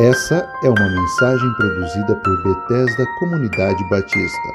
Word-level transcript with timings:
Essa 0.00 0.48
é 0.62 0.68
uma 0.68 0.88
mensagem 0.88 1.52
produzida 1.54 2.14
por 2.14 2.42
Bethesda 2.44 3.04
Comunidade 3.18 3.82
Batista, 3.90 4.48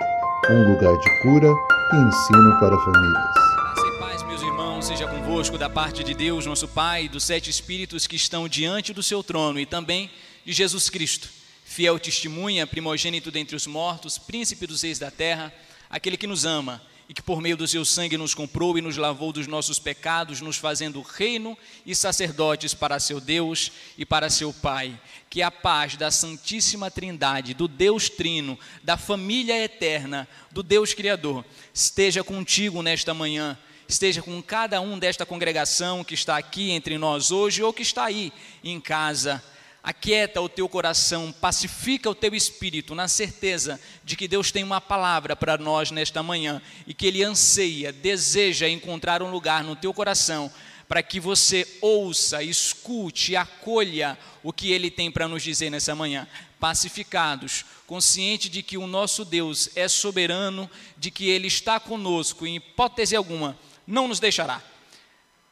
um 0.50 0.72
lugar 0.72 0.98
de 0.98 1.22
cura 1.22 1.50
e 1.92 1.96
ensino 1.98 2.60
para 2.62 2.80
famílias. 2.80 3.34
Graça 3.58 3.88
e 3.88 4.00
paz, 4.00 4.24
meus 4.24 4.42
irmãos, 4.42 4.86
seja 4.86 5.06
convosco 5.06 5.58
da 5.58 5.70
parte 5.70 6.02
de 6.02 6.14
Deus, 6.14 6.46
nosso 6.46 6.66
Pai, 6.70 7.10
dos 7.10 7.26
sete 7.26 7.50
Espíritos 7.50 8.08
que 8.08 8.16
estão 8.16 8.48
diante 8.48 8.94
do 8.94 9.04
seu 9.04 9.22
trono 9.22 9.60
e 9.60 9.66
também 9.66 10.10
de 10.46 10.54
Jesus 10.54 10.90
Cristo, 10.90 11.28
fiel 11.66 12.00
testemunha, 12.00 12.66
primogênito 12.66 13.30
dentre 13.30 13.54
os 13.54 13.68
mortos, 13.68 14.18
príncipe 14.18 14.66
dos 14.66 14.82
reis 14.82 14.98
da 14.98 15.12
terra, 15.12 15.52
aquele 15.90 16.16
que 16.16 16.26
nos 16.26 16.46
ama 16.46 16.82
e 17.08 17.14
que 17.14 17.22
por 17.22 17.42
meio 17.42 17.58
do 17.58 17.68
seu 17.68 17.84
sangue 17.84 18.18
nos 18.18 18.34
comprou 18.34 18.78
e 18.78 18.82
nos 18.82 18.98
lavou 18.98 19.34
dos 19.34 19.48
nossos 19.48 19.80
pecados, 19.80 20.42
nos 20.42 20.58
fazendo 20.58 21.02
reino 21.02 21.58
e 21.86 21.94
sacerdotes 21.94 22.74
para 22.74 23.00
seu 23.00 23.20
Deus 23.20 23.72
e 23.98 24.06
para 24.06 24.30
seu 24.30 24.54
Pai. 24.54 25.00
Que 25.30 25.42
a 25.42 25.52
paz 25.52 25.96
da 25.96 26.10
Santíssima 26.10 26.90
Trindade, 26.90 27.54
do 27.54 27.68
Deus 27.68 28.10
Trino, 28.10 28.58
da 28.84 28.98
família 28.98 29.62
eterna, 29.64 30.28
do 30.52 30.64
Deus 30.64 30.94
Criador, 30.94 31.44
esteja 31.74 32.24
contigo 32.24 32.82
nesta 32.82 33.14
manhã. 33.14 33.58
Esteja 33.86 34.22
com 34.22 34.42
cada 34.42 34.80
um 34.80 34.98
desta 34.98 35.26
congregação 35.26 36.04
que 36.04 36.14
está 36.14 36.38
aqui 36.38 36.72
entre 36.72 36.98
nós 36.98 37.32
hoje 37.32 37.62
ou 37.62 37.74
que 37.74 37.82
está 37.82 38.06
aí 38.06 38.32
em 38.64 38.80
casa 38.80 39.44
aquieta 39.84 40.40
o 40.40 40.48
teu 40.48 40.70
coração, 40.70 41.34
pacifica 41.34 42.10
o 42.10 42.16
teu 42.16 42.34
espírito, 42.34 42.96
na 42.96 43.10
certeza 43.10 43.80
de 44.06 44.16
que 44.16 44.30
Deus 44.30 44.50
tem 44.50 44.64
uma 44.64 44.80
palavra 44.80 45.36
para 45.36 45.58
nós 45.58 45.92
nesta 45.92 46.24
manhã 46.24 46.62
e 46.88 46.94
que 46.94 47.06
Ele 47.06 47.22
anseia, 47.22 47.92
deseja 47.92 48.70
encontrar 48.70 49.22
um 49.22 49.30
lugar 49.30 49.62
no 49.62 49.76
teu 49.76 49.94
coração 49.94 50.50
para 50.88 51.04
que 51.04 51.20
você 51.20 51.68
ouça, 51.82 52.42
escute, 52.44 53.36
acolha 53.36 54.18
o 54.42 54.54
que 54.54 54.72
Ele 54.72 54.90
tem 54.90 55.12
para 55.12 55.28
nos 55.28 55.44
dizer 55.44 55.70
nessa 55.70 55.94
manhã. 55.94 56.28
Pacificados, 56.60 57.66
consciente 57.86 58.48
de 58.48 58.64
que 58.64 58.78
o 58.78 58.88
nosso 58.88 59.26
Deus 59.26 59.70
é 59.76 59.88
soberano, 59.88 60.70
de 60.98 61.12
que 61.12 61.30
Ele 61.30 61.48
está 61.48 61.78
conosco, 61.80 62.48
em 62.48 62.56
hipótese 62.56 63.16
alguma, 63.16 63.58
não 63.86 64.08
nos 64.08 64.20
deixará. 64.20 64.62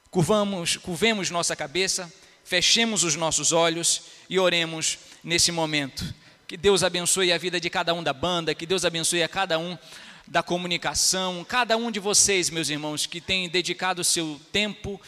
Curvamos, 0.09 0.78
curvemos 0.78 1.30
nossa 1.30 1.56
cabeça 1.56 2.11
fechemos 2.52 3.05
os 3.05 3.16
nossos 3.16 3.53
olhos 3.53 4.02
e 4.30 4.38
oremos 4.38 4.99
nesse 5.23 5.53
momento. 5.53 6.13
Que 6.45 6.57
Deus 6.57 6.83
abençoe 6.83 7.31
a 7.31 7.38
vida 7.38 7.61
de 7.61 7.69
cada 7.69 7.94
um 7.94 8.03
da 8.03 8.11
banda, 8.11 8.53
que 8.53 8.66
Deus 8.66 8.83
abençoe 8.83 9.23
a 9.23 9.30
cada 9.30 9.57
um 9.57 9.77
da 10.27 10.44
comunicação, 10.44 11.45
cada 11.47 11.77
um 11.77 11.89
de 11.89 11.97
vocês, 11.97 12.49
meus 12.49 12.67
irmãos, 12.67 13.05
que 13.05 13.22
tem 13.22 13.47
dedicado 13.47 14.03
seu 14.03 14.38
tempo, 14.52 14.99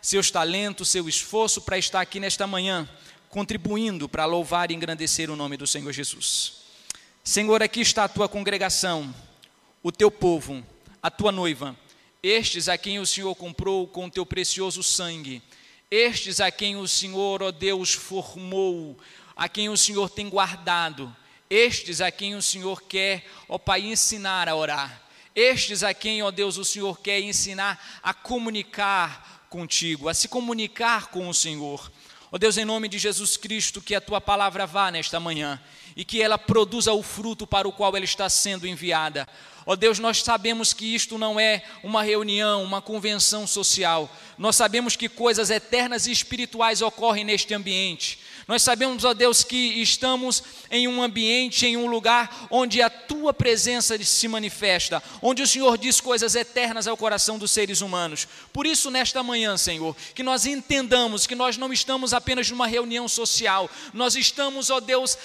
seus 0.00 0.30
talentos, 0.30 0.90
seu 0.90 1.08
esforço 1.08 1.62
para 1.62 1.76
estar 1.76 2.00
aqui 2.00 2.20
nesta 2.20 2.46
manhã, 2.46 2.88
contribuindo 3.28 4.08
para 4.08 4.24
louvar 4.24 4.70
e 4.70 4.74
engrandecer 4.74 5.28
o 5.28 5.34
nome 5.34 5.56
do 5.56 5.66
Senhor 5.66 5.90
Jesus. 5.90 6.62
Senhor, 7.24 7.64
aqui 7.64 7.80
está 7.80 8.04
a 8.04 8.08
tua 8.08 8.28
congregação, 8.28 9.12
o 9.82 9.90
teu 9.90 10.08
povo, 10.08 10.64
a 11.02 11.10
tua 11.10 11.32
noiva, 11.32 11.76
estes 12.22 12.68
a 12.68 12.78
quem 12.78 13.00
o 13.00 13.06
Senhor 13.06 13.34
comprou 13.34 13.88
com 13.88 14.06
o 14.06 14.10
teu 14.10 14.24
precioso 14.24 14.84
sangue 14.84 15.42
estes 15.94 16.40
a 16.40 16.50
quem 16.50 16.74
o 16.74 16.88
Senhor, 16.88 17.42
ó 17.42 17.50
Deus, 17.50 17.92
formou, 17.92 18.98
a 19.36 19.46
quem 19.46 19.68
o 19.68 19.76
Senhor 19.76 20.08
tem 20.08 20.26
guardado, 20.26 21.14
estes 21.50 22.00
a 22.00 22.10
quem 22.10 22.34
o 22.34 22.40
Senhor 22.40 22.82
quer, 22.84 23.26
ó 23.46 23.58
Pai, 23.58 23.82
ensinar 23.82 24.48
a 24.48 24.56
orar, 24.56 25.02
estes 25.36 25.82
a 25.82 25.92
quem, 25.92 26.22
ó 26.22 26.30
Deus, 26.30 26.56
o 26.56 26.64
Senhor 26.64 26.98
quer 27.02 27.20
ensinar 27.20 28.00
a 28.02 28.14
comunicar 28.14 29.46
contigo, 29.50 30.08
a 30.08 30.14
se 30.14 30.28
comunicar 30.28 31.08
com 31.08 31.28
o 31.28 31.34
Senhor. 31.34 31.92
Ó 32.30 32.38
Deus, 32.38 32.56
em 32.56 32.64
nome 32.64 32.88
de 32.88 32.98
Jesus 32.98 33.36
Cristo, 33.36 33.82
que 33.82 33.94
a 33.94 34.00
tua 34.00 34.18
palavra 34.18 34.66
vá 34.66 34.90
nesta 34.90 35.20
manhã 35.20 35.60
e 35.94 36.06
que 36.06 36.22
ela 36.22 36.38
produza 36.38 36.94
o 36.94 37.02
fruto 37.02 37.46
para 37.46 37.68
o 37.68 37.72
qual 37.72 37.94
ela 37.94 38.06
está 38.06 38.30
sendo 38.30 38.66
enviada. 38.66 39.28
Ó 39.64 39.72
oh 39.72 39.76
Deus, 39.76 39.98
nós 39.98 40.22
sabemos 40.22 40.72
que 40.72 40.94
isto 40.94 41.16
não 41.16 41.38
é 41.38 41.62
uma 41.82 42.02
reunião, 42.02 42.64
uma 42.64 42.82
convenção 42.82 43.46
social. 43.46 44.10
Nós 44.36 44.56
sabemos 44.56 44.96
que 44.96 45.08
coisas 45.08 45.50
eternas 45.50 46.06
e 46.06 46.12
espirituais 46.12 46.82
ocorrem 46.82 47.24
neste 47.24 47.54
ambiente. 47.54 48.18
Nós 48.48 48.62
sabemos, 48.62 49.04
ó 49.04 49.14
Deus, 49.14 49.44
que 49.44 49.80
estamos 49.80 50.42
em 50.70 50.88
um 50.88 51.00
ambiente, 51.00 51.64
em 51.64 51.76
um 51.76 51.86
lugar 51.86 52.48
onde 52.50 52.82
a 52.82 52.90
tua 52.90 53.32
presença 53.32 53.96
se 54.02 54.26
manifesta, 54.26 55.02
onde 55.20 55.42
o 55.42 55.46
Senhor 55.46 55.78
diz 55.78 56.00
coisas 56.00 56.34
eternas 56.34 56.88
ao 56.88 56.96
coração 56.96 57.38
dos 57.38 57.52
seres 57.52 57.80
humanos. 57.80 58.26
Por 58.52 58.66
isso, 58.66 58.90
nesta 58.90 59.22
manhã, 59.22 59.56
Senhor, 59.56 59.94
que 60.14 60.22
nós 60.22 60.44
entendamos 60.44 61.26
que 61.26 61.34
nós 61.34 61.56
não 61.56 61.72
estamos 61.72 62.12
apenas 62.12 62.50
numa 62.50 62.66
reunião 62.66 63.06
social, 63.06 63.70
nós 63.92 64.16
estamos, 64.16 64.70
ó 64.70 64.80
Deus, 64.80 65.16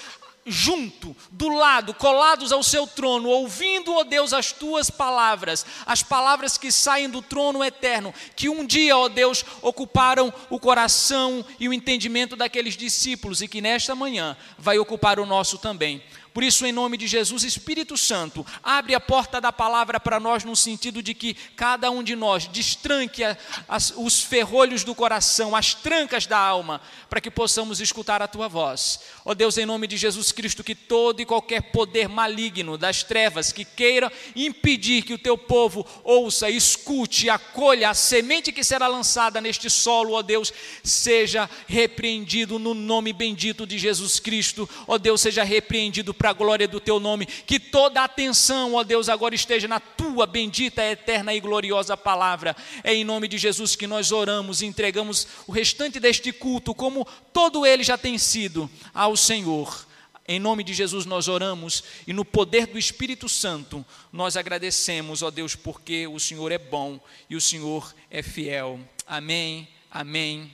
junto, 0.48 1.16
do 1.30 1.48
lado, 1.48 1.94
colados 1.94 2.52
ao 2.52 2.62
seu 2.62 2.86
trono, 2.86 3.28
ouvindo, 3.28 3.94
ó 3.94 4.04
Deus, 4.04 4.32
as 4.32 4.52
tuas 4.52 4.90
palavras, 4.90 5.64
as 5.86 6.02
palavras 6.02 6.58
que 6.58 6.72
saem 6.72 7.08
do 7.08 7.22
trono 7.22 7.62
eterno, 7.62 8.12
que 8.34 8.48
um 8.48 8.66
dia, 8.66 8.96
ó 8.96 9.08
Deus, 9.08 9.44
ocuparam 9.62 10.32
o 10.50 10.58
coração 10.58 11.44
e 11.58 11.68
o 11.68 11.72
entendimento 11.72 12.36
daqueles 12.36 12.76
discípulos 12.76 13.42
e 13.42 13.48
que 13.48 13.60
nesta 13.60 13.94
manhã 13.94 14.36
vai 14.58 14.78
ocupar 14.78 15.20
o 15.20 15.26
nosso 15.26 15.58
também. 15.58 16.02
Por 16.38 16.44
isso, 16.44 16.64
em 16.64 16.70
nome 16.70 16.96
de 16.96 17.08
Jesus, 17.08 17.42
Espírito 17.42 17.96
Santo, 17.96 18.46
abre 18.62 18.94
a 18.94 19.00
porta 19.00 19.40
da 19.40 19.52
palavra 19.52 19.98
para 19.98 20.20
nós, 20.20 20.44
no 20.44 20.54
sentido 20.54 21.02
de 21.02 21.12
que 21.12 21.34
cada 21.56 21.90
um 21.90 22.00
de 22.00 22.14
nós 22.14 22.46
destranque 22.46 23.24
as, 23.68 23.92
os 23.96 24.22
ferrolhos 24.22 24.84
do 24.84 24.94
coração, 24.94 25.56
as 25.56 25.74
trancas 25.74 26.26
da 26.26 26.38
alma, 26.38 26.80
para 27.10 27.20
que 27.20 27.28
possamos 27.28 27.80
escutar 27.80 28.22
a 28.22 28.28
tua 28.28 28.46
voz. 28.46 29.00
Ó 29.24 29.32
oh 29.32 29.34
Deus, 29.34 29.58
em 29.58 29.66
nome 29.66 29.88
de 29.88 29.96
Jesus 29.96 30.30
Cristo, 30.30 30.62
que 30.62 30.76
todo 30.76 31.20
e 31.20 31.26
qualquer 31.26 31.72
poder 31.72 32.08
maligno 32.08 32.78
das 32.78 33.02
trevas 33.02 33.50
que 33.50 33.64
queira 33.64 34.12
impedir 34.36 35.02
que 35.02 35.14
o 35.14 35.18
teu 35.18 35.36
povo 35.36 35.84
ouça, 36.04 36.48
escute, 36.48 37.28
acolha 37.28 37.90
a 37.90 37.94
semente 37.94 38.52
que 38.52 38.62
será 38.62 38.86
lançada 38.86 39.40
neste 39.40 39.68
solo, 39.68 40.12
ó 40.12 40.18
oh 40.18 40.22
Deus, 40.22 40.52
seja 40.84 41.50
repreendido 41.66 42.60
no 42.60 42.74
nome 42.74 43.12
bendito 43.12 43.66
de 43.66 43.76
Jesus 43.76 44.20
Cristo. 44.20 44.70
Ó 44.86 44.94
oh 44.94 44.98
Deus, 45.00 45.20
seja 45.20 45.42
repreendido 45.42 46.14
para 46.14 46.27
para 46.28 46.30
a 46.30 46.32
glória 46.32 46.68
do 46.68 46.80
teu 46.80 47.00
nome. 47.00 47.26
Que 47.26 47.58
toda 47.58 48.00
a 48.00 48.04
atenção, 48.04 48.74
ó 48.74 48.84
Deus, 48.84 49.08
agora 49.08 49.34
esteja 49.34 49.66
na 49.66 49.80
tua 49.80 50.26
bendita, 50.26 50.84
eterna 50.84 51.32
e 51.34 51.40
gloriosa 51.40 51.96
palavra. 51.96 52.54
É 52.84 52.94
em 52.94 53.04
nome 53.04 53.28
de 53.28 53.38
Jesus 53.38 53.74
que 53.74 53.86
nós 53.86 54.12
oramos 54.12 54.60
e 54.60 54.66
entregamos 54.66 55.26
o 55.46 55.52
restante 55.52 55.98
deste 55.98 56.32
culto, 56.32 56.74
como 56.74 57.06
todo 57.32 57.64
ele 57.64 57.82
já 57.82 57.96
tem 57.96 58.18
sido, 58.18 58.68
ao 58.92 59.16
Senhor. 59.16 59.86
Em 60.26 60.38
nome 60.38 60.62
de 60.62 60.74
Jesus 60.74 61.06
nós 61.06 61.26
oramos 61.26 61.82
e 62.06 62.12
no 62.12 62.24
poder 62.24 62.66
do 62.66 62.78
Espírito 62.78 63.28
Santo 63.28 63.84
nós 64.12 64.36
agradecemos, 64.36 65.22
ó 65.22 65.30
Deus, 65.30 65.54
porque 65.54 66.06
o 66.06 66.20
Senhor 66.20 66.52
é 66.52 66.58
bom 66.58 67.00
e 67.30 67.36
o 67.36 67.40
Senhor 67.40 67.94
é 68.10 68.22
fiel. 68.22 68.78
Amém, 69.06 69.66
amém 69.90 70.52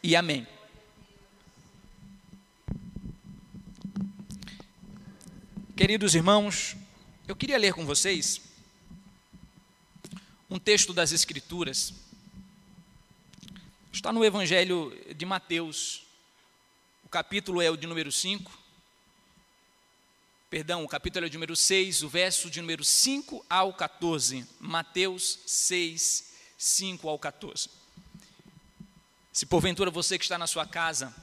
e 0.00 0.14
amém. 0.14 0.46
Queridos 5.78 6.16
irmãos, 6.16 6.74
eu 7.28 7.36
queria 7.36 7.56
ler 7.56 7.72
com 7.72 7.86
vocês 7.86 8.40
um 10.50 10.58
texto 10.58 10.92
das 10.92 11.12
Escrituras. 11.12 11.94
Está 13.92 14.12
no 14.12 14.24
Evangelho 14.24 14.92
de 15.14 15.24
Mateus. 15.24 16.02
O 17.04 17.08
capítulo 17.08 17.62
é 17.62 17.70
o 17.70 17.76
de 17.76 17.86
número 17.86 18.10
5. 18.10 18.50
Perdão, 20.50 20.82
o 20.82 20.88
capítulo 20.88 21.24
é 21.24 21.28
o 21.28 21.30
de 21.30 21.36
número 21.36 21.54
6, 21.54 22.02
o 22.02 22.08
verso 22.08 22.50
de 22.50 22.60
número 22.60 22.82
5 22.82 23.46
ao 23.48 23.72
14. 23.72 24.44
Mateus 24.58 25.38
6, 25.46 26.34
5 26.58 27.08
ao 27.08 27.20
14. 27.20 27.70
Se 29.32 29.46
porventura 29.46 29.92
você 29.92 30.18
que 30.18 30.24
está 30.24 30.36
na 30.36 30.48
sua 30.48 30.66
casa 30.66 31.14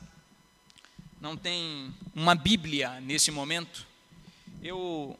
não 1.19 1.35
tem 1.35 1.93
uma 2.15 2.35
Bíblia 2.35 3.01
nesse 3.01 3.31
momento, 3.31 3.85
eu 4.65 5.15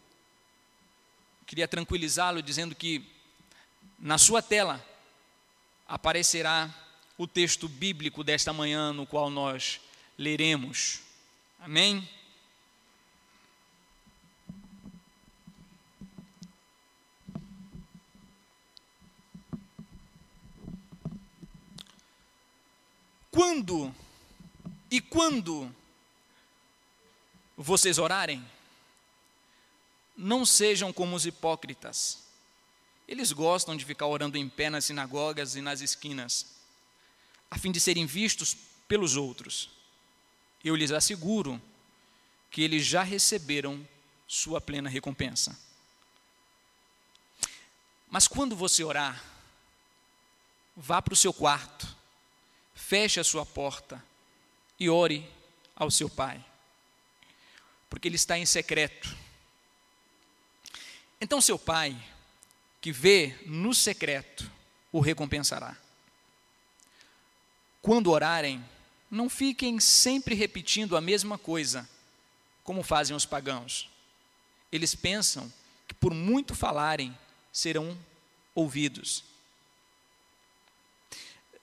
queria 1.46 1.68
tranquilizá-lo 1.68 2.42
dizendo 2.42 2.74
que 2.74 3.06
na 4.00 4.18
sua 4.18 4.42
tela 4.42 4.84
aparecerá 5.88 6.74
o 7.16 7.28
texto 7.28 7.70
bíblico 7.70 8.24
desta 8.24 8.52
manhã, 8.52 8.92
no 8.92 9.06
qual 9.06 9.30
nós 9.30 9.80
leremos. 10.18 11.02
Amém? 11.60 12.10
Quando 23.30 23.94
e 24.90 25.00
quando 25.00 25.72
vocês 27.56 28.00
orarem, 28.00 28.44
não 30.16 30.46
sejam 30.46 30.94
como 30.94 31.16
os 31.16 31.26
hipócritas. 31.26 32.24
Eles 33.08 33.32
gostam 33.32 33.76
de 33.76 33.86
ficar 33.86 34.08
orando 34.08 34.38
em 34.38 34.50
pé 34.50 34.70
nas 34.70 34.86
sinagogas 34.86 35.56
e 35.56 35.62
nas 35.62 35.82
esquinas, 35.82 36.56
a 37.50 37.58
fim 37.58 37.72
de 37.72 37.80
serem 37.80 38.06
vistos 38.06 38.56
pelos 38.88 39.16
outros. 39.16 39.70
eu 40.64 40.76
lhes 40.76 40.92
asseguro 40.92 41.62
que 42.50 42.62
eles 42.62 42.86
já 42.86 43.04
receberam 43.04 43.88
sua 44.28 44.60
plena 44.60 44.90
recompensa. 44.90 45.56
Mas 48.10 48.28
quando 48.28 48.56
você 48.56 48.84
orar, 48.84 49.24
vá 50.76 51.02
para 51.02 51.14
o 51.14 51.18
seu 51.18 51.34
quarto, 51.34 51.96
feche 52.74 53.20
a 53.20 53.24
sua 53.24 53.46
porta 53.46 54.04
e 54.80 54.90
ore 54.90 55.30
ao 55.76 55.92
seu 55.92 56.10
pai, 56.10 56.44
porque 57.90 58.08
ele 58.08 58.16
está 58.16 58.38
em 58.38 58.46
secreto. 58.46 59.25
Então, 61.26 61.42
seu 61.42 61.58
pai, 61.58 61.98
que 62.80 62.92
vê 62.92 63.36
no 63.48 63.74
secreto, 63.74 64.48
o 64.92 65.00
recompensará. 65.00 65.76
Quando 67.82 68.12
orarem, 68.12 68.64
não 69.10 69.28
fiquem 69.28 69.80
sempre 69.80 70.36
repetindo 70.36 70.96
a 70.96 71.02
mesma 71.02 71.36
coisa, 71.36 71.90
como 72.64 72.84
fazem 72.84 73.16
os 73.16 73.26
pagãos. 73.26 73.90
Eles 74.72 74.94
pensam 74.94 75.52
que 75.88 75.96
por 75.96 76.14
muito 76.14 76.54
falarem, 76.54 77.18
serão 77.52 77.98
ouvidos. 78.54 79.24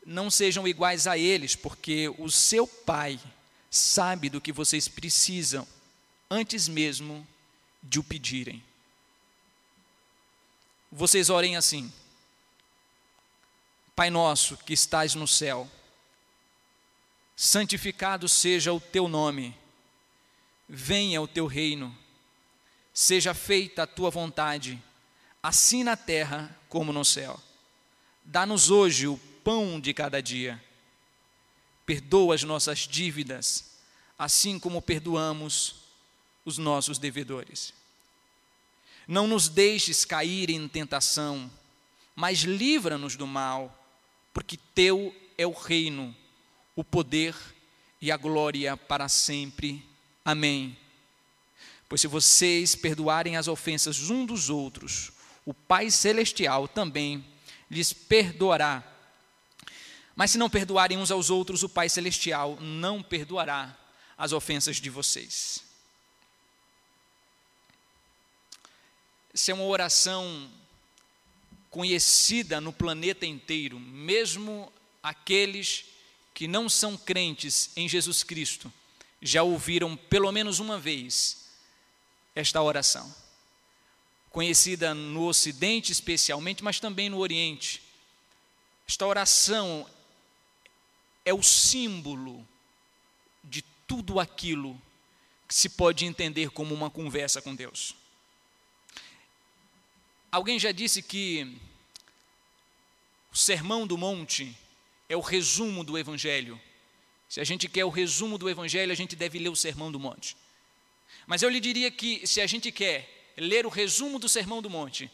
Não 0.05 0.29
sejam 0.29 0.67
iguais 0.67 1.07
a 1.07 1.17
eles, 1.17 1.55
porque 1.55 2.13
o 2.19 2.29
seu 2.29 2.67
Pai 2.67 3.21
sabe 3.71 4.29
do 4.29 4.41
que 4.41 4.51
vocês 4.51 4.89
precisam 4.89 5.65
antes 6.29 6.67
mesmo 6.67 7.25
de 7.81 8.01
o 8.01 8.03
pedirem. 8.03 8.61
Vocês 10.95 11.31
orem 11.31 11.57
assim: 11.57 11.91
Pai 13.97 14.11
nosso 14.11 14.59
que 14.59 14.75
estás 14.75 15.15
no 15.15 15.27
céu, 15.27 15.67
santificado 17.35 18.29
seja 18.29 18.75
o 18.75 18.79
teu 18.79 19.09
nome, 19.09 19.57
venha 20.69 21.23
o 21.23 21.27
teu 21.27 21.47
reino, 21.47 21.97
seja 22.93 23.33
feita 23.33 23.85
a 23.85 23.87
tua 23.87 24.11
vontade 24.11 24.79
assim 25.43 25.83
na 25.83 25.97
terra 25.97 26.55
como 26.69 26.93
no 26.93 27.05
céu. 27.05 27.41
Dá-nos 28.23 28.71
hoje 28.71 29.09
o 29.09 29.19
pão 29.43 29.81
de 29.81 29.95
cada 29.95 30.23
dia. 30.23 30.63
Perdoa 31.87 32.35
as 32.35 32.43
nossas 32.43 32.81
dívidas, 32.81 33.79
assim 34.19 34.59
como 34.59 34.83
perdoamos 34.83 35.77
os 36.45 36.59
nossos 36.59 36.99
devedores. 36.99 37.75
Não 39.07 39.27
nos 39.27 39.49
deixes 39.49 40.05
cair 40.05 40.51
em 40.51 40.69
tentação, 40.69 41.51
mas 42.15 42.41
livra-nos 42.41 43.17
do 43.17 43.27
mal, 43.27 43.77
porque 44.33 44.59
teu 44.75 45.15
é 45.37 45.47
o 45.47 45.53
reino, 45.53 46.15
o 46.77 46.85
poder 46.85 47.35
e 48.01 48.11
a 48.11 48.17
glória 48.17 48.77
para 48.77 49.09
sempre. 49.09 49.85
Amém. 50.25 50.77
Pois 51.89 52.01
se 52.01 52.07
vocês 52.07 52.75
perdoarem 52.75 53.37
as 53.37 53.49
ofensas 53.49 54.11
um 54.11 54.25
dos 54.25 54.49
outros, 54.49 55.13
o 55.45 55.53
Pai 55.53 55.91
Celestial 55.91 56.69
também 56.69 57.25
lhes 57.71 57.93
perdoará. 57.93 58.83
Mas 60.15 60.31
se 60.31 60.39
não 60.39 60.49
perdoarem 60.49 60.99
uns 60.99 61.11
aos 61.11 61.31
outros, 61.31 61.63
o 61.63 61.69
Pai 61.69 61.89
Celestial 61.89 62.59
não 62.61 63.03
perdoará 63.03 63.77
as 64.17 64.33
ofensas 64.33 64.77
de 64.77 64.91
vocês. 64.91 65.72
É 69.49 69.55
uma 69.55 69.65
oração 69.65 70.51
conhecida 71.71 72.61
no 72.61 72.73
planeta 72.73 73.25
inteiro, 73.25 73.81
mesmo 73.81 74.73
aqueles 75.03 75.87
que 76.35 76.47
não 76.47 76.69
são 76.69 76.97
crentes 76.97 77.71
em 77.77 77.89
Jesus 77.89 78.23
Cristo 78.23 78.73
já 79.21 79.43
ouviram 79.43 79.97
pelo 79.97 80.31
menos 80.33 80.59
uma 80.59 80.79
vez 80.79 81.49
esta 82.35 82.61
oração 82.61 83.23
conhecida 84.33 84.95
no 84.95 85.29
Ocidente 85.29 85.93
especialmente, 85.93 86.65
mas 86.65 86.81
também 86.81 87.11
no 87.11 87.19
Oriente. 87.19 87.83
Esta 88.89 89.07
oração 89.07 89.89
é 91.25 91.33
o 91.33 91.43
símbolo 91.43 92.47
de 93.45 93.63
tudo 93.87 94.19
aquilo 94.19 94.81
que 95.47 95.55
se 95.55 95.69
pode 95.69 96.07
entender 96.07 96.51
como 96.51 96.75
uma 96.75 96.91
conversa 96.91 97.43
com 97.43 97.55
Deus. 97.55 97.95
Alguém 100.33 100.59
já 100.59 100.73
disse 100.73 101.03
que 101.03 101.59
o 103.31 103.37
Sermão 103.37 103.87
do 103.87 103.99
Monte 103.99 104.57
é 105.07 105.15
o 105.15 105.21
resumo 105.21 105.85
do 105.85 105.99
Evangelho. 105.99 106.59
Se 107.29 107.39
a 107.39 107.45
gente 107.45 107.69
quer 107.69 107.85
o 107.85 107.91
resumo 107.91 108.39
do 108.39 108.49
Evangelho, 108.49 108.91
a 108.91 108.95
gente 108.95 109.15
deve 109.15 109.39
ler 109.39 109.51
o 109.51 109.57
Sermão 109.57 109.93
do 109.93 110.01
Monte. 110.01 110.35
Mas 111.27 111.43
eu 111.43 111.51
lhe 111.51 111.61
diria 111.61 111.91
que 111.91 112.27
se 112.27 112.41
a 112.41 112.47
gente 112.47 112.73
quer 112.73 113.35
ler 113.37 113.67
o 113.67 113.69
resumo 113.69 114.19
do 114.19 114.27
Sermão 114.27 114.63
do 114.63 114.71
Monte, 114.71 115.11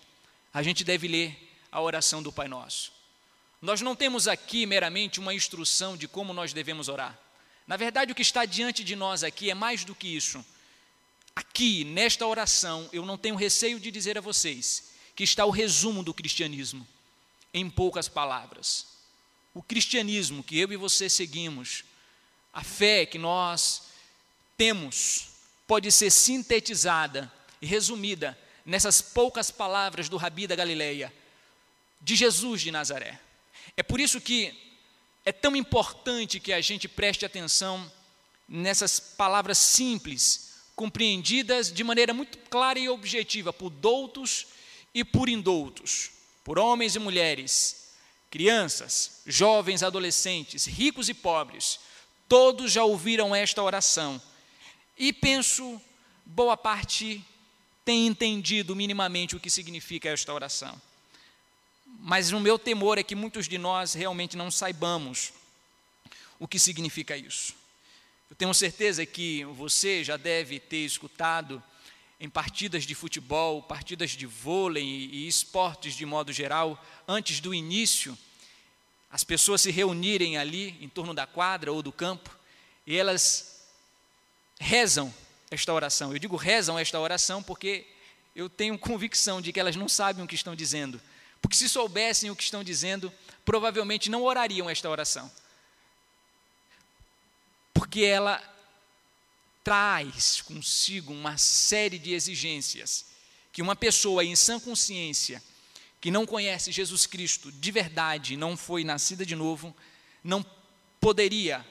a 0.55 0.63
gente 0.63 0.85
deve 0.85 1.09
ler 1.09 1.37
a 1.73 1.81
oração 1.81 2.23
do 2.23 2.33
Pai 2.33 2.47
Nosso. 2.47 2.93
Nós 3.61 3.81
não 3.81 3.97
temos 3.97 4.29
aqui 4.29 4.67
meramente 4.67 5.19
uma 5.19 5.35
instrução 5.35 5.97
de 5.97 6.07
como 6.07 6.33
nós 6.33 6.53
devemos 6.53 6.89
orar. 6.89 7.19
Na 7.67 7.77
verdade, 7.77 8.13
o 8.13 8.15
que 8.15 8.23
está 8.23 8.45
diante 8.45 8.85
de 8.85 8.95
nós 8.95 9.25
aqui 9.25 9.51
é 9.51 9.55
mais 9.55 9.85
do 9.85 9.97
que 9.97 10.07
isso. 10.07 10.47
Aqui, 11.35 11.83
nesta 11.83 12.25
oração, 12.25 12.89
eu 12.93 13.05
não 13.05 13.19
tenho 13.19 13.35
receio 13.35 13.81
de 13.81 13.91
dizer 13.91 14.17
a 14.17 14.21
vocês 14.21 14.88
que 15.19 15.25
está 15.25 15.45
o 15.45 15.51
resumo 15.51 16.05
do 16.05 16.15
cristianismo, 16.15 16.87
em 17.53 17.69
poucas 17.69 18.07
palavras. 18.07 18.87
O 19.53 19.61
cristianismo 19.61 20.45
que 20.45 20.57
eu 20.57 20.73
e 20.73 20.77
você 20.77 21.11
seguimos, 21.11 21.83
a 22.53 22.63
fé 22.63 23.05
que 23.05 23.19
nós 23.19 23.83
temos, 24.57 25.31
pode 25.67 25.91
ser 25.91 26.13
sintetizada 26.13 27.33
e 27.61 27.67
resumida 27.67 28.39
nessas 28.65 29.03
poucas 29.03 29.51
palavras 29.51 30.09
do 30.09 30.17
Rabi 30.17 30.47
da 30.47 30.55
Galileia, 30.55 31.13
de 32.01 32.15
Jesus 32.15 32.61
de 32.61 32.71
Nazaré. 32.71 33.19
É 33.77 33.83
por 33.83 33.99
isso 33.99 34.21
que 34.21 34.57
é 35.25 35.33
tão 35.33 35.57
importante 35.57 36.39
que 36.39 36.53
a 36.53 36.61
gente 36.61 36.87
preste 36.87 37.27
atenção 37.27 37.91
nessas 38.49 39.01
palavras 39.01 39.59
simples, 39.59 40.61
compreendidas 40.77 41.73
de 41.73 41.83
maneira 41.83 42.15
muito 42.15 42.39
clara 42.39 42.79
e 42.79 42.89
objetiva 42.89 43.53
por 43.53 43.69
doutos 43.69 44.57
e 44.99 45.05
por 45.05 45.29
indoutos, 45.29 46.11
por 46.43 46.59
homens 46.59 46.97
e 46.97 46.99
mulheres, 46.99 47.91
crianças, 48.29 49.23
jovens, 49.25 49.85
adolescentes, 49.85 50.67
ricos 50.67 51.09
e 51.09 51.15
pobres, 51.15 51.79
todos 52.29 52.73
já 52.73 52.83
ouviram 52.83 53.33
esta 53.33 53.63
oração. 53.63 54.21
E 54.99 55.13
penso, 55.13 55.81
boa 56.27 56.57
parte 56.57 57.25
tem 57.85 58.09
entendido 58.09 58.75
minimamente 58.75 59.37
o 59.37 59.41
que 59.41 59.49
significa 59.49 60.09
esta 60.09 60.35
oração. 60.35 60.83
Mas 62.01 62.33
o 62.33 62.41
meu 62.41 62.59
temor 62.59 62.99
é 62.99 63.05
que 63.05 63.15
muitos 63.15 63.47
de 63.47 63.57
nós 63.57 63.95
realmente 63.95 64.37
não 64.37 64.51
saibamos 64.51 65.33
o 66.41 66.49
que 66.49 66.59
significa 66.59 67.17
isso. 67.17 67.55
Eu 68.29 68.35
tenho 68.35 68.53
certeza 68.53 69.07
que 69.07 69.45
você 69.45 70.03
já 70.03 70.17
deve 70.17 70.59
ter 70.59 70.85
escutado 70.85 71.63
em 72.21 72.29
partidas 72.29 72.85
de 72.85 72.95
futebol, 72.95 73.63
partidas 73.63 74.11
de 74.11 74.27
vôlei 74.27 74.85
e 74.85 75.29
esportes 75.29 75.95
de 75.95 76.05
modo 76.05 76.33
geral, 76.33 76.83
antes 77.07 77.41
do 77.41 77.55
início, 77.55 78.19
as 79.11 79.23
pessoas 79.23 79.61
se 79.61 79.71
reunirem 79.71 80.37
ali 80.37 80.77
em 80.81 80.89
torno 80.89 81.15
da 81.15 81.27
quadra 81.27 81.73
ou 81.73 81.83
do 81.83 81.93
campo 81.93 82.37
e 82.87 82.97
elas 82.97 83.65
rezam 84.59 85.15
esta 85.51 85.73
oração. 85.73 86.13
Eu 86.13 86.19
digo 86.19 86.37
rezam 86.37 86.79
esta 86.79 86.99
oração 86.99 87.43
porque 87.43 87.87
eu 88.35 88.49
tenho 88.51 88.79
convicção 88.79 89.41
de 89.41 89.53
que 89.53 89.61
elas 89.61 89.77
não 89.77 89.89
sabem 89.89 90.25
o 90.25 90.29
que 90.29 90.35
estão 90.35 90.55
dizendo. 90.55 91.01
Porque 91.41 91.57
se 91.57 91.69
soubessem 91.69 92.31
o 92.31 92.37
que 92.37 92.43
estão 92.43 92.65
dizendo, 92.65 93.13
provavelmente 93.45 94.11
não 94.11 94.25
orariam 94.25 94.69
esta 94.69 94.91
oração. 94.91 95.31
Porque 97.73 98.03
ela 98.03 98.43
traz 99.63 100.41
consigo 100.41 101.13
uma 101.13 101.37
série 101.37 101.99
de 101.99 102.13
exigências 102.13 103.07
que 103.53 103.63
uma 103.63 103.75
pessoa 103.75 104.25
em 104.25 104.37
sã 104.37 104.61
consciência, 104.61 105.43
que 106.01 106.11
não 106.11 106.25
conhece 106.25 106.71
Jesus 106.71 107.07
Cristo 107.07 107.51
de 107.51 107.71
verdade, 107.73 108.37
não 108.37 108.57
foi 108.57 108.85
nascida 108.85 109.27
de 109.27 109.35
novo, 109.35 109.75
não 110.23 110.45
poderia 111.01 111.67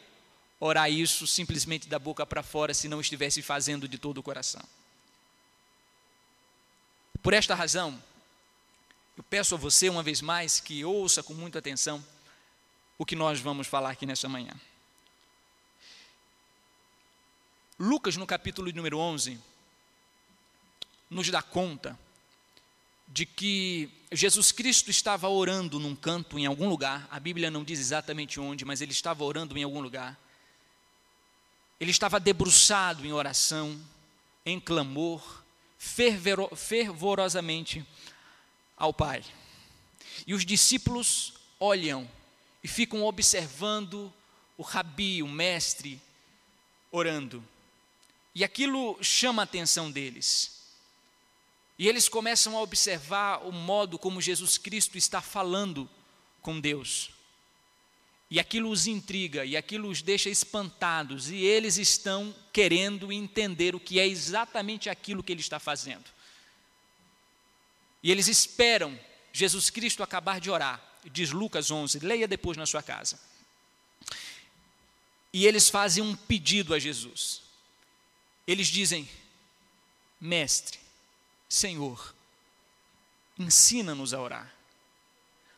orar 0.60 0.91
isso 0.91 1.25
simplesmente 1.25 1.88
da 1.88 2.00
boca 2.00 2.25
para 2.25 2.44
fora 2.44 2.74
se 2.74 2.88
não 2.88 3.00
estivesse 3.00 3.41
fazendo 3.41 3.88
de 3.88 3.98
todo 3.98 4.17
o 4.17 4.24
coração. 4.24 4.63
Por 7.22 7.34
esta 7.34 7.56
razão, 7.56 8.01
eu 9.15 9.24
peço 9.24 9.56
a 9.56 9.58
você 9.58 9.89
uma 9.89 10.03
vez 10.03 10.22
mais 10.22 10.60
que 10.60 10.84
ouça 10.84 11.24
com 11.24 11.34
muita 11.34 11.60
atenção 11.60 12.03
o 12.98 13.06
que 13.06 13.15
nós 13.15 13.39
vamos 13.39 13.67
falar 13.67 13.91
aqui 13.91 14.06
nessa 14.06 14.27
manhã. 14.27 14.53
Lucas, 17.79 18.17
no 18.17 18.25
capítulo 18.25 18.72
número 18.72 18.98
11, 18.98 19.39
nos 21.10 21.29
dá 21.29 21.43
conta 21.43 21.98
de 23.07 23.25
que 23.25 23.89
Jesus 24.12 24.51
Cristo 24.51 24.89
estava 24.89 25.29
orando 25.29 25.79
num 25.79 25.96
canto, 25.96 26.39
em 26.39 26.46
algum 26.46 26.67
lugar, 26.67 27.07
a 27.12 27.19
Bíblia 27.19 27.51
não 27.51 27.63
diz 27.63 27.79
exatamente 27.79 28.39
onde, 28.39 28.65
mas 28.65 28.81
ele 28.81 28.91
estava 28.91 29.24
orando 29.24 29.55
em 29.57 29.63
algum 29.63 29.79
lugar. 29.79 30.19
ele 31.79 31.91
estava 31.91 32.19
debruçado 32.19 33.05
em 33.05 33.13
oração, 33.13 33.79
em 34.43 34.60
clamor, 34.60 35.43
fervorosamente 35.77 37.86
ao 38.75 38.91
Pai. 38.91 39.24
E 40.25 40.34
os 40.34 40.43
discípulos 40.43 41.34
olham 41.60 42.10
e 42.63 42.67
ficam 42.67 43.03
observando 43.03 44.12
o 44.57 44.63
rabi, 44.63 45.22
o 45.22 45.27
mestre, 45.27 46.01
orando. 46.91 47.48
E 48.38 48.44
aquilo 48.44 49.00
chama 49.01 49.41
a 49.41 49.46
atenção 49.46 49.89
deles. 49.89 50.62
E 51.75 51.88
eles 51.88 52.08
começam 52.08 52.56
a 52.56 52.62
observar 52.62 53.44
o 53.48 53.51
modo 53.51 53.98
como 53.98 54.22
Jesus 54.22 54.60
Cristo 54.60 54.96
está 54.96 55.24
falando 55.24 55.89
com 56.39 56.60
Deus. 56.60 57.10
E 58.29 58.39
aquilo 58.39 58.70
os 58.70 58.86
intriga, 58.86 59.44
e 59.44 59.58
aquilo 59.58 59.89
os 59.89 60.03
deixa 60.03 60.29
espantados, 60.29 61.32
e 61.32 61.38
eles 61.38 61.77
estão 61.77 62.32
querendo 62.53 63.12
entender 63.12 63.74
o 63.74 63.79
que 63.79 64.00
é 64.00 64.06
exatamente 64.06 64.88
aquilo 64.88 65.24
que 65.24 65.32
ele 65.32 65.41
está 65.41 65.58
fazendo. 65.58 66.06
E 68.03 68.12
eles 68.12 68.27
esperam 68.27 69.00
Jesus 69.34 69.72
Cristo 69.72 70.03
acabar 70.03 70.39
de 70.39 70.51
orar, 70.51 70.79
diz 71.12 71.32
Lucas 71.32 71.72
11, 71.72 71.98
leia 72.06 72.27
depois 72.27 72.56
na 72.56 72.67
sua 72.67 72.84
casa. 72.84 73.20
E 75.34 75.48
eles 75.48 75.70
fazem 75.70 76.03
um 76.03 76.15
pedido 76.15 76.75
a 76.75 76.77
Jesus. 76.77 77.46
Eles 78.47 78.67
dizem: 78.67 79.07
Mestre, 80.19 80.79
Senhor, 81.49 82.15
ensina-nos 83.37 84.13
a 84.13 84.21
orar. 84.21 84.53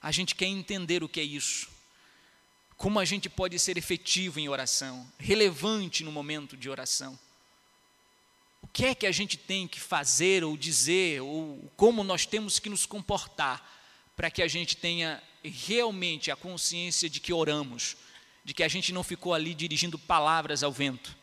A 0.02 0.12
gente 0.12 0.34
quer 0.34 0.48
entender 0.48 1.04
o 1.04 1.10
que 1.10 1.20
é 1.20 1.24
isso 1.24 1.70
como 2.80 2.98
a 2.98 3.04
gente 3.04 3.28
pode 3.28 3.60
ser 3.60 3.78
efetivo 3.78 4.40
em 4.40 4.48
oração, 4.48 5.06
relevante 5.20 6.02
no 6.02 6.14
momento 6.14 6.56
de 6.56 6.70
oração. 6.70 7.20
O 8.62 8.68
que 8.70 8.86
é 8.86 8.96
que 8.96 9.06
a 9.06 9.12
gente 9.12 9.36
tem 9.38 9.68
que 9.68 9.82
fazer 9.82 10.46
ou 10.46 10.56
dizer, 10.56 11.22
ou 11.22 11.70
como 11.76 12.06
nós 12.06 12.26
temos 12.26 12.58
que 12.58 12.70
nos 12.70 12.86
comportar 12.86 13.70
para 14.16 14.32
que 14.32 14.42
a 14.42 14.48
gente 14.48 14.78
tenha 14.78 15.22
realmente 15.44 16.32
a 16.32 16.38
consciência 16.38 17.10
de 17.10 17.20
que 17.20 17.34
oramos, 17.34 17.98
de 18.46 18.54
que 18.54 18.64
a 18.64 18.68
gente 18.70 18.94
não 18.94 19.04
ficou 19.04 19.34
ali 19.34 19.54
dirigindo 19.54 20.00
palavras 20.00 20.64
ao 20.64 20.72
vento. 20.72 21.18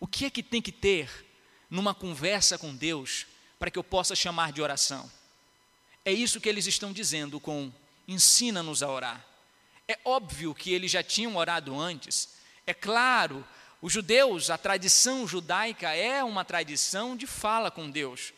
O 0.00 0.06
que 0.06 0.24
é 0.24 0.30
que 0.30 0.42
tem 0.42 0.62
que 0.62 0.72
ter 0.72 1.26
numa 1.68 1.94
conversa 1.94 2.56
com 2.56 2.74
Deus 2.74 3.26
para 3.58 3.70
que 3.70 3.78
eu 3.78 3.84
possa 3.84 4.14
chamar 4.14 4.52
de 4.52 4.62
oração? 4.62 5.10
É 6.04 6.12
isso 6.12 6.40
que 6.40 6.48
eles 6.48 6.66
estão 6.66 6.92
dizendo 6.92 7.38
com 7.40 7.72
ensina-nos 8.06 8.82
a 8.82 8.90
orar. 8.90 9.26
É 9.86 9.98
óbvio 10.04 10.54
que 10.54 10.72
eles 10.72 10.90
já 10.90 11.02
tinham 11.02 11.36
orado 11.36 11.78
antes. 11.78 12.30
É 12.66 12.72
claro, 12.72 13.46
os 13.80 13.92
judeus, 13.92 14.50
a 14.50 14.58
tradição 14.58 15.26
judaica 15.26 15.94
é 15.94 16.22
uma 16.24 16.44
tradição 16.44 17.16
de 17.16 17.26
fala 17.26 17.70
com 17.70 17.90
Deus. 17.90 18.32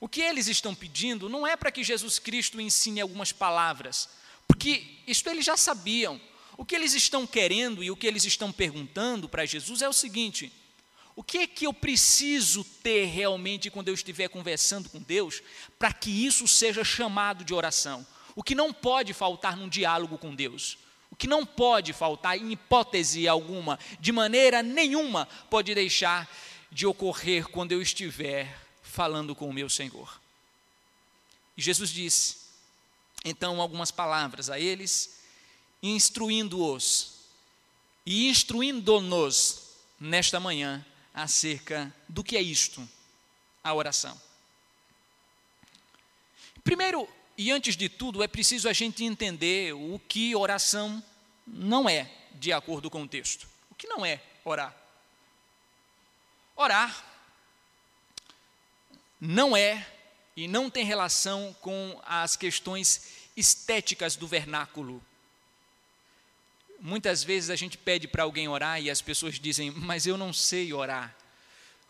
O 0.00 0.08
que 0.08 0.20
eles 0.20 0.46
estão 0.46 0.74
pedindo 0.74 1.28
não 1.28 1.46
é 1.46 1.56
para 1.56 1.72
que 1.72 1.82
Jesus 1.82 2.18
Cristo 2.18 2.60
ensine 2.60 3.00
algumas 3.00 3.32
palavras, 3.32 4.08
porque 4.46 4.98
isto 5.06 5.28
eles 5.28 5.44
já 5.44 5.56
sabiam. 5.56 6.20
O 6.56 6.64
que 6.64 6.74
eles 6.74 6.94
estão 6.94 7.26
querendo 7.26 7.84
e 7.84 7.90
o 7.90 7.96
que 7.96 8.06
eles 8.06 8.24
estão 8.24 8.50
perguntando 8.50 9.28
para 9.28 9.46
Jesus 9.46 9.82
é 9.82 9.88
o 9.88 9.92
seguinte: 9.92 10.52
o 11.18 11.22
que 11.24 11.38
é 11.38 11.46
que 11.48 11.66
eu 11.66 11.72
preciso 11.72 12.62
ter 12.62 13.06
realmente 13.06 13.72
quando 13.72 13.88
eu 13.88 13.94
estiver 13.94 14.28
conversando 14.28 14.88
com 14.88 15.02
Deus 15.02 15.42
para 15.76 15.92
que 15.92 16.08
isso 16.24 16.46
seja 16.46 16.84
chamado 16.84 17.42
de 17.44 17.52
oração? 17.52 18.06
O 18.36 18.42
que 18.42 18.54
não 18.54 18.72
pode 18.72 19.12
faltar 19.12 19.56
num 19.56 19.68
diálogo 19.68 20.16
com 20.16 20.32
Deus? 20.32 20.78
O 21.10 21.16
que 21.16 21.26
não 21.26 21.44
pode 21.44 21.92
faltar, 21.92 22.38
em 22.38 22.52
hipótese 22.52 23.26
alguma, 23.26 23.80
de 23.98 24.12
maneira 24.12 24.62
nenhuma, 24.62 25.26
pode 25.50 25.74
deixar 25.74 26.30
de 26.70 26.86
ocorrer 26.86 27.48
quando 27.48 27.72
eu 27.72 27.82
estiver 27.82 28.56
falando 28.80 29.34
com 29.34 29.48
o 29.48 29.52
meu 29.52 29.68
Senhor. 29.68 30.20
E 31.56 31.62
Jesus 31.62 31.90
disse, 31.90 32.36
então, 33.24 33.60
algumas 33.60 33.90
palavras 33.90 34.48
a 34.50 34.60
eles, 34.60 35.18
instruindo-os 35.82 37.14
e 38.06 38.28
instruindo-nos 38.28 39.62
nesta 39.98 40.38
manhã 40.38 40.86
acerca 41.18 41.92
do 42.08 42.22
que 42.22 42.36
é 42.36 42.40
isto, 42.40 42.88
a 43.62 43.74
oração. 43.74 44.18
Primeiro, 46.62 47.08
e 47.36 47.50
antes 47.50 47.76
de 47.76 47.88
tudo, 47.88 48.22
é 48.22 48.28
preciso 48.28 48.68
a 48.68 48.72
gente 48.72 49.04
entender 49.04 49.74
o 49.74 50.00
que 50.08 50.36
oração 50.36 51.02
não 51.44 51.88
é, 51.88 52.08
de 52.34 52.52
acordo 52.52 52.88
com 52.88 53.02
o 53.02 53.08
texto. 53.08 53.48
O 53.68 53.74
que 53.74 53.88
não 53.88 54.06
é 54.06 54.22
orar? 54.44 54.74
Orar 56.54 57.04
não 59.20 59.56
é 59.56 59.84
e 60.36 60.46
não 60.46 60.70
tem 60.70 60.84
relação 60.84 61.56
com 61.60 62.00
as 62.04 62.36
questões 62.36 63.28
estéticas 63.36 64.14
do 64.14 64.28
vernáculo. 64.28 65.02
Muitas 66.80 67.24
vezes 67.24 67.50
a 67.50 67.56
gente 67.56 67.76
pede 67.76 68.06
para 68.06 68.22
alguém 68.22 68.48
orar 68.48 68.80
e 68.80 68.90
as 68.90 69.02
pessoas 69.02 69.38
dizem, 69.38 69.70
mas 69.70 70.06
eu 70.06 70.16
não 70.16 70.32
sei 70.32 70.72
orar. 70.72 71.14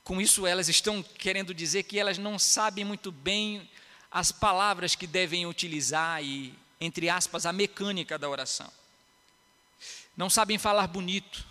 Com 0.02 0.20
isso, 0.20 0.46
elas 0.46 0.68
estão 0.68 1.02
querendo 1.02 1.52
dizer 1.52 1.82
que 1.82 1.98
elas 1.98 2.16
não 2.16 2.38
sabem 2.38 2.84
muito 2.84 3.12
bem 3.12 3.68
as 4.10 4.32
palavras 4.32 4.94
que 4.94 5.06
devem 5.06 5.44
utilizar 5.46 6.24
e, 6.24 6.54
entre 6.80 7.10
aspas, 7.10 7.44
a 7.44 7.52
mecânica 7.52 8.18
da 8.18 8.28
oração. 8.28 8.72
Não 10.16 10.30
sabem 10.30 10.56
falar 10.56 10.86
bonito, 10.86 11.46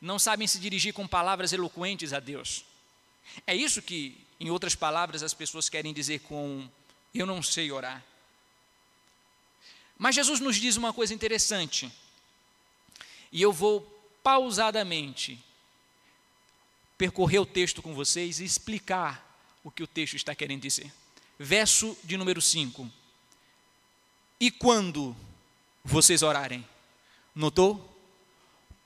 não 0.00 0.18
sabem 0.18 0.46
se 0.48 0.58
dirigir 0.58 0.92
com 0.92 1.06
palavras 1.06 1.52
eloquentes 1.52 2.12
a 2.12 2.18
Deus. 2.18 2.64
É 3.46 3.54
isso 3.54 3.80
que, 3.80 4.18
em 4.40 4.50
outras 4.50 4.74
palavras, 4.74 5.22
as 5.22 5.32
pessoas 5.32 5.68
querem 5.68 5.94
dizer 5.94 6.20
com 6.20 6.68
eu 7.14 7.24
não 7.24 7.42
sei 7.42 7.70
orar. 7.70 8.04
Mas 9.96 10.14
Jesus 10.14 10.40
nos 10.40 10.56
diz 10.56 10.76
uma 10.76 10.92
coisa 10.92 11.14
interessante, 11.14 11.90
e 13.36 13.42
eu 13.42 13.52
vou 13.52 13.82
pausadamente 14.22 15.38
percorrer 16.96 17.38
o 17.38 17.44
texto 17.44 17.82
com 17.82 17.92
vocês 17.92 18.40
e 18.40 18.44
explicar 18.44 19.38
o 19.62 19.70
que 19.70 19.82
o 19.82 19.86
texto 19.86 20.14
está 20.14 20.34
querendo 20.34 20.62
dizer 20.62 20.90
verso 21.38 21.94
de 22.02 22.16
número 22.16 22.40
5. 22.40 22.90
E 24.40 24.50
quando 24.50 25.14
vocês 25.84 26.22
orarem? 26.22 26.66
Notou? 27.34 27.94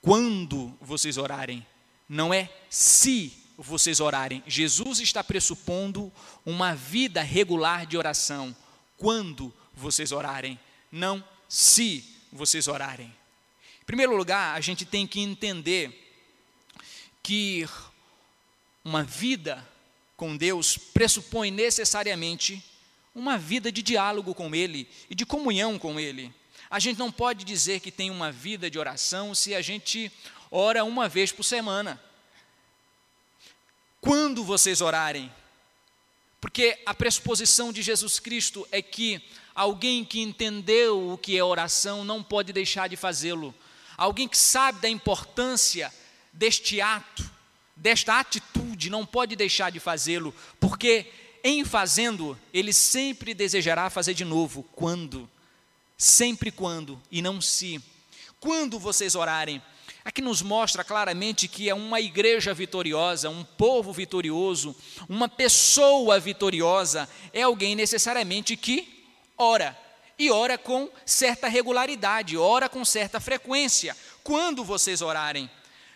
Quando 0.03 0.77
vocês 0.81 1.17
orarem, 1.17 1.65
não 2.09 2.35
é 2.35 2.53
se 2.69 3.33
vocês 3.57 4.01
orarem. 4.01 4.43
Jesus 4.49 4.99
está 4.99 5.23
pressupondo 5.23 6.13
uma 6.45 6.75
vida 6.75 7.23
regular 7.23 7.87
de 7.87 7.97
oração. 7.97 8.57
Quando 8.97 9.55
vocês 9.73 10.11
orarem, 10.11 10.59
não 10.91 11.23
se 11.49 12.05
vocês 12.33 12.67
orarem. 12.67 13.20
Primeiro 13.91 14.15
lugar, 14.15 14.57
a 14.57 14.61
gente 14.61 14.85
tem 14.85 15.05
que 15.05 15.19
entender 15.19 16.15
que 17.25 17.69
uma 18.85 19.03
vida 19.03 19.69
com 20.17 20.37
Deus 20.37 20.79
pressupõe 20.79 21.51
necessariamente 21.51 22.65
uma 23.13 23.37
vida 23.37 23.73
de 23.73 23.83
diálogo 23.83 24.33
com 24.33 24.55
Ele 24.55 24.89
e 25.11 25.15
de 25.17 25.27
comunhão 25.27 25.77
com 25.77 25.99
Ele. 25.99 26.33
A 26.71 26.79
gente 26.79 27.01
não 27.01 27.11
pode 27.11 27.45
dizer 27.45 27.81
que 27.81 27.91
tem 27.91 28.13
uma 28.13 28.31
vida 28.31 28.71
de 28.71 28.79
oração 28.79 29.35
se 29.35 29.57
a 29.57 29.61
gente 29.61 30.13
ora 30.53 30.85
uma 30.85 31.09
vez 31.09 31.33
por 31.33 31.43
semana. 31.43 32.01
Quando 34.01 34.45
vocês 34.45 34.81
orarem, 34.81 35.29
porque 36.41 36.79
a 36.87 36.95
pressuposição 36.95 37.73
de 37.73 37.83
Jesus 37.83 38.21
Cristo 38.21 38.65
é 38.71 38.81
que 38.81 39.21
alguém 39.53 40.05
que 40.05 40.21
entendeu 40.21 41.11
o 41.11 41.19
que 41.19 41.37
é 41.37 41.43
oração 41.43 42.05
não 42.05 42.23
pode 42.23 42.53
deixar 42.53 42.89
de 42.89 42.95
fazê-lo. 42.95 43.53
Alguém 44.01 44.27
que 44.27 44.39
sabe 44.39 44.81
da 44.81 44.89
importância 44.89 45.93
deste 46.33 46.81
ato, 46.81 47.31
desta 47.77 48.19
atitude, 48.19 48.89
não 48.89 49.05
pode 49.05 49.37
deixar 49.37 49.71
de 49.71 49.79
fazê-lo, 49.79 50.35
porque 50.59 51.13
em 51.45 51.67
fazendo, 51.67 52.35
ele 52.51 52.73
sempre 52.73 53.35
desejará 53.35 53.91
fazer 53.91 54.15
de 54.15 54.25
novo. 54.25 54.63
Quando? 54.73 55.29
Sempre 55.99 56.51
quando, 56.51 56.99
e 57.11 57.21
não 57.21 57.43
se. 57.43 57.79
Quando 58.41 58.79
vocês 58.79 59.15
orarem, 59.15 59.61
aqui 60.03 60.23
nos 60.23 60.41
mostra 60.41 60.83
claramente 60.83 61.47
que 61.47 61.69
é 61.69 61.75
uma 61.75 62.01
igreja 62.01 62.55
vitoriosa, 62.55 63.29
um 63.29 63.45
povo 63.45 63.93
vitorioso, 63.93 64.75
uma 65.11 65.29
pessoa 65.29 66.19
vitoriosa, 66.19 67.07
é 67.35 67.43
alguém 67.43 67.77
necessariamente 67.77 68.57
que 68.57 69.05
ora. 69.37 69.79
E 70.21 70.31
ora 70.31 70.59
com 70.59 70.91
certa 71.07 71.49
regularidade, 71.49 72.37
ora 72.37 72.69
com 72.69 72.85
certa 72.85 73.19
frequência. 73.19 73.97
Quando 74.23 74.63
vocês 74.63 75.01
orarem, 75.01 75.51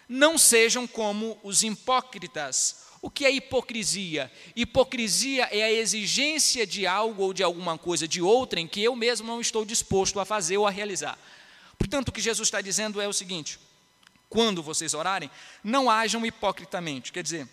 não 0.08 0.38
sejam 0.38 0.86
como 0.86 1.38
os 1.42 1.62
hipócritas. 1.62 2.86
O 3.02 3.10
que 3.10 3.26
é 3.26 3.30
hipocrisia? 3.30 4.32
Hipocrisia 4.56 5.46
é 5.52 5.64
a 5.64 5.70
exigência 5.70 6.66
de 6.66 6.86
algo 6.86 7.22
ou 7.22 7.34
de 7.34 7.42
alguma 7.42 7.76
coisa 7.76 8.08
de 8.08 8.22
outrem 8.22 8.66
que 8.66 8.82
eu 8.82 8.96
mesmo 8.96 9.26
não 9.26 9.42
estou 9.42 9.62
disposto 9.62 10.18
a 10.18 10.24
fazer 10.24 10.56
ou 10.56 10.66
a 10.66 10.70
realizar. 10.70 11.18
Portanto, 11.76 12.08
o 12.08 12.12
que 12.12 12.22
Jesus 12.22 12.46
está 12.48 12.62
dizendo 12.62 13.02
é 13.02 13.06
o 13.06 13.12
seguinte: 13.12 13.60
quando 14.30 14.62
vocês 14.62 14.94
orarem, 14.94 15.30
não 15.62 15.90
hajam 15.90 16.24
hipocritamente. 16.24 17.12
Quer 17.12 17.22
dizer, 17.22 17.46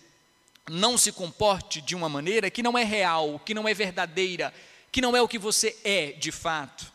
não 0.70 0.96
se 0.96 1.12
comporte 1.12 1.82
de 1.82 1.94
uma 1.94 2.08
maneira 2.08 2.48
que 2.50 2.62
não 2.62 2.78
é 2.78 2.82
real, 2.82 3.38
que 3.44 3.52
não 3.52 3.68
é 3.68 3.74
verdadeira, 3.74 4.54
que 4.92 5.00
não 5.00 5.16
é 5.16 5.22
o 5.22 5.26
que 5.26 5.38
você 5.38 5.76
é 5.82 6.12
de 6.12 6.30
fato. 6.30 6.92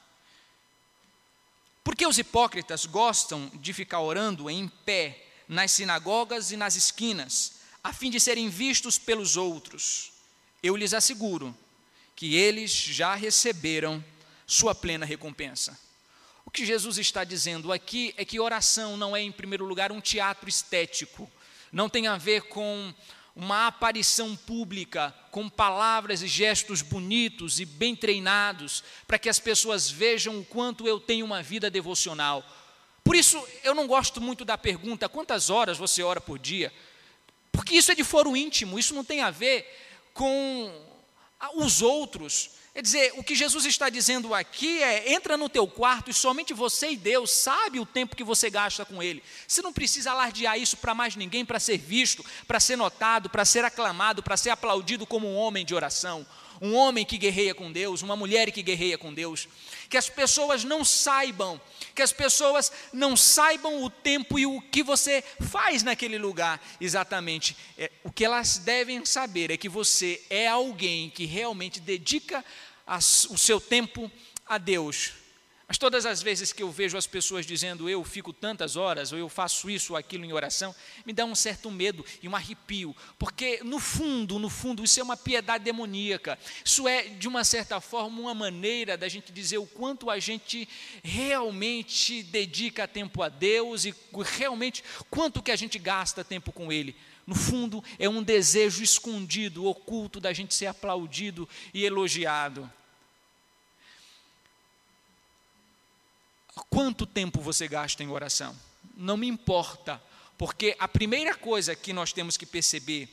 Porque 1.84 2.06
os 2.06 2.20
hipócritas 2.20 2.86
gostam 2.86 3.50
de 3.56 3.74
ficar 3.74 4.02
orando 4.02 4.50
em 4.50 4.68
pé 4.68 5.26
nas 5.48 5.72
sinagogas 5.72 6.52
e 6.52 6.58
nas 6.58 6.76
esquinas, 6.76 7.54
a 7.84 7.92
fim 7.92 8.12
de 8.12 8.20
serem 8.20 8.50
vistos 8.50 9.00
pelos 9.00 9.36
outros. 9.36 10.12
Eu 10.62 10.76
lhes 10.76 10.94
asseguro 10.94 11.58
que 12.16 12.36
eles 12.36 12.72
já 12.72 13.16
receberam 13.16 14.04
sua 14.46 14.76
plena 14.76 15.06
recompensa. 15.06 15.80
O 16.46 16.52
que 16.52 16.66
Jesus 16.66 16.98
está 16.98 17.24
dizendo 17.24 17.72
aqui 17.72 18.14
é 18.18 18.24
que 18.24 18.40
oração 18.40 18.96
não 18.96 19.16
é, 19.16 19.22
em 19.22 19.32
primeiro 19.32 19.66
lugar, 19.66 19.92
um 19.92 20.02
teatro 20.02 20.48
estético, 20.48 21.30
não 21.72 21.90
tem 21.90 22.08
a 22.08 22.18
ver 22.18 22.44
com 22.44 22.94
uma 23.38 23.68
aparição 23.68 24.36
pública, 24.36 25.14
com 25.30 25.48
palavras 25.48 26.24
e 26.24 26.28
gestos 26.28 26.82
bonitos 26.82 27.60
e 27.60 27.66
bem 27.66 27.96
treinados, 27.96 28.84
para 29.06 29.20
que 29.20 29.30
as 29.30 29.38
pessoas 29.38 29.92
vejam 29.92 30.40
o 30.40 30.44
quanto 30.44 30.88
eu 30.88 31.00
tenho 31.00 31.24
uma 31.24 31.44
vida 31.44 31.70
devocional. 31.70 32.44
Por 33.04 33.16
isso, 33.16 33.42
eu 33.64 33.76
não 33.76 33.86
gosto 33.86 34.20
muito 34.20 34.44
da 34.44 34.58
pergunta: 34.58 35.08
quantas 35.08 35.52
horas 35.52 35.78
você 35.78 36.02
ora 36.02 36.20
por 36.20 36.40
dia? 36.40 36.74
Porque 37.52 37.76
isso 37.76 37.92
é 37.92 37.96
de 37.96 38.04
foro 38.04 38.36
íntimo, 38.36 38.80
isso 38.80 38.96
não 38.96 39.04
tem 39.04 39.22
a 39.22 39.30
ver 39.30 39.72
com 40.16 40.72
os 41.58 41.84
outros. 41.84 42.57
Quer 42.78 42.84
dizer, 42.84 43.14
o 43.16 43.24
que 43.24 43.34
Jesus 43.34 43.66
está 43.66 43.90
dizendo 43.90 44.36
aqui 44.36 44.84
é: 44.84 45.12
entra 45.12 45.36
no 45.36 45.50
teu 45.50 45.68
quarto 45.68 46.12
e 46.12 46.14
somente 46.14 46.54
você 46.54 46.92
e 46.92 46.96
Deus 46.96 47.32
sabe 47.32 47.80
o 47.80 47.88
tempo 47.88 48.16
que 48.16 48.24
você 48.24 48.52
gasta 48.52 48.86
com 48.86 49.02
Ele. 49.02 49.24
Você 49.48 49.64
não 49.64 49.74
precisa 49.74 50.12
alardear 50.12 50.60
isso 50.60 50.78
para 50.78 50.94
mais 50.94 51.16
ninguém, 51.16 51.44
para 51.44 51.60
ser 51.60 51.80
visto, 51.80 52.24
para 52.48 52.60
ser 52.60 52.76
notado, 52.76 53.32
para 53.32 53.44
ser 53.46 53.66
aclamado, 53.66 54.22
para 54.22 54.38
ser 54.38 54.52
aplaudido 54.52 55.08
como 55.08 55.28
um 55.28 55.36
homem 55.36 55.66
de 55.66 55.74
oração, 55.74 56.24
um 56.62 56.76
homem 56.76 57.04
que 57.04 57.18
guerreia 57.18 57.56
com 57.56 57.72
Deus, 57.72 58.04
uma 58.04 58.16
mulher 58.16 58.52
que 58.52 58.62
guerreia 58.62 58.96
com 58.96 59.12
Deus. 59.12 59.48
Que 59.90 59.98
as 59.98 60.08
pessoas 60.08 60.64
não 60.64 60.86
saibam, 60.86 61.60
que 61.96 62.02
as 62.04 62.12
pessoas 62.12 62.72
não 62.94 63.18
saibam 63.18 63.84
o 63.84 63.90
tempo 63.90 64.38
e 64.38 64.46
o 64.46 64.62
que 64.62 64.84
você 64.84 65.24
faz 65.40 65.82
naquele 65.82 66.20
lugar 66.20 66.62
exatamente. 66.80 67.58
É, 67.76 67.90
o 68.04 68.12
que 68.12 68.24
elas 68.24 68.60
devem 68.60 69.04
saber 69.04 69.50
é 69.50 69.58
que 69.58 69.68
você 69.68 70.22
é 70.30 70.48
alguém 70.48 71.10
que 71.10 71.26
realmente 71.26 71.80
dedica 71.80 72.46
o 72.88 73.38
seu 73.38 73.60
tempo 73.60 74.12
a 74.46 74.58
Deus. 74.58 75.14
Mas 75.68 75.78
todas 75.78 76.06
as 76.06 76.22
vezes 76.22 76.54
que 76.54 76.64
eu 76.64 76.72
vejo 76.72 76.98
as 76.98 77.06
pessoas 77.06 77.46
dizendo 77.46 77.90
eu 77.90 78.02
fico 78.02 78.32
tantas 78.32 78.78
horas, 78.78 79.12
ou 79.12 79.20
eu 79.20 79.28
faço 79.28 79.70
isso 79.70 79.92
ou 79.92 79.98
aquilo 79.98 80.24
em 80.24 80.32
oração, 80.32 80.74
me 81.06 81.12
dá 81.12 81.26
um 81.26 81.36
certo 81.36 81.70
medo 81.70 82.06
e 82.24 82.28
um 82.30 82.36
arrepio, 82.38 82.96
porque 83.20 83.60
no 83.66 83.78
fundo, 83.78 84.40
no 84.40 84.50
fundo, 84.50 84.82
isso 84.82 84.98
é 85.02 85.04
uma 85.04 85.18
piedade 85.18 85.66
demoníaca. 85.66 86.40
Isso 86.64 86.88
é, 86.88 87.10
de 87.10 87.28
uma 87.28 87.44
certa 87.44 87.82
forma, 87.82 88.22
uma 88.22 88.34
maneira 88.34 88.96
da 88.96 89.10
gente 89.10 89.30
dizer 89.30 89.58
o 89.58 89.66
quanto 89.66 90.10
a 90.10 90.20
gente 90.20 90.70
realmente 91.04 92.24
dedica 92.24 92.88
tempo 92.88 93.22
a 93.22 93.28
Deus 93.28 93.84
e 93.84 93.94
realmente 94.38 94.82
quanto 95.10 95.44
que 95.44 95.52
a 95.52 95.56
gente 95.58 95.78
gasta 95.78 96.24
tempo 96.24 96.54
com 96.54 96.72
Ele. 96.72 96.96
No 97.26 97.36
fundo, 97.36 97.84
é 98.00 98.08
um 98.08 98.24
desejo 98.24 98.82
escondido, 98.82 99.66
oculto 99.66 100.22
da 100.22 100.32
gente 100.32 100.56
ser 100.56 100.68
aplaudido 100.68 101.48
e 101.74 101.84
elogiado. 101.84 102.72
Quanto 106.70 107.06
tempo 107.06 107.40
você 107.42 107.68
gasta 107.68 108.04
em 108.04 108.10
oração? 108.10 108.56
Não 108.96 109.18
me 109.18 109.28
importa, 109.28 110.02
porque 110.38 110.76
a 110.80 110.88
primeira 110.88 111.36
coisa 111.36 111.76
que 111.76 111.94
nós 111.94 112.12
temos 112.12 112.38
que 112.38 112.46
perceber 112.46 113.10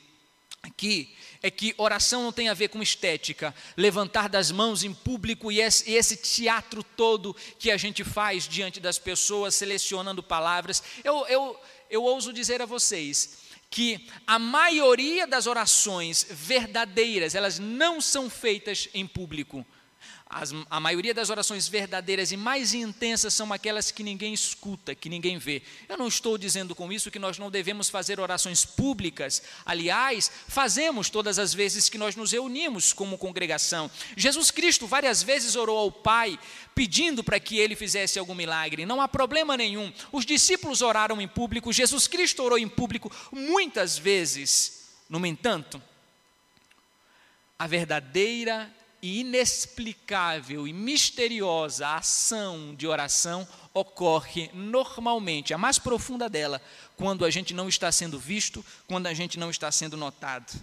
aqui 0.63 1.15
é 1.41 1.51
que 1.51 1.75
oração 1.77 2.23
não 2.23 2.31
tem 2.31 2.49
a 2.49 2.53
ver 2.53 2.69
com 2.69 2.81
estética, 2.81 3.53
levantar 3.77 4.27
das 4.27 4.51
mãos 4.51 4.83
em 4.83 4.93
público 4.93 5.51
e 5.51 5.61
esse, 5.61 6.17
teatro 6.17 6.83
todo 6.83 7.35
que 7.59 7.69
a 7.69 7.77
gente 7.77 8.03
faz 8.03 8.47
diante 8.47 8.79
das 8.79 8.97
pessoas, 8.97 9.55
selecionando 9.55 10.23
palavras. 10.23 10.81
Eu, 11.03 11.25
eu, 11.27 11.59
eu 11.89 12.03
ouso 12.03 12.33
dizer 12.33 12.61
a 12.61 12.65
vocês 12.65 13.45
que 13.69 14.07
a 14.25 14.39
maioria 14.39 15.27
das 15.27 15.47
orações 15.47 16.25
verdadeiras, 16.29 17.35
elas 17.35 17.59
não 17.59 17.99
são 17.99 18.29
feitas 18.29 18.87
em 18.93 19.05
público. 19.05 19.65
As, 20.27 20.51
a 20.71 20.79
maioria 20.79 21.13
das 21.13 21.29
orações 21.29 21.67
verdadeiras 21.67 22.31
e 22.31 22.37
mais 22.37 22.73
intensas 22.73 23.31
são 23.33 23.53
aquelas 23.53 23.91
que 23.91 24.01
ninguém 24.01 24.33
escuta, 24.33 24.95
que 24.95 25.07
ninguém 25.07 25.37
vê. 25.37 25.61
Eu 25.87 25.97
não 25.97 26.07
estou 26.07 26.35
dizendo 26.35 26.73
com 26.73 26.91
isso 26.91 27.11
que 27.11 27.19
nós 27.19 27.37
não 27.37 27.51
devemos 27.51 27.89
fazer 27.89 28.19
orações 28.19 28.65
públicas. 28.65 29.43
Aliás, 29.63 30.31
fazemos 30.47 31.11
todas 31.11 31.37
as 31.37 31.53
vezes 31.53 31.89
que 31.89 31.97
nós 31.97 32.15
nos 32.15 32.31
reunimos 32.31 32.91
como 32.91 33.19
congregação. 33.19 33.89
Jesus 34.17 34.49
Cristo 34.49 34.87
várias 34.87 35.21
vezes 35.21 35.55
orou 35.55 35.77
ao 35.77 35.91
Pai 35.91 36.39
pedindo 36.73 37.23
para 37.23 37.39
que 37.39 37.59
ele 37.59 37.75
fizesse 37.75 38.17
algum 38.17 38.33
milagre. 38.35 38.85
Não 38.85 38.99
há 38.99 39.07
problema 39.07 39.55
nenhum. 39.55 39.93
Os 40.11 40.25
discípulos 40.25 40.81
oraram 40.81 41.21
em 41.21 41.27
público, 41.27 41.71
Jesus 41.71 42.07
Cristo 42.07 42.41
orou 42.41 42.57
em 42.57 42.67
público 42.67 43.11
muitas 43.31 43.95
vezes. 43.95 44.89
No 45.07 45.23
entanto, 45.23 45.81
a 47.59 47.67
verdadeira 47.67 48.73
e 49.05 49.19
inexplicável 49.19 50.67
e 50.67 50.73
misteriosa 50.73 51.89
ação 51.89 52.73
de 52.73 52.87
oração 52.87 53.47
ocorre 53.71 54.49
normalmente, 54.51 55.53
a 55.53 55.59
mais 55.59 55.77
profunda 55.77 56.27
dela, 56.27 56.59
quando 56.97 57.23
a 57.23 57.29
gente 57.29 57.53
não 57.53 57.69
está 57.69 57.91
sendo 57.91 58.17
visto, 58.17 58.65
quando 58.87 59.05
a 59.05 59.13
gente 59.13 59.37
não 59.37 59.51
está 59.51 59.71
sendo 59.71 59.95
notado. 59.95 60.59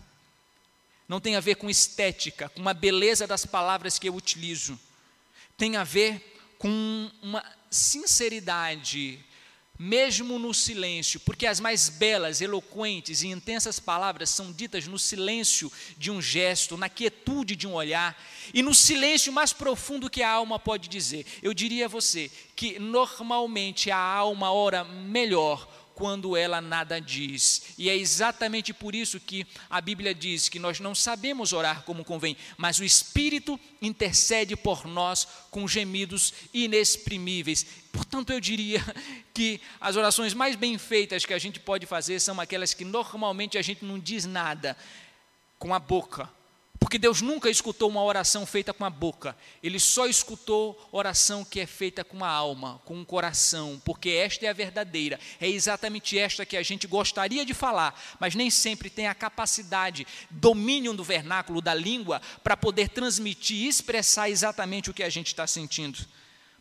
Não 1.08 1.20
tem 1.20 1.36
a 1.36 1.40
ver 1.40 1.54
com 1.54 1.70
estética, 1.70 2.48
com 2.48 2.68
a 2.68 2.74
beleza 2.74 3.28
das 3.28 3.46
palavras 3.46 3.96
que 3.96 4.08
eu 4.08 4.14
utilizo. 4.16 4.76
Tem 5.56 5.76
a 5.76 5.84
ver 5.84 6.36
com 6.58 7.08
uma 7.22 7.44
sinceridade 7.70 9.24
mesmo 9.78 10.38
no 10.38 10.52
silêncio, 10.52 11.18
porque 11.20 11.46
as 11.46 11.58
mais 11.58 11.88
belas, 11.88 12.40
eloquentes 12.40 13.22
e 13.22 13.28
intensas 13.28 13.80
palavras 13.80 14.30
são 14.30 14.52
ditas 14.52 14.86
no 14.86 14.98
silêncio 14.98 15.72
de 15.96 16.10
um 16.10 16.20
gesto, 16.20 16.76
na 16.76 16.88
quietude 16.88 17.56
de 17.56 17.66
um 17.66 17.74
olhar 17.74 18.16
e 18.52 18.62
no 18.62 18.74
silêncio 18.74 19.32
mais 19.32 19.52
profundo 19.52 20.10
que 20.10 20.22
a 20.22 20.30
alma 20.30 20.58
pode 20.58 20.88
dizer. 20.88 21.26
Eu 21.42 21.54
diria 21.54 21.86
a 21.86 21.88
você 21.88 22.30
que 22.54 22.78
normalmente 22.78 23.90
a 23.90 23.96
alma 23.96 24.52
ora 24.52 24.84
melhor 24.84 25.71
quando 25.94 26.36
ela 26.36 26.60
nada 26.60 27.00
diz. 27.00 27.74
E 27.78 27.88
é 27.88 27.96
exatamente 27.96 28.72
por 28.72 28.94
isso 28.94 29.20
que 29.20 29.46
a 29.68 29.80
Bíblia 29.80 30.14
diz 30.14 30.48
que 30.48 30.58
nós 30.58 30.80
não 30.80 30.94
sabemos 30.94 31.52
orar 31.52 31.82
como 31.82 32.04
convém, 32.04 32.36
mas 32.56 32.78
o 32.78 32.84
Espírito 32.84 33.58
intercede 33.80 34.56
por 34.56 34.86
nós 34.86 35.26
com 35.50 35.66
gemidos 35.68 36.32
inexprimíveis. 36.52 37.66
Portanto, 37.92 38.32
eu 38.32 38.40
diria 38.40 38.82
que 39.34 39.60
as 39.80 39.96
orações 39.96 40.34
mais 40.34 40.56
bem 40.56 40.78
feitas 40.78 41.24
que 41.24 41.34
a 41.34 41.38
gente 41.38 41.60
pode 41.60 41.86
fazer 41.86 42.20
são 42.20 42.40
aquelas 42.40 42.74
que 42.74 42.84
normalmente 42.84 43.58
a 43.58 43.62
gente 43.62 43.84
não 43.84 43.98
diz 43.98 44.24
nada 44.24 44.76
com 45.58 45.74
a 45.74 45.78
boca, 45.78 46.28
porque 46.82 46.98
Deus 46.98 47.22
nunca 47.22 47.48
escutou 47.48 47.88
uma 47.88 48.02
oração 48.02 48.44
feita 48.44 48.74
com 48.74 48.84
a 48.84 48.90
boca, 48.90 49.36
Ele 49.62 49.78
só 49.78 50.08
escutou 50.08 50.88
oração 50.90 51.44
que 51.44 51.60
é 51.60 51.66
feita 51.66 52.02
com 52.02 52.24
a 52.24 52.28
alma, 52.28 52.82
com 52.84 53.00
o 53.00 53.06
coração, 53.06 53.80
porque 53.84 54.10
esta 54.10 54.46
é 54.46 54.48
a 54.48 54.52
verdadeira, 54.52 55.20
é 55.40 55.48
exatamente 55.48 56.18
esta 56.18 56.44
que 56.44 56.56
a 56.56 56.62
gente 56.64 56.88
gostaria 56.88 57.46
de 57.46 57.54
falar, 57.54 57.96
mas 58.18 58.34
nem 58.34 58.50
sempre 58.50 58.90
tem 58.90 59.06
a 59.06 59.14
capacidade, 59.14 60.04
domínio 60.28 60.92
do 60.92 61.04
vernáculo 61.04 61.62
da 61.62 61.72
língua, 61.72 62.20
para 62.42 62.56
poder 62.56 62.88
transmitir 62.88 63.58
e 63.58 63.68
expressar 63.68 64.28
exatamente 64.28 64.90
o 64.90 64.94
que 64.94 65.04
a 65.04 65.08
gente 65.08 65.28
está 65.28 65.46
sentindo. 65.46 66.00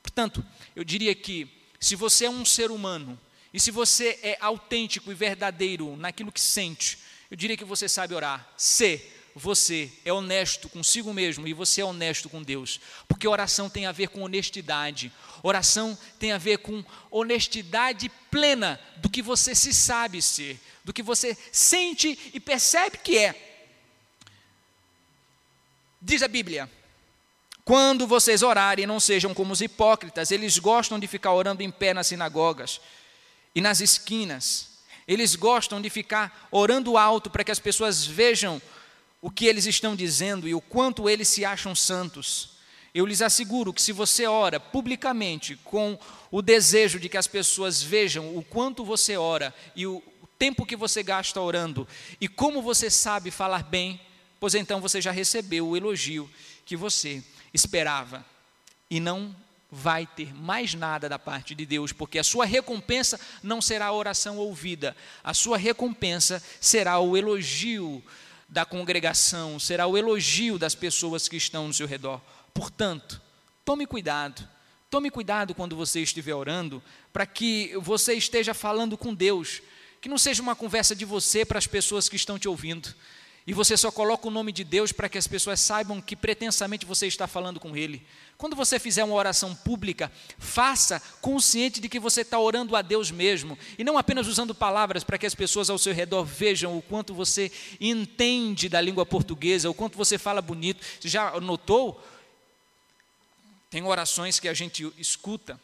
Portanto, 0.03 0.45
eu 0.75 0.83
diria 0.83 1.15
que, 1.15 1.49
se 1.79 1.95
você 1.95 2.25
é 2.25 2.29
um 2.29 2.45
ser 2.45 2.69
humano, 2.69 3.19
e 3.51 3.59
se 3.59 3.71
você 3.71 4.19
é 4.21 4.37
autêntico 4.39 5.11
e 5.11 5.15
verdadeiro 5.15 5.95
naquilo 5.97 6.31
que 6.31 6.39
sente, 6.39 6.99
eu 7.31 7.35
diria 7.35 7.57
que 7.57 7.65
você 7.65 7.89
sabe 7.89 8.13
orar. 8.13 8.47
Se 8.55 9.19
você 9.35 9.91
é 10.03 10.11
honesto 10.11 10.67
consigo 10.69 11.13
mesmo 11.13 11.47
e 11.47 11.53
você 11.53 11.81
é 11.81 11.85
honesto 11.85 12.29
com 12.29 12.41
Deus. 12.41 12.79
Porque 13.07 13.27
oração 13.27 13.69
tem 13.69 13.85
a 13.85 13.91
ver 13.91 14.09
com 14.09 14.21
honestidade. 14.21 15.11
Oração 15.41 15.97
tem 16.19 16.31
a 16.31 16.37
ver 16.37 16.57
com 16.57 16.83
honestidade 17.09 18.09
plena 18.29 18.79
do 18.97 19.09
que 19.09 19.21
você 19.21 19.55
se 19.55 19.73
sabe 19.73 20.21
ser, 20.21 20.59
do 20.83 20.93
que 20.93 21.01
você 21.01 21.37
sente 21.51 22.17
e 22.33 22.39
percebe 22.39 22.97
que 22.97 23.17
é. 23.17 23.35
Diz 26.01 26.21
a 26.23 26.27
Bíblia: 26.27 26.69
quando 27.63 28.07
vocês 28.07 28.41
orarem, 28.41 28.85
não 28.85 28.99
sejam 28.99 29.33
como 29.33 29.53
os 29.53 29.61
hipócritas, 29.61 30.31
eles 30.31 30.57
gostam 30.57 30.99
de 30.99 31.07
ficar 31.07 31.33
orando 31.33 31.61
em 31.61 31.71
pé 31.71 31.93
nas 31.93 32.07
sinagogas 32.07 32.81
e 33.53 33.61
nas 33.61 33.79
esquinas. 33.81 34.71
Eles 35.07 35.35
gostam 35.35 35.81
de 35.81 35.89
ficar 35.89 36.47
orando 36.51 36.97
alto 36.97 37.29
para 37.29 37.43
que 37.43 37.51
as 37.51 37.59
pessoas 37.59 38.05
vejam 38.05 38.61
o 39.21 39.29
que 39.29 39.45
eles 39.45 39.65
estão 39.65 39.95
dizendo 39.95 40.47
e 40.47 40.55
o 40.55 40.61
quanto 40.61 41.09
eles 41.09 41.27
se 41.27 41.45
acham 41.45 41.75
santos. 41.75 42.49
Eu 42.93 43.05
lhes 43.05 43.21
asseguro 43.21 43.71
que 43.71 43.81
se 43.81 43.91
você 43.91 44.25
ora 44.25 44.59
publicamente 44.59 45.55
com 45.63 45.97
o 46.29 46.41
desejo 46.41 46.99
de 46.99 47.07
que 47.07 47.17
as 47.17 47.27
pessoas 47.27 47.81
vejam 47.81 48.35
o 48.35 48.43
quanto 48.43 48.83
você 48.83 49.15
ora 49.15 49.53
e 49.75 49.85
o 49.85 50.03
tempo 50.37 50.65
que 50.65 50.75
você 50.75 51.03
gasta 51.03 51.39
orando 51.39 51.87
e 52.19 52.27
como 52.27 52.61
você 52.61 52.89
sabe 52.89 53.29
falar 53.29 53.63
bem, 53.63 54.01
pois 54.39 54.55
então 54.55 54.81
você 54.81 54.99
já 54.99 55.11
recebeu 55.11 55.67
o 55.67 55.77
elogio 55.77 56.29
que 56.65 56.75
você 56.75 57.23
esperava 57.53 58.25
e 58.89 58.99
não 58.99 59.33
vai 59.69 60.05
ter 60.05 60.33
mais 60.33 60.73
nada 60.73 61.07
da 61.07 61.17
parte 61.17 61.55
de 61.55 61.65
Deus, 61.65 61.93
porque 61.93 62.19
a 62.19 62.23
sua 62.23 62.45
recompensa 62.45 63.17
não 63.41 63.61
será 63.61 63.85
a 63.85 63.93
oração 63.93 64.37
ouvida, 64.37 64.97
a 65.23 65.33
sua 65.33 65.57
recompensa 65.57 66.43
será 66.59 66.99
o 66.99 67.15
elogio 67.15 68.03
da 68.51 68.65
congregação, 68.65 69.57
será 69.57 69.87
o 69.87 69.97
elogio 69.97 70.59
das 70.59 70.75
pessoas 70.75 71.29
que 71.29 71.37
estão 71.37 71.67
no 71.67 71.73
seu 71.73 71.87
redor. 71.87 72.19
Portanto, 72.53 73.21
tome 73.63 73.87
cuidado, 73.87 74.45
tome 74.89 75.09
cuidado 75.09 75.55
quando 75.55 75.73
você 75.73 76.01
estiver 76.01 76.35
orando, 76.35 76.83
para 77.13 77.25
que 77.25 77.71
você 77.77 78.13
esteja 78.13 78.53
falando 78.53 78.97
com 78.97 79.13
Deus, 79.13 79.61
que 80.01 80.09
não 80.09 80.17
seja 80.17 80.41
uma 80.41 80.53
conversa 80.53 80.93
de 80.93 81.05
você 81.05 81.45
para 81.45 81.57
as 81.57 81.65
pessoas 81.65 82.09
que 82.09 82.17
estão 82.17 82.37
te 82.37 82.49
ouvindo. 82.49 82.93
E 83.47 83.53
você 83.53 83.77
só 83.77 83.89
coloca 83.89 84.27
o 84.27 84.31
nome 84.31 84.51
de 84.51 84.65
Deus 84.65 84.91
para 84.91 85.07
que 85.07 85.17
as 85.17 85.27
pessoas 85.27 85.61
saibam 85.61 86.01
que 86.01 86.15
pretensamente 86.15 86.85
você 86.85 87.07
está 87.07 87.27
falando 87.27 87.59
com 87.59 87.75
Ele. 87.75 88.05
Quando 88.41 88.55
você 88.55 88.79
fizer 88.79 89.03
uma 89.03 89.13
oração 89.13 89.53
pública, 89.53 90.11
faça 90.39 90.99
consciente 91.21 91.79
de 91.79 91.87
que 91.87 91.99
você 91.99 92.21
está 92.21 92.39
orando 92.39 92.75
a 92.75 92.81
Deus 92.81 93.11
mesmo, 93.11 93.55
e 93.77 93.83
não 93.83 93.99
apenas 93.99 94.25
usando 94.25 94.55
palavras 94.55 95.03
para 95.03 95.15
que 95.19 95.27
as 95.27 95.35
pessoas 95.35 95.69
ao 95.69 95.77
seu 95.77 95.93
redor 95.93 96.23
vejam 96.23 96.75
o 96.75 96.81
quanto 96.81 97.13
você 97.13 97.51
entende 97.79 98.67
da 98.67 98.81
língua 98.81 99.05
portuguesa, 99.05 99.69
o 99.69 99.75
quanto 99.75 99.95
você 99.95 100.17
fala 100.17 100.41
bonito. 100.41 100.83
Você 100.99 101.07
já 101.07 101.39
notou? 101.39 102.03
Tem 103.69 103.83
orações 103.83 104.39
que 104.39 104.49
a 104.49 104.55
gente 104.55 104.91
escuta 104.97 105.61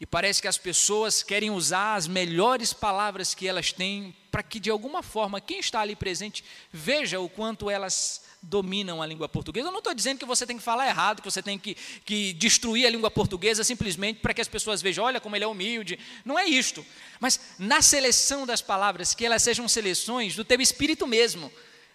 e 0.00 0.06
parece 0.06 0.42
que 0.42 0.48
as 0.48 0.58
pessoas 0.58 1.22
querem 1.22 1.50
usar 1.50 1.94
as 1.94 2.06
melhores 2.06 2.72
palavras 2.72 3.34
que 3.34 3.46
elas 3.46 3.72
têm 3.72 4.14
para 4.30 4.42
que, 4.42 4.58
de 4.58 4.70
alguma 4.70 5.02
forma, 5.02 5.40
quem 5.40 5.60
está 5.60 5.80
ali 5.80 5.94
presente 5.94 6.44
veja 6.72 7.20
o 7.20 7.28
quanto 7.28 7.70
elas 7.70 8.22
dominam 8.42 9.00
a 9.00 9.06
língua 9.06 9.28
portuguesa. 9.28 9.68
Eu 9.68 9.72
não 9.72 9.78
estou 9.78 9.94
dizendo 9.94 10.18
que 10.18 10.24
você 10.24 10.46
tem 10.46 10.56
que 10.56 10.62
falar 10.62 10.86
errado, 10.86 11.22
que 11.22 11.30
você 11.30 11.42
tem 11.42 11.58
que, 11.58 11.76
que 12.04 12.32
destruir 12.34 12.86
a 12.86 12.90
língua 12.90 13.10
portuguesa 13.10 13.64
simplesmente 13.64 14.20
para 14.20 14.34
que 14.34 14.40
as 14.40 14.48
pessoas 14.48 14.82
vejam, 14.82 15.04
olha 15.04 15.20
como 15.20 15.36
ele 15.36 15.44
é 15.44 15.48
humilde. 15.48 15.98
Não 16.24 16.38
é 16.38 16.44
isto. 16.46 16.84
Mas 17.20 17.40
na 17.58 17.80
seleção 17.80 18.44
das 18.46 18.60
palavras, 18.60 19.14
que 19.14 19.24
elas 19.24 19.42
sejam 19.42 19.66
seleções 19.68 20.36
do 20.36 20.44
teu 20.44 20.60
espírito 20.60 21.06
mesmo, 21.06 21.50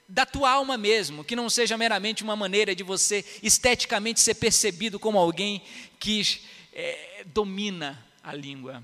da 0.07 0.25
tua 0.25 0.49
alma 0.49 0.75
mesmo, 0.75 1.23
que 1.23 1.35
não 1.35 1.49
seja 1.49 1.77
meramente 1.77 2.23
uma 2.23 2.35
maneira 2.35 2.73
de 2.73 2.83
você 2.83 3.23
esteticamente 3.43 4.19
ser 4.19 4.33
percebido 4.35 4.99
como 4.99 5.19
alguém 5.19 5.61
que 5.99 6.41
é, 6.73 7.23
domina 7.25 8.05
a 8.23 8.33
língua. 8.33 8.83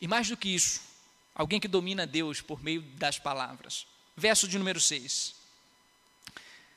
E 0.00 0.08
mais 0.08 0.28
do 0.28 0.36
que 0.36 0.48
isso, 0.48 0.80
alguém 1.34 1.60
que 1.60 1.68
domina 1.68 2.06
Deus 2.06 2.40
por 2.40 2.62
meio 2.62 2.82
das 2.82 3.18
palavras. 3.18 3.86
Verso 4.16 4.48
de 4.48 4.58
número 4.58 4.80
6. 4.80 5.34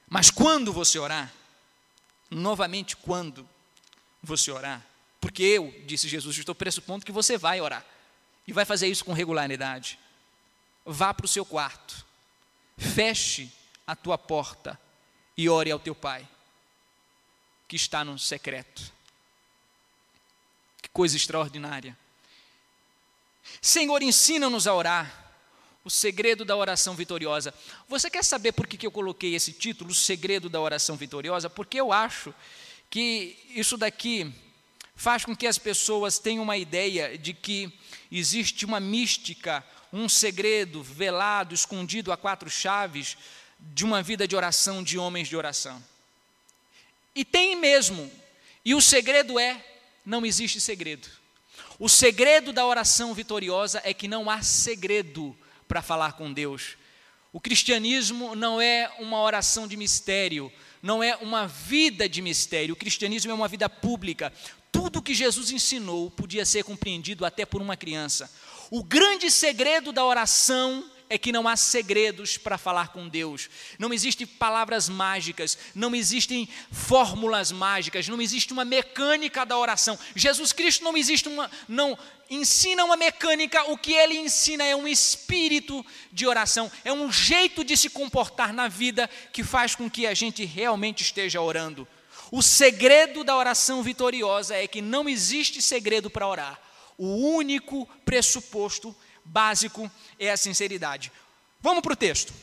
Mas 0.08 0.30
quando 0.30 0.72
você 0.72 1.00
orar, 1.00 1.34
novamente 2.30 2.96
quando 2.96 3.48
você 4.22 4.52
orar, 4.52 4.86
porque 5.20 5.44
eu, 5.44 5.74
disse 5.86 6.08
Jesus, 6.08 6.38
estou 6.38 6.56
pressupondo 6.56 7.06
que 7.06 7.12
você 7.12 7.38
vai 7.38 7.62
orar, 7.62 7.86
e 8.48 8.52
vai 8.52 8.66
fazer 8.66 8.88
isso 8.88 9.06
com 9.06 9.14
regularidade. 9.14 9.98
Vá 10.86 11.14
para 11.14 11.26
o 11.26 11.30
seu 11.30 11.46
quarto, 11.46 12.06
feche 12.78 13.50
a 13.88 13.96
tua 13.96 14.18
porta 14.18 14.80
e 15.38 15.48
ore 15.48 15.72
ao 15.72 15.80
teu 15.80 15.96
pai, 15.96 16.28
que 17.68 17.76
está 17.76 18.04
no 18.04 18.20
secreto 18.20 18.92
coisa 20.94 21.18
extraordinária. 21.18 21.98
Senhor, 23.62 24.02
ensina-nos 24.02 24.68
a 24.68 24.74
orar. 24.74 25.22
O 25.86 25.90
segredo 25.90 26.46
da 26.46 26.56
oração 26.56 26.96
vitoriosa. 26.96 27.54
Você 27.90 28.10
quer 28.10 28.24
saber 28.24 28.54
por 28.54 28.68
que 28.68 28.88
eu 28.88 28.92
coloquei 28.92 29.36
esse 29.36 29.52
título, 29.52 29.92
o 29.92 29.94
segredo 29.94 30.48
da 30.48 30.62
oração 30.62 30.96
vitoriosa? 30.96 31.50
Porque 31.50 31.78
eu 31.78 31.92
acho 31.92 32.34
que 32.90 33.38
isso 33.50 33.76
daqui 33.76 34.34
faz 34.96 35.26
com 35.26 35.36
que 35.36 35.46
as 35.46 35.58
pessoas 35.58 36.20
tenham 36.20 36.42
uma 36.42 36.56
ideia 36.56 37.18
de 37.18 37.34
que 37.34 37.70
existe 38.10 38.64
uma 38.64 38.80
mística, 38.80 39.62
um 39.92 40.08
segredo 40.08 40.82
velado, 40.82 41.54
escondido 41.54 42.14
a 42.14 42.18
quatro 42.18 42.50
chaves 42.50 43.18
de 43.60 43.84
uma 43.84 44.02
vida 44.02 44.26
de 44.26 44.38
oração 44.38 44.82
de 44.82 44.98
homens 44.98 45.28
de 45.28 45.36
oração. 45.36 45.84
E 47.14 47.26
tem 47.26 47.58
mesmo. 47.58 48.10
E 48.64 48.74
o 48.74 48.80
segredo 48.82 49.38
é 49.38 49.73
não 50.06 50.26
existe 50.26 50.60
segredo. 50.60 51.08
O 51.80 51.90
segredo 51.90 52.54
da 52.54 52.66
oração 52.66 53.14
vitoriosa 53.14 53.82
é 53.84 53.94
que 53.94 54.08
não 54.08 54.30
há 54.30 54.42
segredo 54.42 55.36
para 55.68 55.82
falar 55.82 56.14
com 56.14 56.32
Deus. 56.32 56.78
O 57.32 57.40
cristianismo 57.40 58.36
não 58.36 58.62
é 58.62 58.92
uma 59.00 59.20
oração 59.22 59.68
de 59.68 59.76
mistério, 59.76 60.52
não 60.82 61.02
é 61.02 61.16
uma 61.16 61.48
vida 61.48 62.08
de 62.08 62.22
mistério. 62.22 62.74
O 62.74 62.78
cristianismo 62.78 63.32
é 63.32 63.34
uma 63.34 63.48
vida 63.48 63.68
pública. 63.68 64.32
Tudo 64.72 65.02
que 65.02 65.16
Jesus 65.16 65.50
ensinou 65.50 66.12
podia 66.12 66.46
ser 66.46 66.64
compreendido 66.64 67.26
até 67.26 67.46
por 67.46 67.62
uma 67.62 67.76
criança. 67.76 68.32
O 68.70 68.84
grande 68.84 69.32
segredo 69.32 69.92
da 69.92 70.06
oração 70.06 70.90
é 71.10 71.18
que 71.18 71.32
não 71.32 71.48
há 71.48 71.56
segredos 71.56 72.38
para 72.38 72.58
falar 72.58 72.90
com 72.90 73.08
Deus. 73.08 73.50
Não 73.78 73.94
existem 73.94 74.26
palavras 74.26 74.90
mágicas, 74.90 75.58
não 75.76 75.94
existem 75.96 76.48
fórmulas 76.72 77.52
mágicas, 77.52 78.08
não 78.08 78.22
existe 78.22 78.54
uma 78.54 78.66
mecânica 78.66 79.46
da 79.46 79.58
oração. 79.58 79.98
Jesus 80.16 80.52
Cristo 80.52 80.84
não 80.84 80.98
existe 80.98 81.28
uma 81.28 81.50
não 81.68 81.98
ensina 82.30 82.84
uma 82.84 82.98
mecânica, 82.98 83.70
o 83.70 83.78
que 83.78 83.94
ele 83.94 84.18
ensina 84.18 84.64
é 84.64 84.76
um 84.76 84.88
espírito 84.88 85.86
de 86.12 86.26
oração, 86.26 86.72
é 86.84 86.92
um 86.92 87.12
jeito 87.12 87.64
de 87.64 87.78
se 87.78 87.90
comportar 87.90 88.54
na 88.54 88.68
vida 88.68 89.10
que 89.32 89.44
faz 89.44 89.76
com 89.76 89.90
que 89.90 90.08
a 90.08 90.14
gente 90.14 90.44
realmente 90.44 91.04
esteja 91.04 91.42
orando. 91.42 91.88
O 92.32 92.42
segredo 92.42 93.24
da 93.24 93.38
oração 93.38 93.84
vitoriosa 93.84 94.56
é 94.56 94.68
que 94.68 94.82
não 94.82 95.08
existe 95.08 95.62
segredo 95.62 96.10
para 96.10 96.28
orar. 96.28 96.60
O 96.98 97.36
único 97.36 97.88
pressuposto 98.06 98.96
básico 99.26 99.90
é 100.20 100.32
a 100.32 100.38
sinceridade. 100.38 101.12
Vamos 101.62 101.82
para 101.82 101.94
o 101.94 101.98
texto. 101.98 102.34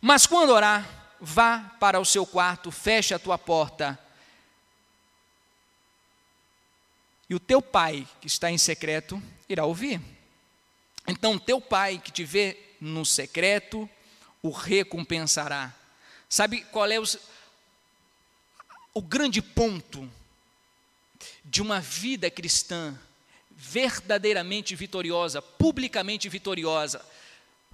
Mas 0.00 0.26
quando 0.26 0.50
orar, 0.50 1.16
vá 1.20 1.60
para 1.80 2.00
o 2.00 2.04
seu 2.04 2.26
quarto, 2.26 2.70
feche 2.70 3.14
a 3.14 3.18
tua 3.18 3.38
porta. 3.38 3.98
E 7.28 7.34
o 7.34 7.40
teu 7.40 7.60
pai, 7.60 8.06
que 8.20 8.26
está 8.26 8.50
em 8.50 8.58
secreto, 8.58 9.22
irá 9.48 9.64
ouvir. 9.64 10.00
Então, 11.06 11.38
teu 11.38 11.60
pai 11.60 11.98
que 11.98 12.12
te 12.12 12.24
vê 12.24 12.58
no 12.80 13.04
secreto, 13.04 13.88
o 14.42 14.50
recompensará. 14.50 15.74
Sabe 16.28 16.62
qual 16.66 16.86
é 16.90 17.00
o, 17.00 17.04
o 18.94 19.02
grande 19.02 19.40
ponto 19.40 20.10
de 21.44 21.62
uma 21.62 21.80
vida 21.80 22.30
cristã 22.30 22.98
verdadeiramente 23.60 24.76
vitoriosa, 24.76 25.42
publicamente 25.42 26.28
vitoriosa. 26.28 27.04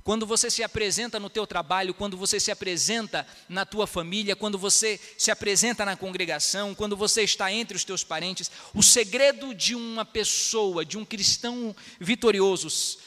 Quando 0.03 0.27
você 0.27 0.51
se 0.51 0.63
apresenta 0.63 1.21
no 1.21 1.29
teu 1.29 1.47
trabalho, 1.47 1.93
quando 1.93 2.17
você 2.17 2.41
se 2.41 2.51
apresenta 2.51 3.27
na 3.49 3.67
tua 3.67 3.87
família, 3.87 4.35
quando 4.35 4.59
você 4.59 4.99
se 5.19 5.31
apresenta 5.31 5.85
na 5.85 5.95
congregação, 5.95 6.75
quando 6.75 6.97
você 6.97 7.23
está 7.23 7.53
entre 7.53 7.77
os 7.77 7.85
teus 7.85 8.03
parentes, 8.03 8.51
o 8.75 8.83
segredo 8.83 9.55
de 9.55 9.75
uma 9.75 10.07
pessoa, 10.07 10.87
de 10.87 10.97
um 10.97 11.05
cristão 11.05 11.77
vitorioso, 12.01 12.99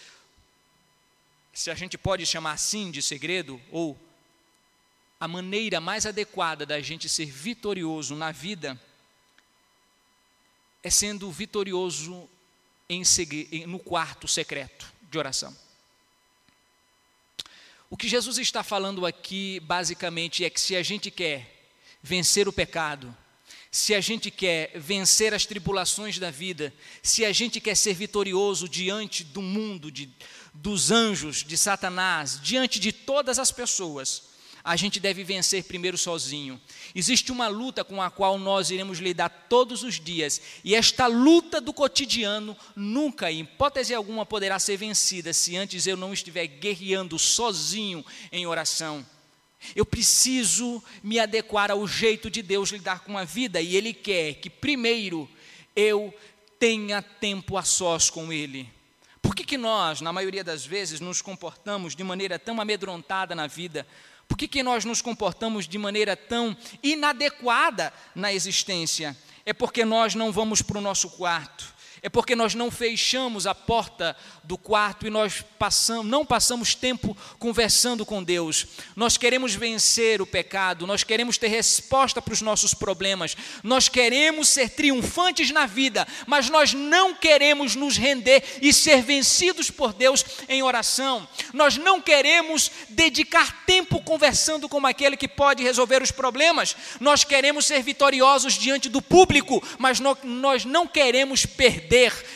se 1.53 1.71
a 1.71 1.75
gente 1.75 1.97
pode 1.97 2.25
chamar 2.27 2.51
assim 2.51 2.91
de 2.91 3.01
segredo, 3.01 3.59
ou 3.71 3.97
a 5.19 5.27
maneira 5.27 5.81
mais 5.81 6.05
adequada 6.05 6.63
da 6.63 6.79
gente 6.79 7.09
ser 7.09 7.25
vitorioso 7.25 8.15
na 8.15 8.31
vida, 8.31 8.79
é 10.83 10.91
sendo 10.91 11.31
vitorioso 11.31 12.29
em, 12.89 13.04
no 13.65 13.80
quarto 13.80 14.28
secreto 14.28 14.91
de 15.10 15.17
oração. 15.17 15.56
O 17.89 17.95
que 17.95 18.08
Jesus 18.08 18.38
está 18.38 18.63
falando 18.63 19.06
aqui, 19.06 19.60
basicamente, 19.62 20.43
é 20.43 20.50
que 20.50 20.60
se 20.60 20.76
a 20.76 20.84
gente 20.84 21.10
quer 21.10 21.69
vencer 22.02 22.47
o 22.47 22.54
pecado, 22.54 23.15
se 23.71 23.93
a 23.93 24.02
gente 24.02 24.32
quer 24.32 24.71
vencer 24.78 25.34
as 25.34 25.45
tribulações 25.45 26.17
da 26.17 26.32
vida, 26.32 26.73
se 27.02 27.23
a 27.23 27.32
gente 27.32 27.62
quer 27.62 27.76
ser 27.76 27.93
vitorioso 27.93 28.67
diante 28.67 29.23
do 29.23 29.41
mundo, 29.41 29.91
de, 29.91 30.10
dos 30.54 30.91
anjos, 30.91 31.43
de 31.43 31.58
Satanás, 31.58 32.39
diante 32.41 32.80
de 32.80 32.91
todas 32.91 33.39
as 33.39 33.52
pessoas, 33.52 34.23
a 34.67 34.75
gente 34.75 34.99
deve 34.99 35.23
vencer 35.23 35.63
primeiro 35.63 35.97
sozinho. 35.97 36.60
Existe 36.93 37.32
uma 37.32 37.47
luta 37.47 37.86
com 37.86 38.01
a 38.01 38.12
qual 38.12 38.38
nós 38.38 38.69
iremos 38.69 38.99
lidar 38.99 39.30
todos 39.47 39.82
os 39.82 39.97
dias, 39.97 40.41
e 40.62 40.75
esta 40.75 41.08
luta 41.08 41.62
do 41.62 41.71
cotidiano 41.71 42.56
nunca, 42.75 43.32
em 43.32 43.39
hipótese 43.39 43.93
alguma, 43.93 44.25
poderá 44.25 44.60
ser 44.60 44.75
vencida 44.75 45.32
se 45.32 45.56
antes 45.56 45.88
eu 45.88 45.95
não 45.95 46.12
estiver 46.12 46.45
guerreando 46.47 47.17
sozinho 47.17 48.06
em 48.30 48.45
oração. 48.45 49.06
Eu 49.73 49.86
preciso 49.86 50.84
me 51.01 51.17
adequar 51.17 51.71
ao 51.71 51.88
jeito 51.88 52.30
de 52.30 52.41
Deus 52.41 52.69
lidar 52.69 53.06
com 53.06 53.17
a 53.17 53.23
vida 53.23 53.62
e 53.62 53.73
Ele 53.73 53.93
quer 53.93 54.34
que 54.34 54.49
primeiro 54.49 55.30
eu 55.77 56.13
tenha 56.60 57.01
tempo 57.01 57.56
a 57.56 57.63
sós 57.63 58.10
com 58.10 58.34
Ele. 58.34 58.69
Por 59.21 59.34
que, 59.34 59.45
que 59.45 59.58
nós, 59.58 60.01
na 60.01 60.12
maioria 60.12 60.43
das 60.43 60.65
vezes, 60.65 60.99
nos 60.99 61.21
comportamos 61.21 61.95
de 61.95 62.03
maneira 62.03 62.38
tão 62.38 62.60
amedrontada 62.60 63.34
na 63.34 63.47
vida? 63.47 63.88
Por 64.27 64.37
que, 64.37 64.47
que 64.47 64.61
nós 64.63 64.85
nos 64.85 65.01
comportamos 65.01 65.67
de 65.67 65.77
maneira 65.77 66.15
tão 66.15 66.55
inadequada 66.83 67.93
na 68.13 68.33
existência? 68.33 69.17
É 69.45 69.53
porque 69.53 69.85
nós 69.85 70.13
não 70.13 70.31
vamos 70.31 70.61
para 70.61 70.77
o 70.77 70.81
nosso 70.81 71.09
quarto, 71.11 71.73
é 72.01 72.10
porque 72.10 72.36
nós 72.36 72.53
não 72.53 72.69
fechamos 72.69 73.47
a 73.47 73.55
porta 73.55 74.15
do 74.43 74.57
quarto 74.57 75.07
e 75.07 75.10
nós 75.10 75.43
passamos, 75.57 76.05
não 76.05 76.25
passamos 76.25 76.75
tempo 76.75 77.17
conversando 77.39 78.05
com 78.05 78.23
Deus. 78.23 78.67
Nós 78.95 79.17
queremos 79.17 79.55
vencer 79.55 80.21
o 80.21 80.25
pecado, 80.25 80.86
nós 80.86 81.03
queremos 81.03 81.38
ter 81.38 81.47
resposta 81.47 82.21
para 82.21 82.33
os 82.33 82.41
nossos 82.41 82.73
problemas, 82.73 83.36
nós 83.63 83.89
queremos 83.89 84.47
ser 84.47 84.69
triunfantes 84.69 85.49
na 85.51 85.65
vida, 85.65 86.07
mas 86.27 86.49
nós 86.49 86.73
não 86.73 87.15
queremos 87.15 87.75
nos 87.75 87.97
render 87.97 88.43
e 88.62 88.71
ser 88.71 89.01
vencidos 89.01 89.71
por 89.71 89.91
Deus 89.91 90.23
em 90.47 90.62
oração. 90.62 91.27
Nós 91.51 91.77
não 91.77 91.99
queremos 91.99 92.71
dedicar 92.89 93.65
tempo 93.65 94.01
conversando 94.01 94.69
com 94.69 94.86
aquele 94.86 95.17
que 95.17 95.27
pode 95.27 95.63
resolver 95.63 96.01
os 96.03 96.12
problemas. 96.12 96.75
Nós 96.99 97.23
queremos 97.23 97.65
ser 97.65 97.81
vitoriosos 97.81 98.53
diante 98.53 98.88
do 98.88 99.01
público, 99.01 99.63
mas 99.79 99.99
nós 100.23 100.63
não 100.63 100.86
queremos 100.86 101.45
perder 101.45 101.87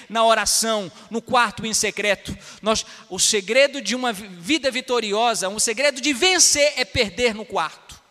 na 0.10 0.24
oração, 0.24 0.92
no 1.10 1.22
quarto 1.22 1.66
em 1.66 1.74
secreto. 1.74 2.38
Nós, 2.62 2.86
o 3.10 3.20
segredo 3.20 3.82
de 3.82 3.96
uma 3.96 4.14
vida 4.14 4.72
vitoriosa, 4.72 5.50
um 5.50 5.60
segredo 5.60 6.02
de 6.02 6.14
vencer 6.14 6.74
é 6.78 6.86
perder 6.86 7.36
no 7.36 7.46
quarto, 7.46 8.02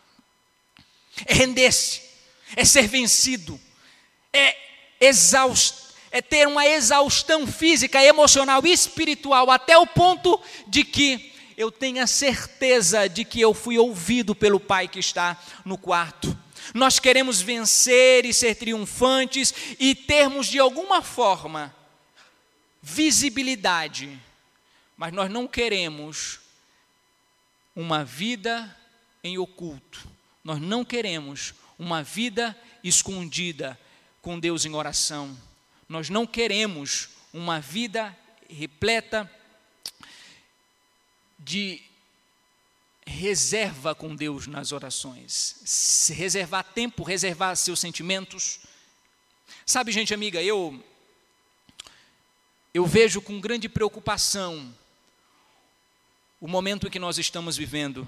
é 1.27 1.35
render-se, 1.35 2.03
é 2.57 2.65
ser 2.65 2.87
vencido, 2.87 3.61
é 4.33 4.57
é 6.13 6.21
ter 6.21 6.47
uma 6.47 6.67
exaustão 6.67 7.47
física, 7.47 8.03
emocional 8.03 8.61
e 8.67 8.73
espiritual, 8.73 9.51
até 9.51 9.79
o 9.79 9.87
ponto 9.87 10.41
de 10.67 10.85
que 10.85 11.33
eu 11.57 11.71
tenha 11.71 12.07
certeza 12.07 13.09
de 13.09 13.25
que 13.25 13.41
eu 13.41 13.53
fui 13.53 13.79
ouvido 13.79 14.35
pelo 14.35 14.59
Pai 14.59 14.89
que 14.89 14.99
está 14.99 15.39
no 15.65 15.77
quarto. 15.77 16.37
Nós 16.75 16.99
queremos 16.99 17.41
vencer 17.41 18.25
e 18.25 18.33
ser 18.33 18.55
triunfantes 18.55 19.53
e 19.79 19.95
termos 19.95 20.47
de 20.47 20.59
alguma 20.59 21.03
forma 21.03 21.75
visibilidade, 22.83 24.19
mas 24.97 25.13
nós 25.13 25.31
não 25.31 25.47
queremos 25.47 26.41
uma 27.75 28.05
vida 28.05 28.77
em 29.23 29.39
oculto, 29.39 30.09
nós 30.43 30.61
não 30.61 30.85
queremos 30.85 31.55
uma 31.79 32.03
vida 32.03 32.57
escondida 32.83 33.79
com 34.23 34.39
Deus 34.39 34.65
em 34.65 34.75
oração, 34.75 35.37
nós 35.89 36.09
não 36.09 36.27
queremos 36.27 37.11
uma 37.33 37.61
vida 37.61 38.17
repleta 38.49 39.31
de 41.39 41.83
reserva 43.11 43.95
com 43.95 44.15
Deus 44.15 44.47
nas 44.47 44.73
orações, 44.73 46.11
reservar 46.15 46.65
tempo, 46.65 47.03
reservar 47.03 47.57
seus 47.57 47.81
sentimentos. 47.81 48.61
Sabe, 49.67 49.93
gente 49.93 50.15
amiga, 50.15 50.43
eu 50.43 50.83
eu 52.73 52.87
vejo 52.87 53.21
com 53.21 53.41
grande 53.41 53.69
preocupação 53.69 54.73
o 56.41 56.47
momento 56.47 56.87
em 56.87 56.91
que 56.91 57.01
nós 57.01 57.19
estamos 57.19 57.57
vivendo, 57.57 58.07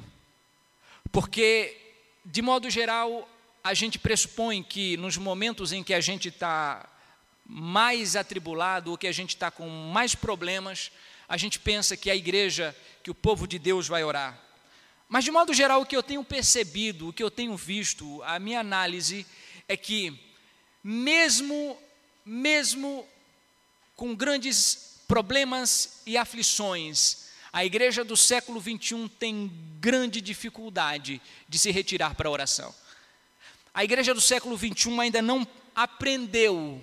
porque, 1.11 1.77
de 2.25 2.41
modo 2.41 2.71
geral, 2.71 3.29
a 3.63 3.75
gente 3.75 3.99
pressupõe 3.99 4.63
que 4.63 4.97
nos 4.97 5.17
momentos 5.17 5.73
em 5.73 5.83
que 5.83 5.93
a 5.93 6.01
gente 6.01 6.29
está 6.29 6.89
mais 7.45 8.15
atribulado, 8.17 8.93
ou 8.93 8.97
que 8.97 9.09
a 9.09 9.13
gente 9.13 9.31
está 9.31 9.51
com 9.51 9.69
mais 9.69 10.15
problemas, 10.15 10.93
a 11.29 11.37
gente 11.37 11.59
pensa 11.59 11.97
que 11.97 12.11
a 12.11 12.17
igreja, 12.17 12.75
que 13.03 13.11
o 13.11 13.15
povo 13.15 13.47
de 13.47 13.59
Deus 13.59 13.89
vai 13.89 14.05
orar. 14.05 14.42
Mas, 15.13 15.25
de 15.25 15.31
modo 15.31 15.53
geral, 15.53 15.83
o 15.83 15.85
que 15.85 15.95
eu 15.95 16.03
tenho 16.03 16.25
percebido, 16.25 17.09
o 17.09 17.13
que 17.13 17.23
eu 17.23 17.31
tenho 17.31 17.55
visto, 17.55 18.23
a 18.23 18.39
minha 18.39 18.61
análise 18.61 19.27
é 19.69 19.77
que, 19.77 20.19
mesmo, 20.83 21.79
mesmo 22.25 23.07
com 23.95 24.17
grandes 24.17 25.03
problemas 25.07 26.01
e 26.07 26.17
aflições, 26.17 27.27
a 27.53 27.63
igreja 27.63 28.03
do 28.03 28.17
século 28.17 28.59
21 28.59 29.07
tem 29.07 29.53
grande 29.79 30.19
dificuldade 30.19 31.21
de 31.47 31.59
se 31.59 31.71
retirar 31.71 32.15
para 32.15 32.27
a 32.27 32.33
oração. 32.33 32.75
A 33.75 33.85
igreja 33.85 34.15
do 34.15 34.21
século 34.23 34.57
21 34.57 34.99
ainda 34.99 35.21
não 35.21 35.47
aprendeu 35.75 36.83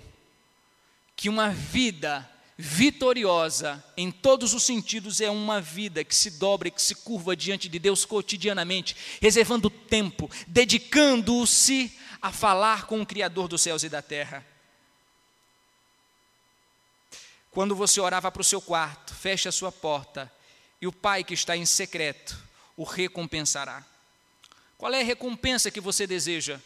que 1.16 1.28
uma 1.28 1.48
vida 1.50 2.29
vitoriosa 2.60 3.82
em 3.96 4.10
todos 4.10 4.52
os 4.52 4.62
sentidos 4.62 5.20
é 5.20 5.30
uma 5.30 5.60
vida 5.60 6.04
que 6.04 6.14
se 6.14 6.32
dobra 6.32 6.68
e 6.68 6.70
que 6.70 6.82
se 6.82 6.94
curva 6.94 7.34
diante 7.34 7.68
de 7.68 7.78
Deus 7.78 8.04
cotidianamente, 8.04 8.94
reservando 9.20 9.70
tempo, 9.70 10.30
dedicando-se 10.46 11.96
a 12.20 12.30
falar 12.30 12.86
com 12.86 13.00
o 13.00 13.06
Criador 13.06 13.48
dos 13.48 13.62
céus 13.62 13.82
e 13.82 13.88
da 13.88 14.02
terra. 14.02 14.46
Quando 17.50 17.74
você 17.74 18.00
orava 18.00 18.30
para 18.30 18.42
o 18.42 18.44
seu 18.44 18.60
quarto, 18.60 19.14
feche 19.14 19.48
a 19.48 19.52
sua 19.52 19.72
porta 19.72 20.30
e 20.80 20.86
o 20.86 20.92
Pai 20.92 21.24
que 21.24 21.34
está 21.34 21.56
em 21.56 21.64
secreto 21.66 22.38
o 22.76 22.84
recompensará. 22.84 23.84
Qual 24.78 24.92
é 24.92 25.00
a 25.00 25.04
recompensa 25.04 25.70
que 25.70 25.80
você 25.80 26.06
deseja? 26.06 26.60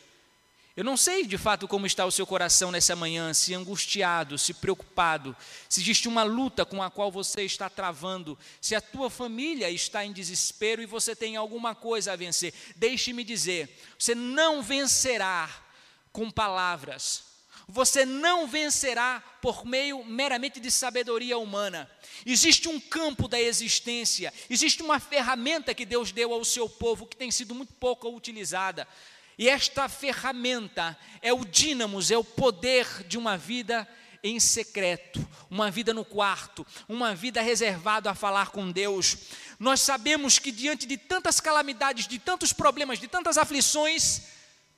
Eu 0.77 0.83
não 0.83 0.97
sei 0.97 1.25
de 1.25 1.39
fato 1.39 1.69
como 1.69 1.87
está 1.87 2.05
o 2.05 2.11
seu 2.11 2.27
coração 2.27 2.73
nessa 2.73 2.97
manhã, 2.97 3.33
se 3.33 3.55
angustiado, 3.55 4.37
se 4.37 4.53
preocupado, 4.53 5.37
se 5.69 5.81
existe 5.81 6.09
uma 6.09 6.25
luta 6.25 6.65
com 6.65 6.83
a 6.83 6.91
qual 6.91 7.13
você 7.13 7.43
está 7.43 7.71
travando, 7.71 8.37
se 8.61 8.75
a 8.75 8.81
tua 8.81 9.09
família 9.09 9.71
está 9.71 10.05
em 10.05 10.13
desespero 10.13 10.83
e 10.83 10.87
você 10.87 11.15
tem 11.15 11.37
alguma 11.37 11.77
coisa 11.77 12.13
a 12.13 12.17
vencer. 12.17 12.53
Deixe-me 12.75 13.23
dizer, 13.23 13.81
você 13.97 14.17
não 14.17 14.61
vencerá 14.65 15.49
com 16.11 16.29
palavras, 16.29 17.23
você 17.69 18.05
não 18.05 18.49
vencerá 18.49 19.23
por 19.41 19.65
meio 19.65 20.05
meramente 20.05 20.59
de 20.59 20.73
sabedoria 20.73 21.39
humana. 21.39 21.89
Existe 22.27 22.69
um 22.69 22.81
campo 22.81 23.29
da 23.29 23.41
existência, 23.41 24.35
existe 24.51 24.83
uma 24.83 24.99
ferramenta 24.99 25.73
que 25.73 25.87
Deus 25.87 26.11
deu 26.11 26.33
ao 26.33 26.45
seu 26.45 26.69
povo 26.69 27.07
que 27.07 27.17
tem 27.17 27.31
sido 27.31 27.55
muito 27.55 27.73
pouco 27.75 28.09
utilizada. 28.09 28.89
E 29.39 29.49
esta 29.49 29.89
ferramenta 29.89 30.97
é 31.21 31.33
o 31.33 31.45
dínamos, 31.45 32.11
é 32.11 32.17
o 32.17 32.25
poder 32.25 32.87
de 33.07 33.19
uma 33.19 33.37
vida 33.37 33.89
em 34.23 34.41
secreto, 34.41 35.27
uma 35.51 35.71
vida 35.71 35.93
no 35.93 36.05
quarto, 36.05 36.67
uma 36.89 37.15
vida 37.15 37.43
reservada 37.43 38.11
a 38.11 38.15
falar 38.15 38.51
com 38.51 38.71
Deus. 38.71 39.19
Nós 39.59 39.81
sabemos 39.81 40.39
que 40.39 40.51
diante 40.51 40.87
de 40.87 40.97
tantas 40.97 41.41
calamidades, 41.41 42.09
de 42.09 42.19
tantos 42.19 42.53
problemas, 42.53 42.99
de 42.99 43.07
tantas 43.07 43.37
aflições, 43.37 44.23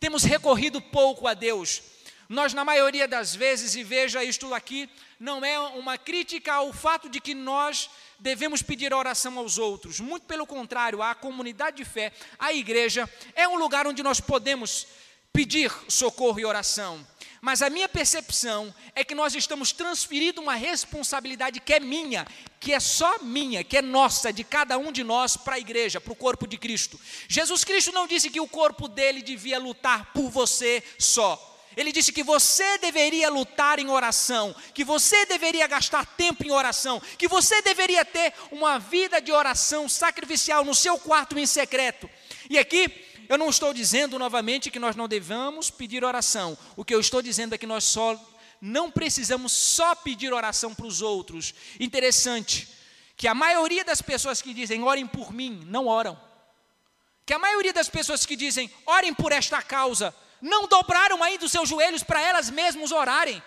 temos 0.01 0.25
recorrido 0.25 0.81
pouco 0.81 1.29
a 1.29 1.35
Deus. 1.35 1.81
Nós, 2.29 2.53
na 2.53 2.64
maioria 2.64 3.07
das 3.07 3.37
vezes, 3.37 3.77
e 3.77 3.85
veja 3.85 4.25
isto 4.25 4.53
aqui, 4.53 4.90
não 5.19 5.45
é 5.45 5.61
uma 5.61 5.97
crítica 5.97 6.55
ao 6.55 6.73
fato 6.73 7.09
de 7.09 7.21
que 7.21 7.35
nós 7.35 7.88
devemos 8.18 8.62
pedir 8.62 8.92
oração 8.92 9.38
aos 9.38 9.59
outros. 9.59 10.00
Muito 10.00 10.26
pelo 10.26 10.46
contrário, 10.46 11.02
a 11.02 11.14
comunidade 11.14 11.79
de 11.79 11.85
fé, 11.85 12.12
a 12.38 12.52
igreja, 12.52 13.09
é 13.35 13.46
um 13.48 13.57
lugar 13.57 13.87
onde 13.87 14.02
nós 14.02 14.20
podemos 14.20 14.87
pedir 15.33 15.70
socorro 15.88 16.40
e 16.40 16.44
oração. 16.44 17.07
Mas 17.42 17.61
a 17.61 17.68
minha 17.68 17.88
percepção 17.88 18.74
é 18.94 19.05
que 19.05 19.14
nós 19.14 19.35
estamos 19.35 19.70
transferindo 19.70 20.40
uma 20.40 20.55
responsabilidade 20.55 21.61
que 21.61 21.74
é 21.74 21.79
minha, 21.79 22.26
que 22.59 22.72
é 22.72 22.81
só 22.81 23.18
minha, 23.18 23.62
que 23.62 23.76
é 23.76 23.83
nossa, 23.83 24.33
de 24.33 24.42
cada 24.42 24.79
um 24.79 24.90
de 24.90 25.05
nós 25.05 25.37
para 25.37 25.57
a 25.57 25.59
igreja, 25.59 26.00
para 26.00 26.12
o 26.12 26.16
corpo 26.16 26.46
de 26.46 26.57
Cristo. 26.57 26.98
Jesus 27.29 27.64
Cristo 27.64 27.92
não 27.92 28.07
disse 28.07 28.31
que 28.31 28.40
o 28.40 28.48
corpo 28.48 28.88
dele 28.88 29.22
devia 29.22 29.59
lutar 29.59 30.12
por 30.12 30.31
você 30.31 30.83
só. 30.98 31.56
Ele 31.77 31.93
disse 31.93 32.11
que 32.11 32.23
você 32.23 32.79
deveria 32.79 33.29
lutar 33.29 33.79
em 33.79 33.91
oração, 33.91 34.57
que 34.73 34.83
você 34.83 35.27
deveria 35.27 35.67
gastar 35.67 36.07
tempo 36.07 36.43
em 36.43 36.51
oração, 36.51 37.03
que 37.19 37.29
você 37.29 37.61
deveria 37.61 38.03
ter 38.03 38.33
uma 38.51 38.79
vida 38.79 39.21
de 39.21 39.31
oração 39.31 39.87
sacrificial 39.87 40.65
no 40.65 40.75
seu 40.75 40.99
quarto 40.99 41.39
em 41.39 41.47
secreto. 41.47 42.09
E 42.49 42.59
aqui 42.59 43.05
eu 43.29 43.37
não 43.37 43.51
estou 43.51 43.75
dizendo 43.75 44.19
novamente 44.19 44.71
que 44.71 44.79
nós 44.79 44.97
não 44.97 45.07
devamos 45.07 45.69
pedir 45.71 46.03
oração. 46.03 46.57
O 46.77 46.85
que 46.85 46.95
eu 46.95 47.01
estou 47.01 47.21
dizendo 47.21 47.55
é 47.55 47.59
que 47.59 47.67
nós 47.67 47.85
só 47.85 48.19
não 48.59 48.91
precisamos 48.91 49.53
só 49.53 49.95
pedir 49.95 50.33
oração 50.33 50.75
para 50.75 50.87
os 50.87 51.03
outros. 51.03 51.55
Interessante 51.79 52.69
que 53.19 53.29
a 53.29 53.35
maioria 53.35 53.85
das 53.85 54.01
pessoas 54.01 54.41
que 54.41 54.55
dizem 54.55 54.83
orem 54.83 55.07
por 55.07 55.31
mim 55.31 55.62
não 55.67 55.87
oram. 55.87 56.19
Que 57.27 57.35
a 57.35 57.39
maioria 57.39 57.73
das 57.73 57.91
pessoas 57.91 58.25
que 58.25 58.35
dizem 58.35 58.71
orem 58.87 59.12
por 59.12 59.31
esta 59.31 59.61
causa 59.61 60.15
não 60.46 60.68
dobraram 60.68 61.22
ainda 61.22 61.44
os 61.44 61.52
seus 61.52 61.68
joelhos 61.68 62.02
para 62.02 62.20
elas 62.20 62.48
mesmas 62.48 62.92
orarem. 62.92 63.42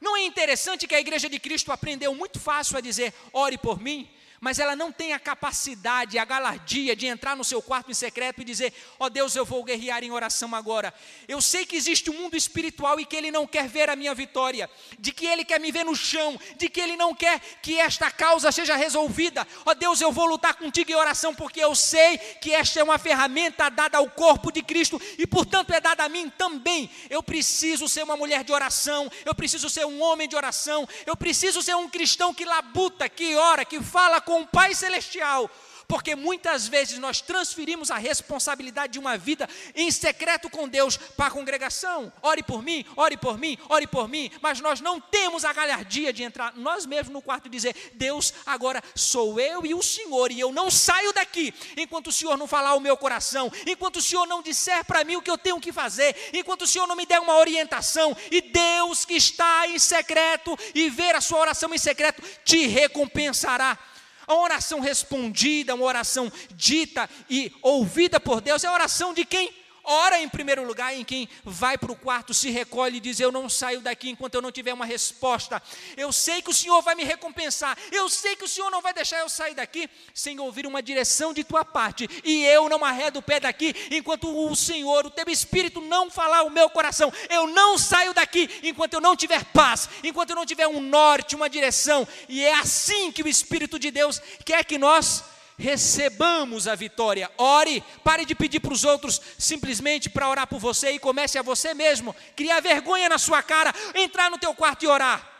Não 0.00 0.16
é 0.16 0.24
interessante 0.24 0.86
que 0.86 0.94
a 0.94 1.00
igreja 1.00 1.28
de 1.28 1.38
Cristo 1.38 1.72
aprendeu 1.72 2.14
muito 2.14 2.38
fácil 2.38 2.76
a 2.76 2.80
dizer: 2.80 3.12
ore 3.32 3.58
por 3.58 3.80
mim, 3.80 4.08
mas 4.44 4.58
ela 4.58 4.76
não 4.76 4.92
tem 4.92 5.14
a 5.14 5.18
capacidade, 5.18 6.18
a 6.18 6.24
galardia 6.26 6.94
de 6.94 7.06
entrar 7.06 7.34
no 7.34 7.42
seu 7.42 7.62
quarto 7.62 7.90
em 7.90 7.94
secreto 7.94 8.42
e 8.42 8.44
dizer: 8.44 8.74
Ó 9.00 9.06
oh 9.06 9.08
Deus, 9.08 9.34
eu 9.34 9.42
vou 9.42 9.64
guerrear 9.64 10.04
em 10.04 10.10
oração 10.10 10.54
agora. 10.54 10.92
Eu 11.26 11.40
sei 11.40 11.64
que 11.64 11.74
existe 11.74 12.10
um 12.10 12.20
mundo 12.20 12.36
espiritual 12.36 13.00
e 13.00 13.06
que 13.06 13.16
Ele 13.16 13.30
não 13.30 13.46
quer 13.46 13.66
ver 13.66 13.88
a 13.88 13.96
minha 13.96 14.14
vitória, 14.14 14.68
de 14.98 15.12
que 15.12 15.24
Ele 15.24 15.46
quer 15.46 15.58
me 15.58 15.72
ver 15.72 15.86
no 15.86 15.96
chão, 15.96 16.38
de 16.58 16.68
que 16.68 16.78
Ele 16.78 16.94
não 16.94 17.14
quer 17.14 17.40
que 17.62 17.78
esta 17.80 18.10
causa 18.10 18.52
seja 18.52 18.76
resolvida. 18.76 19.48
Ó 19.64 19.70
oh 19.70 19.74
Deus, 19.74 20.02
eu 20.02 20.12
vou 20.12 20.26
lutar 20.26 20.52
contigo 20.56 20.92
em 20.92 20.94
oração, 20.94 21.34
porque 21.34 21.64
eu 21.64 21.74
sei 21.74 22.18
que 22.18 22.52
esta 22.52 22.78
é 22.78 22.84
uma 22.84 22.98
ferramenta 22.98 23.70
dada 23.70 23.96
ao 23.96 24.10
corpo 24.10 24.52
de 24.52 24.62
Cristo 24.62 25.00
e, 25.18 25.26
portanto, 25.26 25.72
é 25.72 25.80
dada 25.80 26.04
a 26.04 26.08
mim 26.10 26.28
também. 26.28 26.90
Eu 27.08 27.22
preciso 27.22 27.88
ser 27.88 28.02
uma 28.02 28.14
mulher 28.14 28.44
de 28.44 28.52
oração, 28.52 29.10
eu 29.24 29.34
preciso 29.34 29.70
ser 29.70 29.86
um 29.86 30.02
homem 30.02 30.28
de 30.28 30.36
oração, 30.36 30.86
eu 31.06 31.16
preciso 31.16 31.62
ser 31.62 31.74
um 31.76 31.88
cristão 31.88 32.34
que 32.34 32.44
labuta, 32.44 33.08
que 33.08 33.34
ora, 33.36 33.64
que 33.64 33.80
fala 33.80 34.20
com 34.20 34.33
o 34.42 34.46
Pai 34.46 34.74
Celestial, 34.74 35.50
porque 35.86 36.14
muitas 36.14 36.66
vezes 36.66 36.98
nós 36.98 37.20
transferimos 37.20 37.90
a 37.90 37.96
responsabilidade 37.96 38.94
de 38.94 38.98
uma 38.98 39.16
vida 39.16 39.48
em 39.74 39.90
secreto 39.90 40.48
com 40.50 40.68
Deus 40.68 40.96
para 40.96 41.26
a 41.26 41.30
congregação. 41.30 42.12
Ore 42.22 42.42
por 42.42 42.62
mim, 42.62 42.84
ore 42.96 43.16
por 43.16 43.38
mim, 43.38 43.58
ore 43.68 43.86
por 43.86 44.08
mim, 44.08 44.30
mas 44.40 44.60
nós 44.60 44.80
não 44.80 45.00
temos 45.00 45.44
a 45.44 45.52
galhardia 45.52 46.12
de 46.12 46.22
entrar 46.22 46.54
nós 46.56 46.86
mesmos 46.86 47.12
no 47.12 47.22
quarto 47.22 47.46
e 47.46 47.50
dizer: 47.50 47.92
Deus, 47.94 48.32
agora 48.46 48.82
sou 48.94 49.38
eu 49.38 49.64
e 49.64 49.74
o 49.74 49.82
Senhor, 49.82 50.30
e 50.32 50.40
eu 50.40 50.52
não 50.52 50.70
saio 50.70 51.12
daqui 51.12 51.52
enquanto 51.76 52.08
o 52.08 52.12
Senhor 52.12 52.36
não 52.36 52.46
falar 52.46 52.74
o 52.74 52.80
meu 52.80 52.96
coração, 52.96 53.50
enquanto 53.66 53.96
o 53.96 54.02
Senhor 54.02 54.26
não 54.26 54.42
disser 54.42 54.84
para 54.84 55.04
mim 55.04 55.16
o 55.16 55.22
que 55.22 55.30
eu 55.30 55.38
tenho 55.38 55.60
que 55.60 55.72
fazer, 55.72 56.16
enquanto 56.32 56.62
o 56.62 56.66
Senhor 56.66 56.86
não 56.86 56.96
me 56.96 57.06
der 57.06 57.20
uma 57.20 57.36
orientação, 57.36 58.16
e 58.30 58.40
Deus 58.40 59.04
que 59.04 59.14
está 59.14 59.68
em 59.68 59.78
secreto 59.78 60.58
e 60.74 60.88
ver 60.88 61.14
a 61.14 61.20
sua 61.20 61.40
oração 61.40 61.72
em 61.74 61.78
secreto 61.78 62.22
te 62.44 62.66
recompensará. 62.66 63.78
A 64.26 64.34
oração 64.34 64.80
respondida, 64.80 65.74
uma 65.74 65.84
oração 65.84 66.32
dita 66.54 67.08
e 67.28 67.52
ouvida 67.62 68.18
por 68.18 68.40
Deus, 68.40 68.64
é 68.64 68.66
a 68.66 68.72
oração 68.72 69.12
de 69.12 69.24
quem 69.24 69.63
ora 69.84 70.20
em 70.20 70.28
primeiro 70.28 70.66
lugar 70.66 70.94
em 70.94 71.04
quem 71.04 71.28
vai 71.44 71.76
para 71.78 71.92
o 71.92 71.96
quarto, 71.96 72.34
se 72.34 72.50
recolhe 72.50 72.96
e 72.96 73.00
diz: 73.00 73.20
Eu 73.20 73.30
não 73.30 73.48
saio 73.48 73.80
daqui 73.80 74.10
enquanto 74.10 74.34
eu 74.34 74.42
não 74.42 74.50
tiver 74.50 74.72
uma 74.72 74.86
resposta. 74.86 75.62
Eu 75.96 76.12
sei 76.12 76.42
que 76.42 76.50
o 76.50 76.54
Senhor 76.54 76.80
vai 76.82 76.94
me 76.94 77.04
recompensar. 77.04 77.76
Eu 77.92 78.08
sei 78.08 78.36
que 78.36 78.44
o 78.44 78.48
Senhor 78.48 78.70
não 78.70 78.80
vai 78.80 78.92
deixar 78.92 79.20
eu 79.20 79.28
sair 79.28 79.54
daqui 79.54 79.88
sem 80.12 80.38
ouvir 80.40 80.66
uma 80.66 80.82
direção 80.82 81.32
de 81.32 81.44
tua 81.44 81.64
parte. 81.64 82.08
E 82.24 82.44
eu 82.44 82.68
não 82.68 82.84
arredo 82.84 83.18
o 83.18 83.22
pé 83.22 83.40
daqui 83.40 83.74
enquanto 83.90 84.28
o 84.28 84.54
Senhor, 84.56 85.06
o 85.06 85.10
teu 85.10 85.24
Espírito, 85.28 85.80
não 85.80 86.10
falar 86.10 86.42
o 86.42 86.50
meu 86.50 86.68
coração. 86.70 87.12
Eu 87.28 87.46
não 87.46 87.78
saio 87.78 88.14
daqui 88.14 88.48
enquanto 88.62 88.94
eu 88.94 89.00
não 89.00 89.16
tiver 89.16 89.44
paz, 89.46 89.88
enquanto 90.02 90.30
eu 90.30 90.36
não 90.36 90.46
tiver 90.46 90.66
um 90.66 90.80
norte, 90.80 91.36
uma 91.36 91.50
direção. 91.50 92.06
E 92.28 92.42
é 92.44 92.54
assim 92.54 93.12
que 93.12 93.22
o 93.22 93.28
Espírito 93.28 93.78
de 93.78 93.90
Deus 93.90 94.20
quer 94.44 94.64
que 94.64 94.78
nós 94.78 95.33
recebamos 95.58 96.66
a 96.66 96.74
vitória. 96.74 97.30
Ore, 97.38 97.82
pare 98.02 98.24
de 98.24 98.34
pedir 98.34 98.60
para 98.60 98.72
os 98.72 98.84
outros 98.84 99.20
simplesmente 99.38 100.10
para 100.10 100.28
orar 100.28 100.46
por 100.46 100.58
você 100.58 100.92
e 100.92 100.98
comece 100.98 101.38
a 101.38 101.42
você 101.42 101.74
mesmo 101.74 102.14
criar 102.36 102.60
vergonha 102.60 103.08
na 103.08 103.18
sua 103.18 103.42
cara, 103.42 103.74
entrar 103.94 104.30
no 104.30 104.38
teu 104.38 104.54
quarto 104.54 104.84
e 104.84 104.88
orar. 104.88 105.30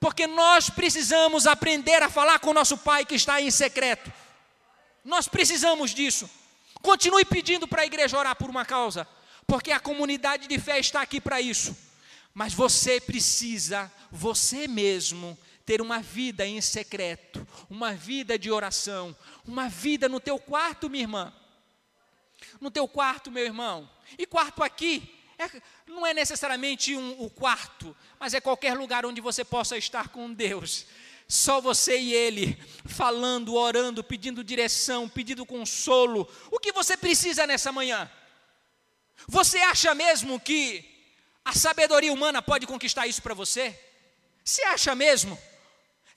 Porque 0.00 0.26
nós 0.26 0.70
precisamos 0.70 1.46
aprender 1.46 2.02
a 2.02 2.08
falar 2.08 2.38
com 2.38 2.50
o 2.50 2.54
nosso 2.54 2.78
Pai 2.78 3.04
que 3.04 3.16
está 3.16 3.40
em 3.40 3.50
secreto. 3.50 4.12
Nós 5.04 5.26
precisamos 5.26 5.92
disso. 5.92 6.30
Continue 6.80 7.24
pedindo 7.24 7.66
para 7.66 7.82
a 7.82 7.86
igreja 7.86 8.18
orar 8.18 8.36
por 8.36 8.48
uma 8.48 8.64
causa, 8.64 9.08
porque 9.46 9.72
a 9.72 9.80
comunidade 9.80 10.46
de 10.46 10.58
fé 10.58 10.78
está 10.78 11.00
aqui 11.00 11.20
para 11.20 11.40
isso. 11.40 11.76
Mas 12.32 12.54
você 12.54 13.00
precisa, 13.00 13.90
você 14.12 14.68
mesmo, 14.68 15.36
ter 15.68 15.82
uma 15.82 16.00
vida 16.00 16.46
em 16.46 16.62
secreto, 16.62 17.46
uma 17.68 17.92
vida 17.92 18.38
de 18.38 18.50
oração, 18.50 19.14
uma 19.44 19.68
vida 19.68 20.08
no 20.08 20.18
teu 20.18 20.38
quarto, 20.38 20.88
minha 20.88 21.04
irmã. 21.04 21.30
No 22.58 22.70
teu 22.70 22.88
quarto, 22.88 23.30
meu 23.30 23.44
irmão. 23.44 23.86
E 24.16 24.24
quarto 24.24 24.62
aqui 24.62 25.14
é, 25.38 25.60
não 25.86 26.06
é 26.06 26.14
necessariamente 26.14 26.96
um, 26.96 27.20
o 27.22 27.28
quarto, 27.28 27.94
mas 28.18 28.32
é 28.32 28.40
qualquer 28.40 28.78
lugar 28.78 29.04
onde 29.04 29.20
você 29.20 29.44
possa 29.44 29.76
estar 29.76 30.08
com 30.08 30.32
Deus. 30.32 30.86
Só 31.28 31.60
você 31.60 31.98
e 31.98 32.14
Ele, 32.14 32.58
falando, 32.86 33.54
orando, 33.54 34.02
pedindo 34.02 34.42
direção, 34.42 35.06
pedindo 35.06 35.44
consolo. 35.44 36.26
O 36.50 36.58
que 36.58 36.72
você 36.72 36.96
precisa 36.96 37.46
nessa 37.46 37.70
manhã? 37.70 38.10
Você 39.26 39.58
acha 39.58 39.94
mesmo 39.94 40.40
que 40.40 40.82
a 41.44 41.52
sabedoria 41.52 42.10
humana 42.10 42.40
pode 42.40 42.66
conquistar 42.66 43.06
isso 43.06 43.20
para 43.20 43.34
você? 43.34 43.78
Você 44.42 44.62
acha 44.62 44.94
mesmo? 44.94 45.38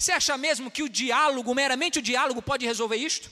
Você 0.02 0.14
acha 0.14 0.36
mesmo 0.36 0.72
que 0.72 0.82
o 0.82 0.90
diálogo, 0.90 1.54
meramente 1.54 2.00
o 2.00 2.02
diálogo, 2.02 2.42
pode 2.42 2.66
resolver 2.66 2.96
isto? 2.96 3.30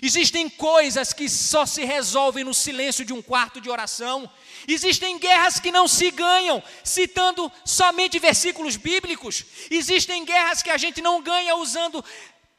Existem 0.00 0.48
coisas 0.48 1.12
que 1.12 1.28
só 1.28 1.66
se 1.66 1.84
resolvem 1.84 2.44
no 2.44 2.54
silêncio 2.54 3.04
de 3.04 3.12
um 3.12 3.20
quarto 3.20 3.60
de 3.60 3.68
oração. 3.68 4.30
Existem 4.68 5.18
guerras 5.18 5.58
que 5.58 5.72
não 5.72 5.88
se 5.88 6.12
ganham 6.12 6.62
citando 6.84 7.50
somente 7.64 8.20
versículos 8.20 8.76
bíblicos. 8.76 9.44
Existem 9.68 10.24
guerras 10.24 10.62
que 10.62 10.70
a 10.70 10.78
gente 10.78 11.02
não 11.02 11.20
ganha 11.20 11.56
usando 11.56 12.04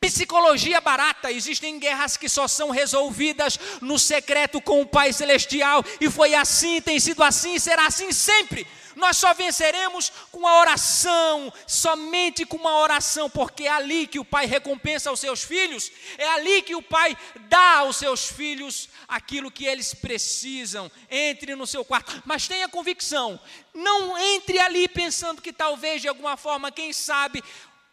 psicologia 0.04 0.82
barata. 0.82 1.32
Existem 1.32 1.80
guerras 1.80 2.18
que 2.18 2.28
só 2.28 2.46
são 2.46 2.72
resolvidas 2.72 3.58
no 3.80 3.98
secreto 3.98 4.60
com 4.60 4.82
o 4.82 4.86
Pai 4.86 5.14
Celestial. 5.14 5.82
E 6.02 6.10
foi 6.10 6.36
assim, 6.36 6.82
tem 6.82 7.00
sido 7.00 7.24
assim 7.24 7.58
será 7.58 7.88
assim 7.88 8.12
sempre. 8.12 8.68
Nós 8.98 9.18
só 9.18 9.34
venceremos 9.34 10.12
com 10.32 10.46
a 10.46 10.60
oração, 10.60 11.52
somente 11.66 12.46
com 12.46 12.58
uma 12.58 12.78
oração, 12.78 13.28
porque 13.28 13.64
é 13.64 13.70
ali 13.70 14.06
que 14.06 14.20
o 14.20 14.26
Pai 14.26 14.46
recompensa 14.46 15.12
os 15.12 15.20
seus 15.20 15.44
filhos, 15.44 15.92
é 16.16 16.28
ali 16.28 16.62
que 16.62 16.76
o 16.76 16.82
Pai 16.82 17.18
dá 17.48 17.78
aos 17.78 17.96
seus 17.96 18.28
filhos 18.28 18.90
aquilo 19.08 19.50
que 19.50 19.66
eles 19.66 19.96
precisam. 19.96 20.92
Entre 21.10 21.56
no 21.56 21.66
seu 21.66 21.84
quarto, 21.84 22.22
mas 22.24 22.48
tenha 22.48 22.70
convicção, 22.70 23.40
não 23.74 24.16
entre 24.18 24.60
ali 24.60 24.88
pensando 24.88 25.42
que 25.42 25.52
talvez 25.52 26.02
de 26.02 26.08
alguma 26.08 26.38
forma, 26.38 26.72
quem 26.72 26.94
sabe, 26.94 27.44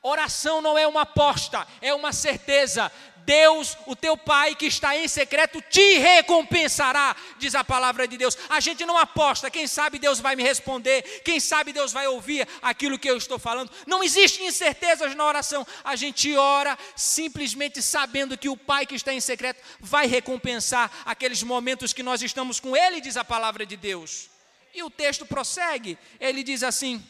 Oração 0.02 0.62
não 0.62 0.78
é 0.78 0.86
uma 0.86 1.02
aposta, 1.02 1.66
é 1.80 1.92
uma 1.92 2.12
certeza. 2.12 2.90
Deus, 3.24 3.76
o 3.86 3.94
teu 3.94 4.16
Pai 4.16 4.54
que 4.54 4.66
está 4.66 4.96
em 4.96 5.06
secreto, 5.06 5.60
te 5.62 5.98
recompensará, 5.98 7.14
diz 7.38 7.54
a 7.54 7.62
palavra 7.62 8.08
de 8.08 8.16
Deus. 8.16 8.36
A 8.48 8.60
gente 8.60 8.84
não 8.86 8.96
aposta, 8.96 9.50
quem 9.50 9.66
sabe 9.66 9.98
Deus 9.98 10.18
vai 10.18 10.34
me 10.34 10.42
responder, 10.42 11.02
quem 11.22 11.38
sabe 11.38 11.72
Deus 11.72 11.92
vai 11.92 12.06
ouvir 12.06 12.48
aquilo 12.62 12.98
que 12.98 13.08
eu 13.08 13.16
estou 13.16 13.38
falando. 13.38 13.70
Não 13.86 14.02
existe 14.02 14.42
incertezas 14.42 15.14
na 15.14 15.24
oração. 15.24 15.66
A 15.84 15.94
gente 15.96 16.34
ora 16.34 16.78
simplesmente 16.96 17.82
sabendo 17.82 18.38
que 18.38 18.48
o 18.48 18.56
Pai 18.56 18.86
que 18.86 18.94
está 18.94 19.12
em 19.12 19.20
secreto 19.20 19.62
vai 19.80 20.06
recompensar 20.06 20.90
aqueles 21.04 21.42
momentos 21.42 21.92
que 21.92 22.02
nós 22.02 22.22
estamos 22.22 22.58
com 22.58 22.74
Ele, 22.74 23.00
diz 23.00 23.16
a 23.16 23.24
palavra 23.24 23.66
de 23.66 23.76
Deus. 23.76 24.30
E 24.74 24.82
o 24.82 24.90
texto 24.90 25.26
prossegue, 25.26 25.98
ele 26.20 26.42
diz 26.42 26.62
assim: 26.62 27.04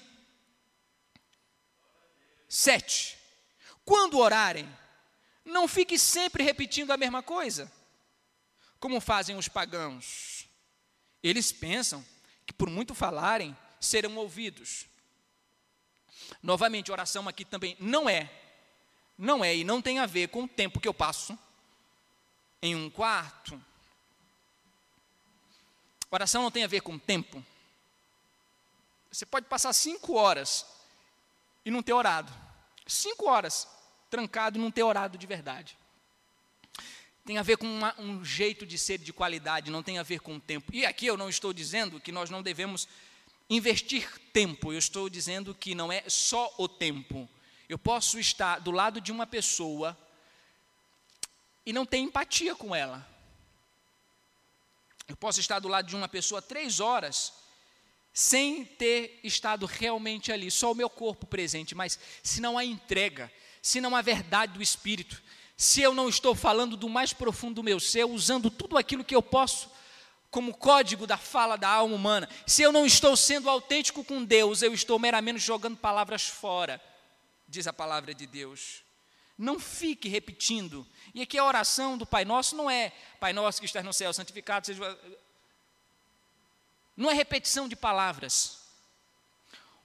Sete, 2.53 3.17
quando 3.85 4.19
orarem, 4.19 4.69
não 5.45 5.69
fique 5.69 5.97
sempre 5.97 6.43
repetindo 6.43 6.91
a 6.91 6.97
mesma 6.97 7.23
coisa, 7.23 7.71
como 8.81 9.01
fazem 9.01 9.37
os 9.37 9.47
pagãos. 9.47 10.49
Eles 11.23 11.53
pensam 11.53 12.05
que 12.45 12.53
por 12.53 12.69
muito 12.69 12.93
falarem, 12.93 13.57
serão 13.79 14.17
ouvidos. 14.17 14.87
Novamente, 16.43 16.91
oração 16.91 17.29
aqui 17.29 17.45
também 17.45 17.77
não 17.79 18.09
é, 18.09 18.29
não 19.17 19.45
é 19.45 19.55
e 19.55 19.63
não 19.63 19.81
tem 19.81 20.01
a 20.01 20.07
ver 20.07 20.29
com 20.29 20.43
o 20.43 20.49
tempo 20.49 20.81
que 20.81 20.89
eu 20.89 20.95
passo 20.95 21.39
em 22.61 22.75
um 22.75 22.91
quarto. 22.91 23.63
Oração 26.11 26.43
não 26.43 26.51
tem 26.51 26.65
a 26.65 26.69
ver 26.69 26.81
com 26.81 26.99
tempo. 26.99 27.47
Você 29.13 29.25
pode 29.25 29.47
passar 29.47 29.73
cinco 29.73 30.15
horas 30.15 30.67
e 31.65 31.71
não 31.71 31.83
ter 31.83 31.93
orado. 31.93 32.33
Cinco 32.87 33.29
horas 33.29 33.69
trancado 34.09 34.59
e 34.59 34.61
não 34.61 34.71
ter 34.71 34.83
orado 34.83 35.17
de 35.17 35.27
verdade. 35.27 35.79
Tem 37.25 37.39
a 37.39 37.43
ver 37.43 37.59
com 37.59 37.67
uma, 37.67 37.95
um 37.99 38.25
jeito 38.25 38.67
de 38.67 38.77
ser 38.79 38.99
de 38.99 39.13
qualidade, 39.13 39.71
não 39.71 39.83
tem 39.83 39.99
a 39.99 40.03
ver 40.03 40.21
com 40.21 40.37
o 40.37 40.41
tempo. 40.41 40.75
E 40.75 40.85
aqui 40.85 41.07
eu 41.07 41.17
não 41.17 41.29
estou 41.29 41.53
dizendo 41.53 42.01
que 42.01 42.11
nós 42.11 42.31
não 42.31 42.43
devemos 42.43 42.89
investir 43.49 44.09
tempo, 44.33 44.73
eu 44.73 44.79
estou 44.79 45.09
dizendo 45.09 45.55
que 45.55 45.75
não 45.75 45.93
é 45.93 46.03
só 46.09 46.53
o 46.59 46.69
tempo. 46.69 47.29
Eu 47.69 47.79
posso 47.79 48.19
estar 48.19 48.59
do 48.59 48.71
lado 48.71 49.01
de 49.01 49.13
uma 49.13 49.27
pessoa 49.27 49.97
e 51.65 51.73
não 51.73 51.87
ter 51.87 51.99
empatia 51.99 52.55
com 52.57 52.75
ela. 52.75 53.07
Eu 55.07 55.17
posso 55.17 55.41
estar 55.41 55.59
do 55.59 55.69
lado 55.69 55.87
de 55.87 55.97
uma 55.97 56.09
pessoa 56.09 56.41
três 56.41 56.81
horas 56.81 57.33
sem 58.13 58.65
ter 58.65 59.21
estado 59.23 59.67
realmente 59.67 60.33
ali, 60.33 60.51
só 60.51 60.73
o 60.73 60.75
meu 60.75 60.91
corpo 60.91 61.27
presente, 61.27 61.75
mas 61.75 61.99
se 62.23 62.41
não 62.41 62.59
há 62.59 62.65
entrega, 62.65 63.33
se 63.63 63.81
não 63.81 63.95
há 63.95 64.03
verdade 64.03 64.55
do 64.55 64.63
Espírito, 64.63 65.23
se 65.57 65.83
eu 65.83 65.95
não 65.95 66.09
estou 66.09 66.35
falando 66.35 66.77
do 66.77 66.89
mais 66.89 67.13
profundo 67.13 67.57
do 67.57 67.63
meu 67.63 67.79
ser, 67.79 68.05
usando 68.05 68.51
tudo 68.51 68.79
aquilo 68.79 69.05
que 69.05 69.15
eu 69.15 69.23
posso 69.23 69.71
como 70.31 70.57
código 70.57 71.07
da 71.07 71.19
fala 71.19 71.57
da 71.57 71.69
alma 71.69 71.95
humana, 71.95 72.29
se 72.47 72.63
eu 72.63 72.73
não 72.73 72.87
estou 72.87 73.17
sendo 73.17 73.51
autêntico 73.51 74.05
com 74.05 74.25
Deus, 74.25 74.63
eu 74.63 74.73
estou 74.73 74.99
meramente 74.99 75.39
jogando 75.39 75.77
palavras 75.77 76.23
fora, 76.23 76.81
diz 77.49 77.67
a 77.67 77.73
palavra 77.73 78.15
de 78.15 78.27
Deus. 78.27 78.83
Não 79.37 79.59
fique 79.59 80.09
repetindo. 80.09 80.87
E 81.15 81.23
aqui 81.23 81.37
a 81.37 81.45
oração 81.45 81.99
do 81.99 82.07
Pai 82.07 82.25
Nosso 82.25 82.55
não 82.55 82.71
é 82.71 82.93
Pai 83.19 83.33
Nosso 83.33 83.59
que 83.59 83.67
estás 83.67 83.85
no 83.85 83.93
céu, 83.93 84.13
santificado 84.13 84.67
seja. 84.67 84.99
Não 87.01 87.11
é 87.11 87.15
repetição 87.15 87.67
de 87.67 87.75
palavras. 87.75 88.59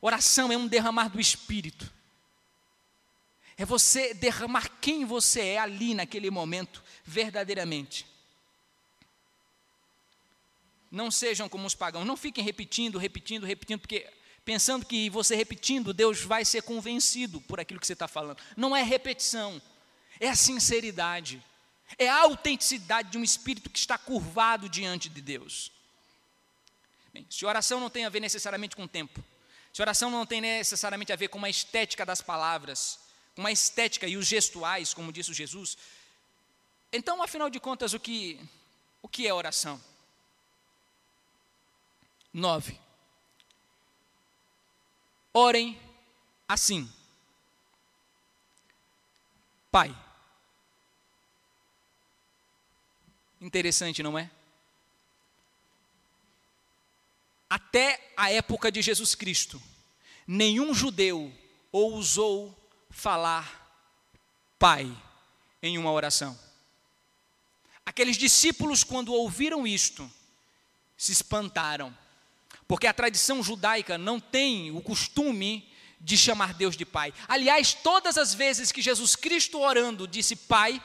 Oração 0.02 0.52
é 0.52 0.58
um 0.58 0.68
derramar 0.68 1.08
do 1.08 1.18
Espírito. 1.18 1.90
É 3.56 3.64
você 3.64 4.14
derramar 4.14 4.70
quem 4.82 5.06
você 5.06 5.40
é 5.40 5.58
ali 5.58 5.94
naquele 5.94 6.30
momento, 6.30 6.84
verdadeiramente. 7.06 8.06
Não 10.92 11.10
sejam 11.10 11.48
como 11.48 11.66
os 11.66 11.74
pagãos, 11.74 12.06
não 12.06 12.18
fiquem 12.18 12.44
repetindo, 12.44 12.98
repetindo, 12.98 13.46
repetindo, 13.46 13.80
porque 13.80 14.12
pensando 14.44 14.86
que 14.86 15.10
você 15.10 15.38
repetindo, 15.38 15.94
Deus 15.94 16.20
vai 16.20 16.44
ser 16.44 16.64
convencido 16.64 17.40
por 17.40 17.62
aquilo 17.62 17.80
que 17.80 17.88
você 17.88 17.94
está 17.94 18.10
falando. 18.10 18.44
Não 18.58 18.76
é 18.76 18.84
repetição, 18.84 19.62
é 20.20 20.28
a 20.28 20.36
sinceridade, 20.36 21.42
é 21.98 22.10
a 22.10 22.24
autenticidade 22.24 23.10
de 23.10 23.18
um 23.18 23.24
espírito 23.24 23.70
que 23.70 23.80
está 23.80 23.98
curvado 23.98 24.68
diante 24.68 25.08
de 25.08 25.22
Deus. 25.22 25.74
Se 27.30 27.46
oração 27.46 27.80
não 27.80 27.90
tem 27.90 28.06
a 28.06 28.10
ver 28.10 28.20
necessariamente 28.20 28.76
com 28.76 28.88
tempo, 28.88 29.24
se 29.72 29.82
oração 29.82 30.10
não 30.10 30.26
tem 30.26 30.42
necessariamente 30.42 31.14
a 31.14 31.16
ver 31.16 31.28
com 31.28 31.38
uma 31.38 31.50
estética 31.50 32.06
das 32.06 32.22
palavras, 32.22 33.00
com 33.36 33.42
uma 33.42 33.52
estética 33.52 34.08
e 34.08 34.18
os 34.18 34.26
gestuais, 34.26 34.94
como 34.94 35.12
disse 35.12 35.34
Jesus, 35.34 35.78
então, 36.92 37.22
afinal 37.22 37.50
de 37.50 37.60
contas, 37.60 37.94
o 37.94 38.00
que, 38.00 38.40
o 39.02 39.08
que 39.10 39.28
é 39.28 39.34
oração? 39.34 39.82
Nove. 42.32 42.80
Orem 45.34 45.78
assim. 46.48 46.90
Pai. 49.70 49.94
Interessante, 53.42 54.02
não 54.02 54.18
é? 54.18 54.32
Até 57.76 58.14
a 58.16 58.32
época 58.32 58.72
de 58.72 58.82
Jesus 58.82 59.16
Cristo, 59.16 59.62
nenhum 60.26 60.74
judeu 60.74 61.30
ousou 61.74 62.58
falar 62.90 63.70
Pai 64.58 64.90
em 65.62 65.78
uma 65.78 65.92
oração. 65.92 66.40
Aqueles 67.86 68.16
discípulos, 68.16 68.82
quando 68.82 69.14
ouviram 69.14 69.68
isto, 69.68 70.10
se 70.96 71.12
espantaram, 71.12 71.94
porque 72.66 72.88
a 72.88 72.94
tradição 72.94 73.44
judaica 73.44 73.98
não 73.98 74.22
tem 74.22 74.72
o 74.72 74.80
costume 74.80 75.70
de 76.00 76.18
chamar 76.18 76.54
Deus 76.54 76.78
de 76.78 76.86
Pai. 76.86 77.14
Aliás, 77.28 77.74
todas 77.74 78.18
as 78.18 78.34
vezes 78.34 78.72
que 78.72 78.82
Jesus 78.82 79.18
Cristo 79.18 79.60
orando 79.60 80.08
disse 80.08 80.38
Pai, 80.38 80.82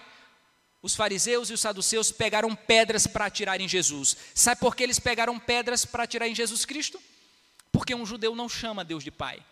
os 0.82 0.94
fariseus 0.94 1.50
e 1.50 1.52
os 1.52 1.60
saduceus 1.60 2.10
pegaram 2.10 2.54
pedras 2.56 3.06
para 3.06 3.26
atirar 3.26 3.60
em 3.60 3.68
Jesus. 3.68 4.16
Sabe 4.34 4.60
por 4.60 4.74
que 4.74 4.82
eles 4.82 4.98
pegaram 4.98 5.38
pedras 5.38 5.84
para 5.84 6.04
atirar 6.04 6.26
em 6.26 6.34
Jesus 6.34 6.64
Cristo? 6.64 7.00
Porque 7.70 7.94
um 7.94 8.06
judeu 8.06 8.34
não 8.34 8.48
chama 8.48 8.84
Deus 8.84 9.04
de 9.04 9.10
Pai. 9.10 9.44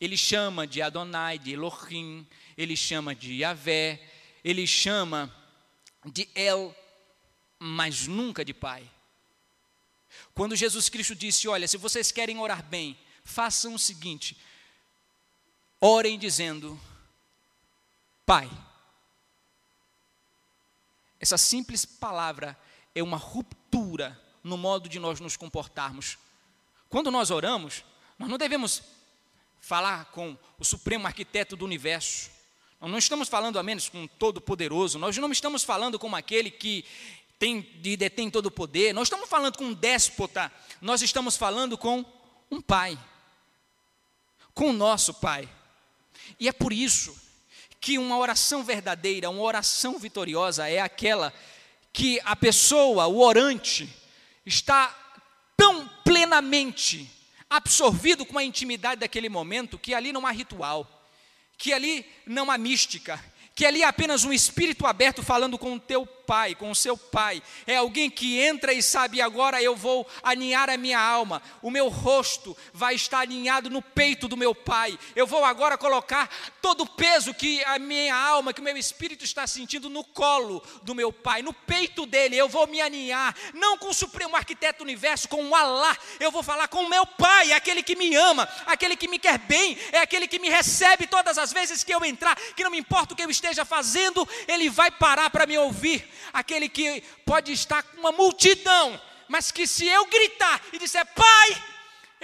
Ele 0.00 0.16
chama 0.16 0.66
de 0.66 0.82
Adonai, 0.82 1.38
de 1.38 1.52
Elohim, 1.52 2.26
ele 2.58 2.76
chama 2.76 3.14
de 3.14 3.34
Yahvé, 3.34 4.02
ele 4.42 4.66
chama 4.66 5.32
de 6.04 6.28
El, 6.34 6.74
mas 7.56 8.08
nunca 8.08 8.44
de 8.44 8.52
Pai. 8.52 8.82
Quando 10.34 10.56
Jesus 10.56 10.88
Cristo 10.88 11.14
disse: 11.14 11.46
Olha, 11.46 11.68
se 11.68 11.76
vocês 11.76 12.10
querem 12.10 12.40
orar 12.40 12.64
bem, 12.64 12.98
façam 13.24 13.74
o 13.74 13.78
seguinte: 13.78 14.36
orem 15.80 16.18
dizendo, 16.18 16.78
Pai. 18.26 18.50
Essa 21.22 21.38
simples 21.38 21.84
palavra 21.84 22.58
é 22.92 23.00
uma 23.00 23.16
ruptura 23.16 24.20
no 24.42 24.56
modo 24.56 24.88
de 24.88 24.98
nós 24.98 25.20
nos 25.20 25.36
comportarmos. 25.36 26.18
Quando 26.88 27.12
nós 27.12 27.30
oramos, 27.30 27.84
nós 28.18 28.28
não 28.28 28.36
devemos 28.36 28.82
falar 29.60 30.06
com 30.06 30.36
o 30.58 30.64
supremo 30.64 31.06
arquiteto 31.06 31.54
do 31.54 31.64
universo. 31.64 32.28
Nós 32.80 32.90
não 32.90 32.98
estamos 32.98 33.28
falando 33.28 33.56
a 33.56 33.62
menos 33.62 33.88
com 33.88 34.02
o 34.02 34.08
Todo-Poderoso, 34.08 34.98
nós 34.98 35.16
não 35.16 35.30
estamos 35.30 35.62
falando 35.62 35.96
com 35.96 36.12
aquele 36.16 36.50
que 36.50 36.84
tem, 37.38 37.60
de 37.60 37.96
detém 37.96 38.28
todo 38.28 38.46
o 38.46 38.50
poder, 38.50 38.92
nós 38.92 39.06
estamos 39.06 39.28
falando 39.28 39.56
com 39.56 39.66
um 39.66 39.72
déspota, 39.72 40.50
nós 40.80 41.02
estamos 41.02 41.36
falando 41.36 41.78
com 41.78 42.04
um 42.50 42.60
pai, 42.60 42.98
com 44.52 44.70
o 44.70 44.72
nosso 44.72 45.14
pai. 45.14 45.48
E 46.40 46.48
é 46.48 46.52
por 46.52 46.72
isso 46.72 47.21
que 47.82 47.98
uma 47.98 48.16
oração 48.16 48.62
verdadeira, 48.62 49.28
uma 49.28 49.42
oração 49.42 49.98
vitoriosa 49.98 50.68
é 50.68 50.78
aquela 50.78 51.34
que 51.92 52.20
a 52.24 52.36
pessoa, 52.36 53.08
o 53.08 53.18
orante, 53.18 53.92
está 54.46 54.96
tão 55.56 55.88
plenamente 56.04 57.10
absorvido 57.50 58.24
com 58.24 58.38
a 58.38 58.44
intimidade 58.44 59.00
daquele 59.00 59.28
momento 59.28 59.76
que 59.76 59.92
ali 59.94 60.12
não 60.12 60.24
há 60.24 60.30
ritual, 60.30 61.10
que 61.58 61.72
ali 61.72 62.06
não 62.24 62.52
há 62.52 62.56
mística, 62.56 63.22
que 63.52 63.66
ali 63.66 63.82
é 63.82 63.86
apenas 63.86 64.22
um 64.22 64.32
espírito 64.32 64.86
aberto 64.86 65.20
falando 65.20 65.58
com 65.58 65.74
o 65.74 65.80
teu 65.80 66.06
pai, 66.32 66.54
com 66.54 66.70
o 66.70 66.74
seu 66.74 66.96
pai. 66.96 67.42
É 67.66 67.76
alguém 67.76 68.08
que 68.08 68.40
entra 68.40 68.72
e 68.72 68.82
sabe, 68.82 69.20
agora 69.20 69.62
eu 69.62 69.76
vou 69.76 70.08
aninhar 70.22 70.70
a 70.70 70.78
minha 70.78 70.98
alma, 70.98 71.42
o 71.60 71.70
meu 71.70 71.90
rosto 71.90 72.56
vai 72.72 72.94
estar 72.94 73.18
alinhado 73.18 73.68
no 73.68 73.82
peito 73.82 74.26
do 74.26 74.34
meu 74.34 74.54
pai. 74.54 74.98
Eu 75.14 75.26
vou 75.26 75.44
agora 75.44 75.76
colocar 75.76 76.30
todo 76.62 76.84
o 76.84 76.86
peso 76.86 77.34
que 77.34 77.62
a 77.64 77.78
minha 77.78 78.16
alma, 78.16 78.54
que 78.54 78.62
o 78.62 78.64
meu 78.64 78.78
espírito 78.78 79.26
está 79.26 79.46
sentindo 79.46 79.90
no 79.90 80.02
colo 80.02 80.62
do 80.82 80.94
meu 80.94 81.12
pai, 81.12 81.42
no 81.42 81.52
peito 81.52 82.06
dele. 82.06 82.34
Eu 82.34 82.48
vou 82.48 82.66
me 82.66 82.80
aninhar, 82.80 83.36
não 83.52 83.76
com 83.76 83.90
o 83.90 83.94
supremo 83.94 84.34
arquiteto 84.34 84.78
do 84.78 84.84
universo, 84.84 85.28
com 85.28 85.50
o 85.50 85.54
Alá. 85.54 85.94
Eu 86.18 86.30
vou 86.30 86.42
falar 86.42 86.66
com 86.68 86.82
o 86.84 86.88
meu 86.88 87.04
pai, 87.04 87.52
aquele 87.52 87.82
que 87.82 87.94
me 87.94 88.16
ama, 88.16 88.48
aquele 88.64 88.96
que 88.96 89.06
me 89.06 89.18
quer 89.18 89.36
bem, 89.36 89.76
é 89.92 89.98
aquele 89.98 90.26
que 90.26 90.38
me 90.38 90.48
recebe 90.48 91.06
todas 91.06 91.36
as 91.36 91.52
vezes 91.52 91.84
que 91.84 91.92
eu 91.92 92.02
entrar, 92.06 92.34
que 92.56 92.64
não 92.64 92.70
me 92.70 92.78
importa 92.78 93.12
o 93.12 93.16
que 93.18 93.22
eu 93.22 93.30
esteja 93.30 93.66
fazendo, 93.66 94.26
ele 94.48 94.70
vai 94.70 94.90
parar 94.90 95.28
para 95.28 95.44
me 95.44 95.58
ouvir 95.58 96.10
aquele 96.32 96.68
que 96.68 97.02
pode 97.24 97.52
estar 97.52 97.82
com 97.82 98.00
uma 98.00 98.12
multidão, 98.12 99.00
mas 99.28 99.50
que 99.50 99.66
se 99.66 99.86
eu 99.86 100.06
gritar 100.06 100.60
e 100.72 100.78
disser, 100.78 101.06
Pai, 101.14 101.62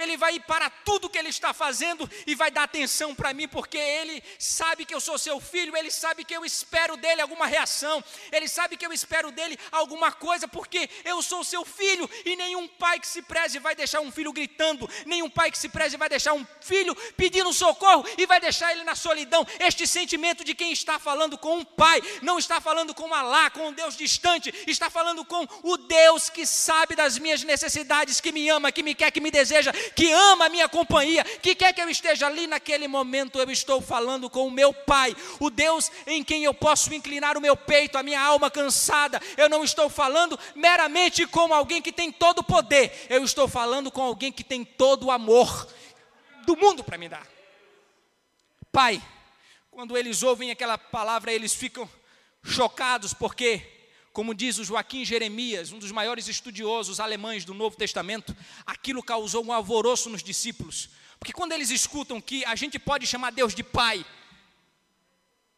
ele 0.01 0.17
vai 0.17 0.35
ir 0.35 0.41
para 0.41 0.69
tudo 0.69 1.09
que 1.09 1.17
ele 1.17 1.29
está 1.29 1.53
fazendo 1.53 2.09
e 2.25 2.35
vai 2.35 2.49
dar 2.49 2.63
atenção 2.63 3.13
para 3.13 3.33
mim, 3.33 3.47
porque 3.47 3.77
ele 3.77 4.23
sabe 4.37 4.85
que 4.85 4.93
eu 4.93 5.01
sou 5.01 5.17
seu 5.17 5.39
filho, 5.39 5.75
ele 5.75 5.91
sabe 5.91 6.23
que 6.23 6.35
eu 6.35 6.45
espero 6.45 6.97
dele 6.97 7.21
alguma 7.21 7.45
reação, 7.45 8.03
ele 8.31 8.47
sabe 8.47 8.77
que 8.77 8.85
eu 8.85 8.93
espero 8.93 9.31
dele 9.31 9.57
alguma 9.71 10.11
coisa, 10.11 10.47
porque 10.47 10.89
eu 11.03 11.21
sou 11.21 11.43
seu 11.43 11.65
filho 11.65 12.09
e 12.25 12.35
nenhum 12.35 12.67
pai 12.67 12.99
que 12.99 13.07
se 13.07 13.21
preze 13.21 13.59
vai 13.59 13.75
deixar 13.75 14.01
um 14.01 14.11
filho 14.11 14.31
gritando, 14.31 14.89
nenhum 15.05 15.29
pai 15.29 15.51
que 15.51 15.57
se 15.57 15.69
preze 15.69 15.97
vai 15.97 16.09
deixar 16.09 16.33
um 16.33 16.45
filho 16.61 16.95
pedindo 17.15 17.51
socorro 17.53 18.05
e 18.17 18.25
vai 18.25 18.39
deixar 18.39 18.71
ele 18.71 18.83
na 18.83 18.95
solidão. 18.95 19.45
Este 19.59 19.85
sentimento 19.85 20.43
de 20.43 20.53
quem 20.55 20.71
está 20.71 20.99
falando 20.99 21.37
com 21.37 21.57
um 21.57 21.65
pai, 21.65 22.01
não 22.21 22.39
está 22.39 22.61
falando 22.61 22.93
com 22.93 23.13
Alá, 23.13 23.49
com 23.49 23.67
um 23.67 23.73
Deus 23.73 23.97
distante, 23.97 24.53
está 24.67 24.89
falando 24.89 25.25
com 25.25 25.47
o 25.63 25.77
Deus 25.77 26.29
que 26.29 26.45
sabe 26.45 26.95
das 26.95 27.17
minhas 27.17 27.43
necessidades, 27.43 28.21
que 28.21 28.31
me 28.31 28.47
ama, 28.49 28.71
que 28.71 28.83
me 28.83 28.95
quer, 28.95 29.11
que 29.11 29.19
me 29.19 29.31
deseja, 29.31 29.73
que 29.95 30.11
ama 30.11 30.45
a 30.45 30.49
minha 30.49 30.67
companhia, 30.67 31.23
que 31.23 31.55
quer 31.55 31.73
que 31.73 31.81
eu 31.81 31.89
esteja 31.89 32.27
ali 32.27 32.47
naquele 32.47 32.87
momento, 32.87 33.39
eu 33.39 33.49
estou 33.49 33.81
falando 33.81 34.29
com 34.29 34.47
o 34.47 34.51
meu 34.51 34.73
Pai, 34.73 35.15
o 35.39 35.49
Deus 35.49 35.91
em 36.07 36.23
quem 36.23 36.43
eu 36.43 36.53
posso 36.53 36.93
inclinar 36.93 37.37
o 37.37 37.41
meu 37.41 37.55
peito, 37.55 37.97
a 37.97 38.03
minha 38.03 38.21
alma 38.21 38.49
cansada. 38.49 39.21
Eu 39.37 39.49
não 39.49 39.63
estou 39.63 39.89
falando 39.89 40.39
meramente 40.55 41.25
com 41.27 41.53
alguém 41.53 41.81
que 41.81 41.91
tem 41.91 42.11
todo 42.11 42.39
o 42.39 42.43
poder, 42.43 43.07
eu 43.09 43.23
estou 43.23 43.47
falando 43.47 43.91
com 43.91 44.01
alguém 44.01 44.31
que 44.31 44.43
tem 44.43 44.63
todo 44.63 45.07
o 45.07 45.11
amor 45.11 45.67
do 46.45 46.55
mundo 46.57 46.83
para 46.83 46.97
me 46.97 47.07
dar. 47.07 47.27
Pai, 48.71 49.01
quando 49.71 49.97
eles 49.97 50.23
ouvem 50.23 50.51
aquela 50.51 50.77
palavra, 50.77 51.31
eles 51.31 51.53
ficam 51.53 51.89
chocados, 52.43 53.13
porque 53.13 53.78
como 54.13 54.33
diz 54.33 54.57
o 54.57 54.63
Joaquim 54.63 55.05
Jeremias, 55.05 55.71
um 55.71 55.79
dos 55.79 55.91
maiores 55.91 56.27
estudiosos 56.27 56.99
alemães 56.99 57.45
do 57.45 57.53
Novo 57.53 57.75
Testamento, 57.75 58.35
aquilo 58.65 59.03
causou 59.03 59.45
um 59.45 59.53
alvoroço 59.53 60.09
nos 60.09 60.23
discípulos. 60.23 60.89
Porque 61.19 61.33
quando 61.33 61.51
eles 61.51 61.69
escutam 61.69 62.21
que 62.21 62.43
a 62.45 62.55
gente 62.55 62.79
pode 62.79 63.05
chamar 63.05 63.31
Deus 63.31 63.53
de 63.53 63.63
Pai, 63.63 64.05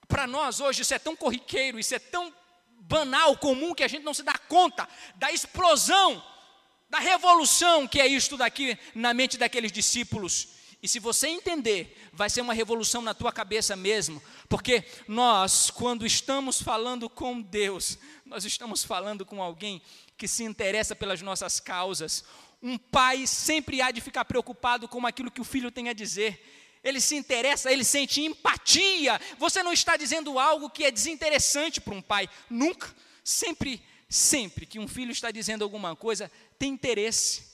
para 0.08 0.28
nós 0.28 0.60
hoje 0.60 0.82
isso 0.82 0.93
é 0.93 0.99
tão 0.99 1.16
corriqueiro, 1.16 1.80
isso 1.80 1.95
é 1.95 1.99
tão 1.99 2.34
banal, 2.82 3.38
comum, 3.38 3.74
que 3.74 3.84
a 3.84 3.88
gente 3.88 4.04
não 4.04 4.14
se 4.14 4.24
dá 4.24 4.38
conta 4.38 4.88
da 5.16 5.32
explosão, 5.32 6.22
da 6.89 6.99
revolução 6.99 7.88
que 7.88 8.02
é 8.02 8.08
isto 8.08 8.36
daqui 8.36 8.78
na 8.93 9.14
mente 9.14 9.38
daqueles 9.38 9.72
discípulos. 9.72 10.61
E 10.84 10.88
se 10.88 10.98
você 10.98 11.28
entender, 11.28 11.96
vai 12.12 12.28
ser 12.28 12.42
uma 12.42 12.54
revolução 12.54 13.04
na 13.04 13.14
tua 13.14 13.32
cabeça 13.32 13.76
mesmo, 13.76 14.22
porque 14.50 14.84
nós, 15.08 15.70
quando 15.70 16.08
estamos 16.08 16.60
falando 16.60 17.08
com 17.08 17.40
Deus, 17.40 18.00
nós 18.26 18.46
estamos 18.46 18.84
falando 18.84 19.24
com 19.24 19.44
alguém 19.44 19.80
que 20.18 20.28
se 20.28 20.44
interessa 20.44 20.96
pelas 20.96 21.22
nossas 21.22 21.60
causas. 21.60 22.24
Um 22.64 22.80
pai 22.80 23.28
sempre 23.28 23.80
há 23.80 23.92
de 23.92 24.02
ficar 24.02 24.26
preocupado 24.26 24.88
com 24.88 25.06
aquilo 25.06 25.30
que 25.30 25.42
o 25.42 25.44
filho 25.44 25.70
tem 25.72 25.88
a 25.88 25.94
dizer. 25.94 26.44
ele 26.84 27.00
se 27.00 27.16
interessa, 27.16 27.72
ele 27.72 27.84
sente 27.84 28.22
empatia. 28.22 29.22
Você 29.38 29.62
não 29.62 29.72
está 29.72 29.96
dizendo 29.96 30.40
algo 30.40 30.68
que 30.68 30.84
é 30.84 30.90
desinteressante 30.90 31.80
para 31.80 31.94
um 31.94 32.02
pai. 32.02 32.28
Nunca. 32.50 32.92
Sempre, 33.24 33.84
sempre 34.10 34.66
que 34.66 34.80
um 34.80 34.88
filho 34.88 35.12
está 35.12 35.30
dizendo 35.30 35.64
alguma 35.64 35.96
coisa, 35.96 36.32
tem 36.58 36.72
interesse. 36.72 37.51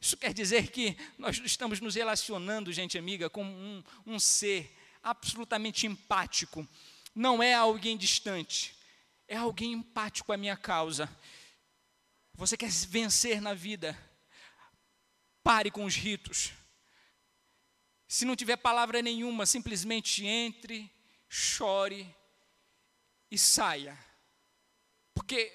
Isso 0.00 0.16
quer 0.16 0.32
dizer 0.32 0.70
que 0.70 0.96
nós 1.18 1.38
estamos 1.44 1.78
nos 1.80 1.94
relacionando, 1.94 2.72
gente 2.72 2.96
amiga, 2.96 3.28
com 3.28 3.44
um, 3.44 3.84
um 4.06 4.18
ser 4.18 4.74
absolutamente 5.02 5.86
empático. 5.86 6.66
Não 7.14 7.42
é 7.42 7.52
alguém 7.52 7.98
distante, 7.98 8.74
é 9.28 9.36
alguém 9.36 9.72
empático 9.72 10.32
à 10.32 10.36
minha 10.36 10.56
causa. 10.56 11.08
Você 12.34 12.56
quer 12.56 12.70
vencer 12.70 13.42
na 13.42 13.52
vida? 13.52 13.98
Pare 15.42 15.70
com 15.70 15.84
os 15.84 15.94
ritos. 15.94 16.52
Se 18.08 18.24
não 18.24 18.34
tiver 18.34 18.56
palavra 18.56 19.02
nenhuma, 19.02 19.44
simplesmente 19.44 20.24
entre, 20.24 20.90
chore 21.28 22.12
e 23.30 23.38
saia. 23.38 23.96
Porque 25.14 25.52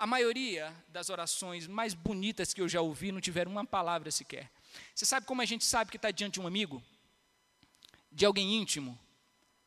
a 0.00 0.06
maioria 0.06 0.74
das 0.88 1.10
orações 1.10 1.66
mais 1.66 1.92
bonitas 1.92 2.54
que 2.54 2.62
eu 2.62 2.66
já 2.66 2.80
ouvi 2.80 3.12
não 3.12 3.20
tiveram 3.20 3.52
uma 3.52 3.66
palavra 3.66 4.10
sequer. 4.10 4.50
Você 4.94 5.04
sabe 5.04 5.26
como 5.26 5.42
a 5.42 5.44
gente 5.44 5.62
sabe 5.62 5.90
que 5.90 5.98
está 5.98 6.10
diante 6.10 6.34
de 6.34 6.40
um 6.40 6.46
amigo? 6.46 6.82
De 8.10 8.24
alguém 8.24 8.54
íntimo? 8.54 8.98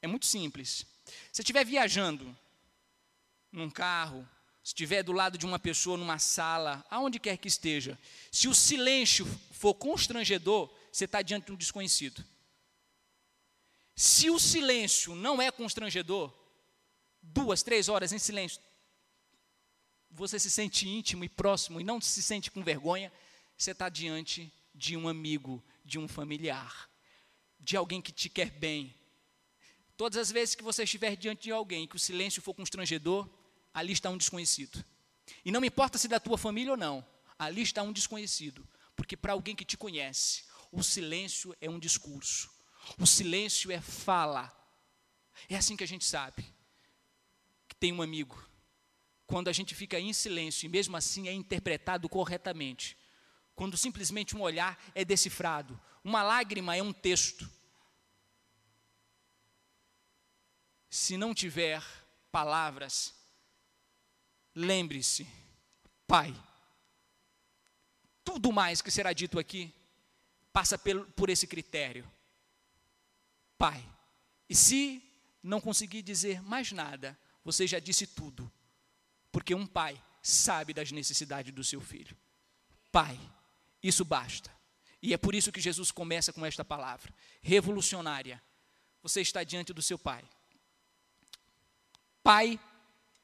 É 0.01 0.07
muito 0.07 0.25
simples. 0.25 0.87
Se 1.31 1.43
estiver 1.43 1.63
viajando 1.63 2.35
num 3.51 3.69
carro, 3.69 4.27
se 4.63 4.69
estiver 4.69 5.03
do 5.03 5.11
lado 5.11 5.37
de 5.37 5.45
uma 5.45 5.59
pessoa 5.59 5.97
numa 5.97 6.17
sala, 6.17 6.83
aonde 6.89 7.19
quer 7.19 7.37
que 7.37 7.47
esteja, 7.47 7.95
se 8.31 8.47
o 8.47 8.55
silêncio 8.55 9.27
for 9.51 9.75
constrangedor, 9.75 10.67
você 10.91 11.05
está 11.05 11.21
diante 11.21 11.45
de 11.45 11.51
um 11.51 11.55
desconhecido. 11.55 12.25
Se 13.95 14.31
o 14.31 14.39
silêncio 14.39 15.13
não 15.13 15.39
é 15.39 15.51
constrangedor, 15.51 16.33
duas, 17.21 17.61
três 17.61 17.87
horas 17.87 18.11
em 18.11 18.17
silêncio, 18.17 18.59
você 20.13 20.39
se 20.39 20.49
sente 20.49 20.87
íntimo 20.87 21.23
e 21.23 21.29
próximo 21.29 21.81
e 21.81 21.83
não 21.83 21.99
se 21.99 22.21
sente 22.21 22.51
com 22.51 22.63
vergonha, 22.63 23.11
você 23.57 23.71
está 23.71 23.89
diante 23.89 24.51
de 24.73 24.95
um 24.95 25.07
amigo, 25.07 25.63
de 25.83 25.97
um 25.99 26.07
familiar, 26.07 26.89
de 27.59 27.75
alguém 27.75 28.01
que 28.01 28.11
te 28.11 28.29
quer 28.29 28.51
bem. 28.51 28.93
Todas 29.97 30.17
as 30.17 30.31
vezes 30.31 30.55
que 30.55 30.63
você 30.63 30.83
estiver 30.83 31.15
diante 31.15 31.43
de 31.43 31.51
alguém 31.51 31.87
que 31.87 31.95
o 31.95 31.99
silêncio 31.99 32.41
for 32.41 32.53
constrangedor, 32.53 33.27
ali 33.73 33.93
está 33.93 34.09
um 34.09 34.17
desconhecido. 34.17 34.83
E 35.43 35.51
não 35.51 35.63
importa 35.63 35.97
se 35.97 36.07
da 36.07 36.19
tua 36.19 36.37
família 36.37 36.71
ou 36.71 36.77
não, 36.77 37.05
ali 37.37 37.61
está 37.61 37.81
um 37.81 37.93
desconhecido, 37.93 38.67
porque 38.95 39.17
para 39.17 39.33
alguém 39.33 39.55
que 39.55 39.65
te 39.65 39.77
conhece, 39.77 40.43
o 40.71 40.83
silêncio 40.83 41.55
é 41.61 41.69
um 41.69 41.79
discurso. 41.79 42.51
O 42.99 43.05
silêncio 43.05 43.71
é 43.71 43.79
fala. 43.79 44.51
É 45.49 45.55
assim 45.55 45.75
que 45.75 45.83
a 45.83 45.87
gente 45.87 46.05
sabe 46.05 46.43
que 47.67 47.75
tem 47.75 47.91
um 47.91 48.01
amigo. 48.01 48.52
Quando 49.33 49.47
a 49.47 49.51
gente 49.51 49.73
fica 49.73 49.99
em 49.99 50.13
silêncio 50.13 50.67
e 50.67 50.69
mesmo 50.69 50.95
assim 50.95 51.27
é 51.27 51.33
interpretado 51.33 52.07
corretamente. 52.07 52.95
Quando 53.55 53.75
simplesmente 53.75 54.37
um 54.37 54.41
olhar 54.41 54.79
é 54.93 55.03
decifrado. 55.03 55.81
Uma 56.03 56.21
lágrima 56.21 56.75
é 56.75 56.83
um 56.83 56.93
texto. 56.93 57.49
Se 60.87 61.17
não 61.17 61.33
tiver 61.33 61.83
palavras, 62.31 63.11
lembre-se, 64.53 65.27
Pai, 66.05 66.31
tudo 68.23 68.51
mais 68.51 68.83
que 68.83 68.91
será 68.91 69.13
dito 69.13 69.39
aqui 69.39 69.73
passa 70.51 70.77
por 70.77 71.31
esse 71.31 71.47
critério. 71.47 72.07
Pai. 73.57 73.83
E 74.47 74.53
se 74.53 75.01
não 75.41 75.59
conseguir 75.59 76.03
dizer 76.03 76.39
mais 76.43 76.71
nada, 76.71 77.17
você 77.43 77.65
já 77.65 77.79
disse 77.79 78.05
tudo. 78.05 78.51
Porque 79.33 79.55
um 79.55 79.65
pai 79.65 79.99
sabe 80.21 80.73
das 80.73 80.91
necessidades 80.91 81.51
do 81.51 81.63
seu 81.63 81.81
filho. 81.81 82.15
Pai, 82.91 83.19
isso 83.81 84.05
basta. 84.05 84.49
E 85.01 85.11
é 85.11 85.17
por 85.17 85.33
isso 85.33 85.51
que 85.51 85.59
Jesus 85.59 85.91
começa 85.91 86.31
com 86.31 86.45
esta 86.45 86.63
palavra 86.63 87.11
revolucionária. 87.41 88.41
Você 89.01 89.21
está 89.21 89.43
diante 89.43 89.73
do 89.73 89.81
seu 89.81 89.97
pai. 89.97 90.23
Pai 92.21 92.59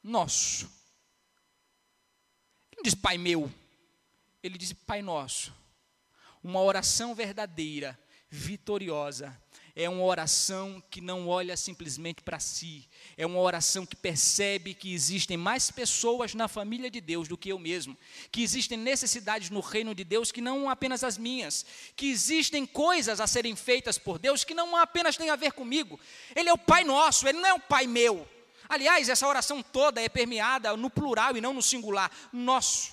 nosso. 0.04 0.66
Ele 2.72 2.78
não 2.78 2.84
diz 2.84 2.96
pai 2.96 3.20
meu. 3.20 3.50
Ele 4.42 4.58
diz 4.58 4.74
pai 4.74 5.04
nosso. 5.04 5.54
Uma 6.44 6.60
oração 6.62 7.14
verdadeira, 7.14 7.98
vitoriosa, 8.30 9.40
é 9.82 9.88
uma 9.88 10.04
oração 10.04 10.84
que 10.92 11.00
não 11.00 11.30
olha 11.30 11.56
simplesmente 11.56 12.22
para 12.22 12.38
si, 12.38 12.86
é 13.16 13.26
uma 13.26 13.40
oração 13.40 13.86
que 13.86 13.96
percebe 13.96 14.74
que 14.74 14.94
existem 14.94 15.38
mais 15.38 15.72
pessoas 15.72 16.34
na 16.34 16.50
família 16.50 16.92
de 16.92 17.00
Deus 17.00 17.30
do 17.30 17.38
que 17.38 17.48
eu 17.48 17.58
mesmo, 17.58 17.98
que 18.30 18.44
existem 18.44 18.78
necessidades 18.78 19.50
no 19.50 19.62
reino 19.62 19.96
de 19.96 20.04
Deus 20.04 20.34
que 20.34 20.42
não 20.42 20.70
apenas 20.70 21.02
as 21.02 21.18
minhas, 21.18 21.66
que 21.96 22.12
existem 22.12 22.66
coisas 22.66 23.22
a 23.22 23.28
serem 23.28 23.56
feitas 23.56 23.98
por 23.98 24.20
Deus 24.20 24.44
que 24.44 24.54
não 24.54 24.76
apenas 24.76 25.16
têm 25.16 25.30
a 25.30 25.38
ver 25.38 25.54
comigo. 25.54 25.98
Ele 26.36 26.50
é 26.50 26.54
o 26.54 26.58
Pai 26.58 26.84
nosso, 26.84 27.26
ele 27.26 27.40
não 27.40 27.48
é 27.48 27.54
o 27.54 27.60
Pai 27.62 27.88
meu. 27.88 28.28
Aliás, 28.68 29.08
essa 29.08 29.26
oração 29.26 29.64
toda 29.64 30.02
é 30.02 30.10
permeada 30.10 30.76
no 30.76 30.90
plural 30.90 31.38
e 31.38 31.42
não 31.42 31.54
no 31.54 31.62
singular. 31.62 32.12
Nosso, 32.34 32.92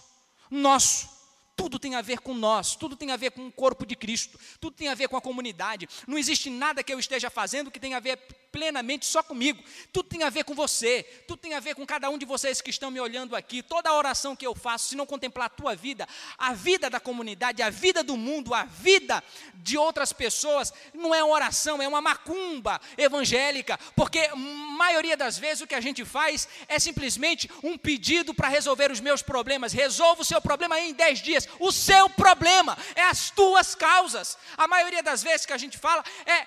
nosso. 0.49 1.16
Tudo 1.57 1.78
tem 1.78 1.94
a 1.94 2.02
ver 2.02 2.20
com 2.20 2.34
nós, 2.34 2.76
tudo 2.76 2.94
tem 2.94 3.11
a 3.11 3.16
ver 3.16 3.30
com 3.30 3.46
o 3.46 3.52
corpo 3.52 3.86
de 3.86 3.96
Cristo, 3.96 4.38
tudo 4.61 4.76
tem 4.76 4.88
a 4.88 4.94
ver 4.94 5.09
com 5.09 5.16
a 5.16 5.22
comunidade. 5.22 5.88
Não 6.07 6.18
existe 6.18 6.50
nada 6.50 6.84
que 6.84 6.92
eu 6.92 6.98
esteja 6.98 7.30
fazendo 7.30 7.70
que 7.70 7.80
tenha 7.80 7.96
a 7.96 8.00
ver 8.00 8.18
plenamente 8.57 9.04
só 9.04 9.22
comigo. 9.22 9.62
Tudo 9.92 10.09
tem 10.09 10.22
a 10.22 10.30
ver 10.30 10.42
com 10.44 10.54
você, 10.54 11.02
tudo 11.28 11.38
tem 11.38 11.52
a 11.52 11.61
ver 11.61 11.74
com 11.74 11.84
cada 11.84 12.09
um 12.09 12.16
de 12.16 12.24
vocês 12.24 12.62
que 12.62 12.70
estão 12.70 12.90
me 12.90 12.98
olhando 12.98 13.36
aqui. 13.36 13.62
Toda 13.62 13.92
oração 13.92 14.34
que 14.34 14.46
eu 14.46 14.54
faço, 14.54 14.88
se 14.88 14.96
não 14.96 15.04
contemplar 15.04 15.48
a 15.48 15.50
tua 15.50 15.76
vida, 15.76 16.09
a 16.38 16.54
vida 16.54 16.88
da 16.88 16.98
comunidade, 16.98 17.62
a 17.62 17.68
vida 17.68 18.02
do 18.02 18.16
mundo, 18.16 18.54
a 18.54 18.64
vida 18.64 19.22
de 19.57 19.76
outras 19.76 20.11
pessoas, 20.11 20.72
não 20.94 21.14
é 21.14 21.22
uma 21.22 21.34
oração, 21.34 21.82
é 21.82 21.86
uma 21.86 22.00
macumba 22.00 22.80
evangélica, 22.96 23.78
porque 23.94 24.30
maioria 24.76 25.16
das 25.16 25.38
vezes 25.38 25.62
o 25.62 25.66
que 25.66 25.74
a 25.74 25.80
gente 25.80 26.04
faz 26.04 26.48
é 26.68 26.78
simplesmente 26.78 27.50
um 27.62 27.76
pedido 27.76 28.32
para 28.32 28.48
resolver 28.48 28.90
os 28.90 29.00
meus 29.00 29.22
problemas. 29.22 29.72
Resolva 29.72 30.22
o 30.22 30.24
seu 30.24 30.40
problema 30.40 30.78
em 30.78 30.94
10 30.94 31.18
dias. 31.20 31.48
O 31.59 31.72
seu 31.72 32.09
problema 32.11 32.76
é 32.94 33.02
as 33.02 33.30
tuas 33.30 33.74
causas. 33.74 34.38
A 34.57 34.68
maioria 34.68 35.02
das 35.02 35.22
vezes 35.22 35.44
que 35.44 35.52
a 35.52 35.59
gente 35.59 35.76
fala 35.76 36.02
é 36.24 36.46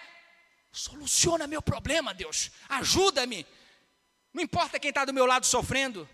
Soluciona 0.72 1.48
meu 1.48 1.62
problema, 1.62 2.14
Deus. 2.14 2.52
Ajuda-me. 2.68 3.46
Não 4.34 4.44
importa 4.44 4.80
quem 4.80 4.90
está 4.90 5.06
do 5.06 5.14
meu 5.14 5.26
lado 5.26 5.46
sofrendo. 5.46 6.08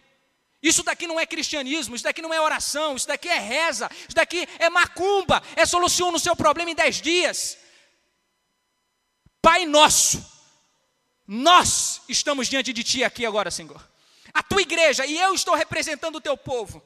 Isso 0.62 0.82
daqui 0.84 1.06
não 1.06 1.20
é 1.20 1.26
cristianismo, 1.26 1.96
isso 1.96 2.04
daqui 2.04 2.22
não 2.22 2.34
é 2.34 2.42
oração, 2.42 2.96
isso 2.96 3.08
daqui 3.08 3.28
é 3.28 3.38
reza, 3.38 3.90
isso 4.08 4.16
daqui 4.16 4.48
é 4.58 4.68
macumba, 4.70 5.44
é 5.56 5.66
soluciona 5.66 6.18
o 6.18 6.20
seu 6.20 6.36
problema 6.36 6.72
em 6.72 6.76
dez 6.76 7.02
dias. 7.02 7.58
Pai 9.42 9.66
nosso, 9.66 10.26
nós 11.28 12.02
estamos 12.10 12.48
diante 12.48 12.74
de 12.74 12.84
Ti 12.84 13.04
aqui 13.04 13.26
agora, 13.26 13.52
Senhor. 13.52 13.80
A 14.34 14.42
tua 14.42 14.62
igreja, 14.62 15.06
e 15.06 15.18
eu 15.20 15.36
estou 15.36 15.54
representando 15.54 16.16
o 16.16 16.22
teu 16.22 16.36
povo. 16.36 16.84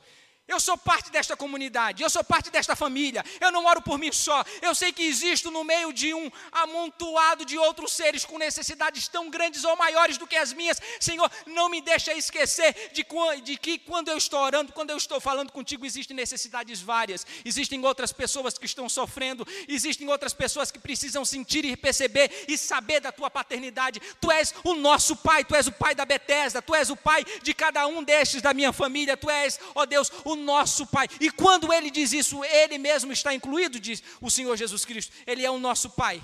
Eu 0.50 0.60
sou 0.60 0.76
parte 0.76 1.12
desta 1.12 1.38
comunidade, 1.38 2.02
eu 2.02 2.10
sou 2.10 2.24
parte 2.24 2.50
desta 2.50 2.76
família. 2.76 3.24
Eu 3.40 3.52
não 3.52 3.66
oro 3.66 3.84
por 3.84 4.00
mim 4.00 4.12
só. 4.12 4.44
Eu 4.64 4.74
sei 4.74 4.92
que 4.92 5.04
existo 5.04 5.52
no 5.52 5.64
meio 5.64 5.94
de 5.94 6.12
um 6.12 6.30
amontoado 6.52 7.46
de 7.46 7.56
outros 7.56 7.92
seres 7.92 8.26
com 8.26 8.40
necessidades 8.40 9.08
tão 9.08 9.30
grandes 9.30 9.64
ou 9.64 9.76
maiores 9.78 10.18
do 10.18 10.26
que 10.26 10.36
as 10.36 10.52
minhas. 10.52 10.82
Senhor, 11.00 11.30
não 11.46 11.70
me 11.70 11.82
deixa 11.82 12.14
esquecer 12.14 12.90
de, 12.92 13.06
de 13.44 13.58
que 13.58 13.78
quando 13.78 14.10
eu 14.10 14.18
estou 14.18 14.40
orando, 14.40 14.74
quando 14.74 14.90
eu 14.90 14.98
estou 14.98 15.22
falando 15.22 15.52
contigo, 15.52 15.86
existem 15.86 16.18
necessidades 16.18 16.82
várias. 16.82 17.28
Existem 17.46 17.86
outras 17.86 18.12
pessoas 18.12 18.58
que 18.58 18.66
estão 18.66 18.90
sofrendo, 18.90 19.48
existem 19.68 20.10
outras 20.10 20.34
pessoas 20.34 20.72
que 20.72 20.80
precisam 20.80 21.24
sentir 21.24 21.64
e 21.64 21.78
perceber 21.78 22.46
e 22.48 22.58
saber 22.58 23.02
da 23.02 23.12
tua 23.12 23.30
paternidade. 23.30 24.02
Tu 24.20 24.32
és 24.32 24.52
o 24.64 24.74
nosso 24.74 25.16
pai, 25.16 25.46
tu 25.46 25.54
és 25.54 25.68
o 25.68 25.72
pai 25.72 25.94
da 25.94 26.06
Betesda, 26.06 26.60
tu 26.60 26.74
és 26.74 26.90
o 26.90 26.96
pai 26.96 27.24
de 27.44 27.54
cada 27.54 27.86
um 27.86 28.04
destes 28.04 28.42
da 28.42 28.52
minha 28.52 28.74
família, 28.74 29.16
tu 29.16 29.30
és, 29.30 29.60
ó 29.76 29.86
Deus, 29.86 30.12
o 30.26 30.39
nosso 30.40 30.88
Pai. 30.88 31.08
E 31.20 31.30
quando 31.30 31.72
ele 31.72 31.92
diz 31.92 32.12
isso, 32.14 32.44
ele 32.44 32.78
mesmo 32.78 33.12
está 33.12 33.34
incluído, 33.34 33.80
diz 33.80 34.02
o 34.20 34.32
Senhor 34.32 34.56
Jesus 34.58 34.86
Cristo. 34.86 35.14
Ele 35.28 35.46
é 35.46 35.52
o 35.52 35.60
nosso 35.60 35.90
Pai. 35.92 36.22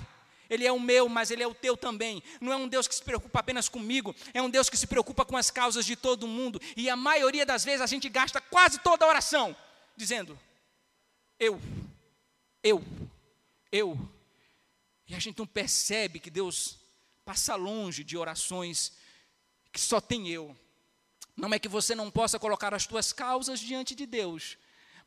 Ele 0.48 0.66
é 0.66 0.72
o 0.72 0.80
meu, 0.80 1.08
mas 1.08 1.30
ele 1.30 1.42
é 1.42 1.46
o 1.46 1.54
teu 1.54 1.76
também. 1.76 2.22
Não 2.40 2.52
é 2.52 2.56
um 2.56 2.68
Deus 2.68 2.86
que 2.86 2.94
se 2.94 3.02
preocupa 3.02 3.40
apenas 3.40 3.68
comigo, 3.68 4.14
é 4.32 4.40
um 4.40 4.50
Deus 4.50 4.68
que 4.68 4.76
se 4.76 4.86
preocupa 4.86 5.24
com 5.24 5.36
as 5.36 5.50
causas 5.50 5.84
de 5.84 5.96
todo 5.96 6.26
mundo. 6.26 6.60
E 6.76 6.88
a 6.88 6.96
maioria 6.96 7.44
das 7.44 7.64
vezes 7.64 7.80
a 7.80 7.86
gente 7.86 8.08
gasta 8.08 8.40
quase 8.40 8.78
toda 8.78 9.04
a 9.04 9.08
oração 9.08 9.56
dizendo: 9.96 10.38
Eu, 11.38 11.60
eu, 12.62 12.84
eu. 13.72 13.98
E 15.08 15.14
a 15.14 15.18
gente 15.18 15.38
não 15.38 15.46
percebe 15.46 16.18
que 16.18 16.30
Deus 16.30 16.78
passa 17.24 17.54
longe 17.54 18.04
de 18.04 18.16
orações 18.16 18.92
que 19.72 19.80
só 19.80 20.00
tem 20.00 20.28
eu. 20.28 20.56
Não 21.36 21.52
é 21.52 21.58
que 21.58 21.68
você 21.68 21.94
não 21.94 22.10
possa 22.10 22.38
colocar 22.38 22.72
as 22.72 22.86
tuas 22.86 23.12
causas 23.12 23.60
diante 23.60 23.94
de 23.94 24.06
Deus, 24.06 24.56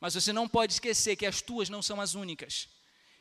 mas 0.00 0.14
você 0.14 0.32
não 0.32 0.48
pode 0.48 0.74
esquecer 0.74 1.16
que 1.16 1.26
as 1.26 1.42
tuas 1.42 1.68
não 1.68 1.82
são 1.82 2.00
as 2.00 2.14
únicas 2.14 2.68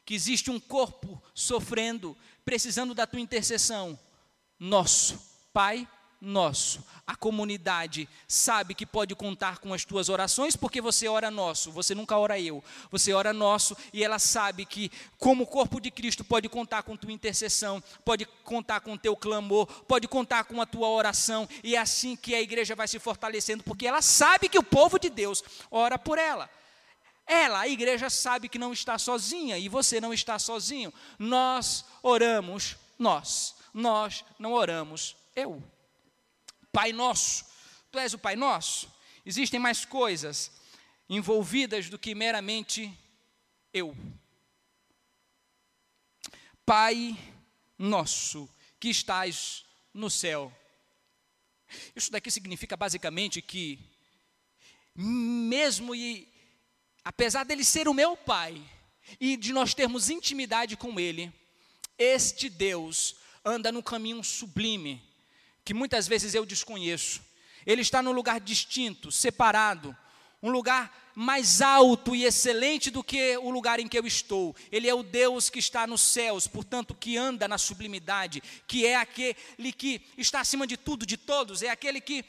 que 0.09 0.15
existe 0.15 0.49
um 0.49 0.59
corpo 0.59 1.21
sofrendo, 1.35 2.17
precisando 2.43 2.95
da 2.95 3.05
tua 3.05 3.19
intercessão. 3.19 3.99
Nosso 4.57 5.21
Pai 5.53 5.87
nosso. 6.21 6.83
A 7.07 7.15
comunidade 7.15 8.07
sabe 8.27 8.75
que 8.75 8.85
pode 8.85 9.15
contar 9.15 9.59
com 9.59 9.73
as 9.73 9.85
tuas 9.85 10.09
orações, 10.09 10.55
porque 10.55 10.81
você 10.81 11.07
ora 11.07 11.31
nosso, 11.31 11.71
você 11.71 11.95
nunca 11.95 12.17
ora 12.17 12.39
eu. 12.39 12.63
Você 12.91 13.13
ora 13.13 13.33
nosso 13.33 13.75
e 13.93 14.03
ela 14.03 14.19
sabe 14.19 14.65
que, 14.65 14.91
como 15.17 15.47
corpo 15.47 15.79
de 15.79 15.89
Cristo, 15.89 16.23
pode 16.23 16.49
contar 16.49 16.83
com 16.83 16.97
tua 16.97 17.11
intercessão, 17.11 17.81
pode 18.03 18.25
contar 18.43 18.81
com 18.81 18.97
teu 18.97 19.15
clamor, 19.15 19.65
pode 19.83 20.07
contar 20.07 20.43
com 20.43 20.61
a 20.61 20.65
tua 20.65 20.89
oração, 20.89 21.47
e 21.63 21.75
é 21.75 21.79
assim 21.79 22.15
que 22.15 22.35
a 22.35 22.41
igreja 22.41 22.75
vai 22.75 22.87
se 22.87 22.99
fortalecendo, 22.99 23.63
porque 23.63 23.87
ela 23.87 24.01
sabe 24.01 24.49
que 24.49 24.59
o 24.59 24.63
povo 24.63 24.99
de 24.99 25.09
Deus 25.09 25.43
ora 25.71 25.97
por 25.97 26.17
ela. 26.17 26.49
Ela, 27.25 27.59
a 27.59 27.67
igreja, 27.67 28.09
sabe 28.09 28.49
que 28.49 28.57
não 28.57 28.73
está 28.73 28.97
sozinha 28.97 29.55
e 29.57 29.69
você 29.69 30.01
não 30.01 30.11
está 30.11 30.39
sozinho. 30.39 30.91
Nós 31.19 31.85
oramos, 32.01 32.75
nós. 32.97 33.55
Nós 33.71 34.25
não 34.39 34.53
oramos, 34.53 35.15
eu. 35.35 35.61
Pai 36.71 36.91
Nosso. 36.91 37.45
Tu 37.91 37.99
és 37.99 38.13
o 38.13 38.19
Pai 38.19 38.35
Nosso? 38.35 38.91
Existem 39.25 39.59
mais 39.59 39.85
coisas 39.85 40.51
envolvidas 41.09 41.89
do 41.89 41.97
que 41.97 42.13
meramente 42.13 42.95
eu. 43.73 43.95
Pai 46.65 47.17
Nosso, 47.77 48.49
que 48.79 48.89
estás 48.89 49.65
no 49.93 50.09
céu. 50.09 50.55
Isso 51.95 52.11
daqui 52.11 52.29
significa 52.29 52.77
basicamente 52.77 53.41
que, 53.41 53.79
mesmo 54.95 55.95
e 55.95 56.27
apesar 57.03 57.43
dele 57.43 57.63
ser 57.63 57.87
o 57.87 57.93
meu 57.93 58.15
Pai, 58.15 58.61
e 59.19 59.35
de 59.35 59.51
nós 59.53 59.73
termos 59.73 60.09
intimidade 60.09 60.77
com 60.77 60.99
Ele, 60.99 61.33
este 61.97 62.49
Deus 62.49 63.15
anda 63.43 63.71
no 63.71 63.81
caminho 63.81 64.23
sublime, 64.23 65.01
que 65.69 65.73
muitas 65.75 66.07
vezes 66.07 66.33
eu 66.33 66.47
desconheço. 66.47 67.21
Ele 67.63 67.83
está 67.83 68.01
num 68.01 68.11
lugar 68.11 68.39
distinto, 68.39 69.11
separado, 69.11 69.95
um 70.41 70.49
lugar 70.49 71.11
mais 71.13 71.61
alto 71.61 72.15
e 72.15 72.25
excelente 72.25 72.89
do 72.89 73.03
que 73.03 73.37
o 73.37 73.51
lugar 73.51 73.79
em 73.79 73.87
que 73.87 73.99
eu 73.99 74.07
estou. 74.07 74.55
Ele 74.71 74.89
é 74.89 74.93
o 74.95 75.03
Deus 75.03 75.47
que 75.47 75.59
está 75.59 75.85
nos 75.85 76.01
céus, 76.01 76.47
portanto, 76.47 76.95
que 76.95 77.17
anda 77.17 77.47
na 77.47 77.59
sublimidade, 77.59 78.41
que 78.67 78.83
é 78.83 78.95
aquele 78.95 79.71
que 79.71 80.01
está 80.17 80.39
acima 80.39 80.65
de 80.65 80.75
tudo, 80.75 81.05
de 81.05 81.17
todos, 81.17 81.61
é 81.61 81.69
aquele 81.69 82.01
que 82.01 82.25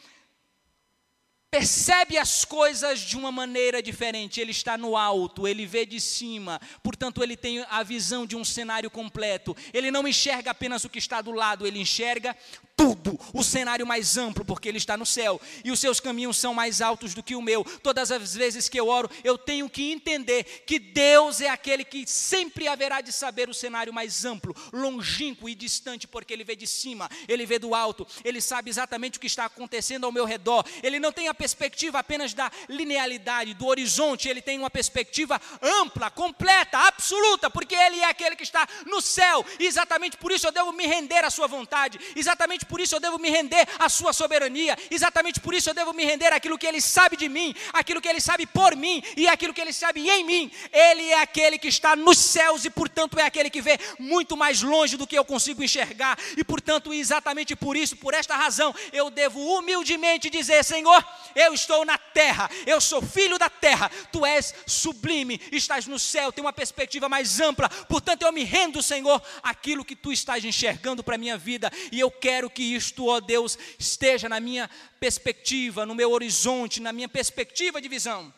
percebe 1.50 2.16
as 2.16 2.44
coisas 2.44 3.00
de 3.00 3.16
uma 3.16 3.32
maneira 3.32 3.82
diferente. 3.82 4.40
Ele 4.40 4.52
está 4.52 4.78
no 4.78 4.96
alto, 4.96 5.48
ele 5.48 5.66
vê 5.66 5.84
de 5.84 6.00
cima, 6.00 6.60
portanto, 6.82 7.22
ele 7.22 7.36
tem 7.36 7.64
a 7.68 7.82
visão 7.82 8.24
de 8.24 8.36
um 8.36 8.44
cenário 8.44 8.90
completo. 8.90 9.56
Ele 9.72 9.90
não 9.90 10.06
enxerga 10.06 10.52
apenas 10.52 10.84
o 10.84 10.88
que 10.88 10.98
está 10.98 11.20
do 11.20 11.32
lado, 11.32 11.66
ele 11.66 11.80
enxerga 11.80 12.36
tudo, 12.80 13.20
o 13.34 13.44
cenário 13.44 13.86
mais 13.86 14.16
amplo, 14.16 14.42
porque 14.42 14.66
Ele 14.66 14.78
está 14.78 14.96
no 14.96 15.04
céu 15.04 15.38
e 15.62 15.70
os 15.70 15.78
seus 15.78 16.00
caminhos 16.00 16.38
são 16.38 16.54
mais 16.54 16.80
altos 16.80 17.12
do 17.12 17.22
que 17.22 17.34
o 17.34 17.42
meu. 17.42 17.62
Todas 17.62 18.10
as 18.10 18.34
vezes 18.34 18.70
que 18.70 18.80
eu 18.80 18.88
oro, 18.88 19.10
eu 19.22 19.36
tenho 19.36 19.68
que 19.68 19.92
entender 19.92 20.44
que 20.66 20.78
Deus 20.78 21.42
é 21.42 21.50
aquele 21.50 21.84
que 21.84 22.06
sempre 22.06 22.66
haverá 22.68 23.02
de 23.02 23.12
saber 23.12 23.50
o 23.50 23.54
cenário 23.54 23.92
mais 23.92 24.24
amplo, 24.24 24.56
longínquo 24.72 25.46
e 25.46 25.54
distante, 25.54 26.08
porque 26.08 26.32
Ele 26.32 26.42
vê 26.42 26.56
de 26.56 26.66
cima, 26.66 27.06
Ele 27.28 27.44
vê 27.44 27.58
do 27.58 27.74
alto, 27.74 28.06
Ele 28.24 28.40
sabe 28.40 28.70
exatamente 28.70 29.18
o 29.18 29.20
que 29.20 29.26
está 29.26 29.44
acontecendo 29.44 30.06
ao 30.06 30.12
meu 30.12 30.24
redor. 30.24 30.64
Ele 30.82 30.98
não 30.98 31.12
tem 31.12 31.28
a 31.28 31.34
perspectiva 31.34 31.98
apenas 31.98 32.32
da 32.32 32.50
linealidade, 32.66 33.52
do 33.52 33.66
horizonte, 33.66 34.26
Ele 34.26 34.40
tem 34.40 34.58
uma 34.58 34.70
perspectiva 34.70 35.38
ampla, 35.60 36.10
completa, 36.10 36.78
absoluta, 36.78 37.50
porque 37.50 37.74
Ele 37.74 38.00
é 38.00 38.06
aquele 38.06 38.36
que 38.36 38.42
está 38.42 38.66
no 38.86 39.02
céu. 39.02 39.44
E 39.58 39.66
exatamente 39.66 40.16
por 40.16 40.32
isso 40.32 40.46
eu 40.46 40.52
devo 40.52 40.72
me 40.72 40.86
render 40.86 41.26
à 41.26 41.28
Sua 41.28 41.46
vontade, 41.46 42.00
exatamente 42.16 42.69
por 42.70 42.80
isso 42.80 42.94
eu 42.94 43.00
devo 43.00 43.18
me 43.18 43.28
render 43.28 43.66
à 43.80 43.88
sua 43.88 44.12
soberania, 44.12 44.78
exatamente 44.88 45.40
por 45.40 45.52
isso 45.52 45.68
eu 45.68 45.74
devo 45.74 45.92
me 45.92 46.04
render 46.04 46.32
àquilo 46.32 46.56
que 46.56 46.66
ele 46.68 46.80
sabe 46.80 47.16
de 47.16 47.28
mim, 47.28 47.52
aquilo 47.72 48.00
que 48.00 48.08
ele 48.08 48.20
sabe 48.20 48.46
por 48.46 48.76
mim 48.76 49.02
e 49.16 49.26
aquilo 49.26 49.52
que 49.52 49.60
ele 49.60 49.72
sabe 49.72 50.08
em 50.08 50.24
mim. 50.24 50.50
Ele 50.72 51.08
é 51.08 51.20
aquele 51.20 51.58
que 51.58 51.66
está 51.66 51.96
nos 51.96 52.16
céus 52.16 52.64
e, 52.64 52.70
portanto, 52.70 53.18
é 53.18 53.24
aquele 53.24 53.50
que 53.50 53.60
vê 53.60 53.76
muito 53.98 54.36
mais 54.36 54.62
longe 54.62 54.96
do 54.96 55.06
que 55.06 55.18
eu 55.18 55.24
consigo 55.24 55.64
enxergar, 55.64 56.16
e, 56.36 56.44
portanto, 56.44 56.94
exatamente 56.94 57.56
por 57.56 57.76
isso, 57.76 57.96
por 57.96 58.14
esta 58.14 58.36
razão, 58.36 58.72
eu 58.92 59.10
devo 59.10 59.40
humildemente 59.40 60.30
dizer: 60.30 60.64
Senhor, 60.64 61.04
eu 61.34 61.52
estou 61.52 61.84
na 61.84 61.98
terra, 61.98 62.48
eu 62.66 62.80
sou 62.80 63.02
filho 63.02 63.36
da 63.36 63.50
terra, 63.50 63.90
tu 64.12 64.24
és 64.24 64.54
sublime, 64.64 65.40
estás 65.50 65.86
no 65.86 65.98
céu, 65.98 66.30
tem 66.30 66.44
uma 66.44 66.52
perspectiva 66.52 67.08
mais 67.08 67.40
ampla, 67.40 67.68
portanto, 67.88 68.22
eu 68.22 68.32
me 68.32 68.44
rendo, 68.44 68.80
Senhor, 68.80 69.20
aquilo 69.42 69.84
que 69.84 69.96
tu 69.96 70.12
estás 70.12 70.44
enxergando 70.44 71.02
para 71.02 71.16
a 71.16 71.18
minha 71.18 71.36
vida, 71.36 71.72
e 71.90 71.98
eu 71.98 72.10
quero 72.10 72.48
que 72.48 72.59
que 72.60 72.74
isto, 72.74 73.06
ó 73.06 73.20
Deus, 73.20 73.58
esteja 73.78 74.28
na 74.28 74.38
minha 74.38 74.68
perspectiva, 75.00 75.86
no 75.86 75.94
meu 75.94 76.10
horizonte, 76.10 76.78
na 76.78 76.92
minha 76.92 77.08
perspectiva 77.08 77.80
de 77.80 77.88
visão. 77.88 78.32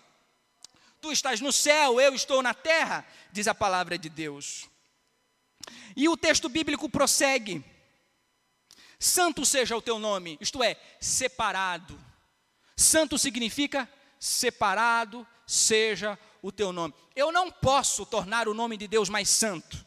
Tu 1.01 1.11
estás 1.11 1.41
no 1.41 1.53
céu, 1.53 2.01
eu 2.01 2.15
estou 2.15 2.41
na 2.41 2.55
terra, 2.55 3.05
diz 3.33 3.49
a 3.49 3.55
palavra 3.55 3.99
de 3.99 4.09
Deus. 4.09 4.69
E 5.97 6.09
o 6.09 6.17
texto 6.17 6.49
bíblico 6.49 6.89
prossegue: 6.89 7.65
Santo 8.97 9.45
seja 9.45 9.77
o 9.77 9.83
teu 9.83 9.99
nome, 9.99 10.39
isto 10.41 10.63
é, 10.63 10.77
separado. 11.01 11.99
Santo 12.77 13.19
significa 13.19 13.89
separado 14.21 15.27
seja 15.45 16.17
o 16.41 16.53
teu 16.53 16.73
nome. 16.73 16.95
Eu 17.17 17.33
não 17.33 17.51
posso 17.51 18.07
tornar 18.07 18.47
o 18.47 18.55
nome 18.55 18.77
de 18.77 18.87
Deus 18.87 19.09
mais 19.09 19.29
santo. 19.29 19.85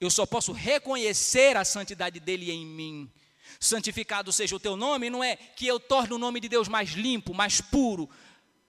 Eu 0.00 0.08
só 0.08 0.24
posso 0.24 0.52
reconhecer 0.52 1.58
a 1.58 1.64
santidade 1.64 2.18
dele 2.20 2.50
em 2.50 2.64
mim 2.64 3.12
santificado 3.64 4.32
seja 4.32 4.56
o 4.56 4.60
teu 4.60 4.76
nome, 4.76 5.10
não 5.10 5.22
é 5.22 5.36
que 5.36 5.66
eu 5.66 5.80
torne 5.80 6.14
o 6.14 6.18
nome 6.18 6.40
de 6.40 6.48
Deus 6.48 6.68
mais 6.68 6.90
limpo, 6.90 7.34
mais 7.34 7.60
puro. 7.60 8.08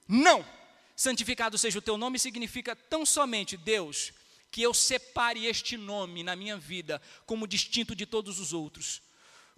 Não. 0.07 0.45
Santificado 0.95 1.57
seja 1.57 1.79
o 1.79 1.81
teu 1.81 1.97
nome 1.97 2.17
significa 2.17 2.75
tão 2.75 3.05
somente, 3.05 3.57
Deus, 3.57 4.13
que 4.51 4.61
eu 4.61 4.73
separe 4.73 5.45
este 5.45 5.77
nome 5.77 6.23
na 6.23 6.35
minha 6.35 6.57
vida 6.57 7.01
como 7.25 7.47
distinto 7.47 7.95
de 7.95 8.05
todos 8.05 8.39
os 8.39 8.53
outros 8.53 9.01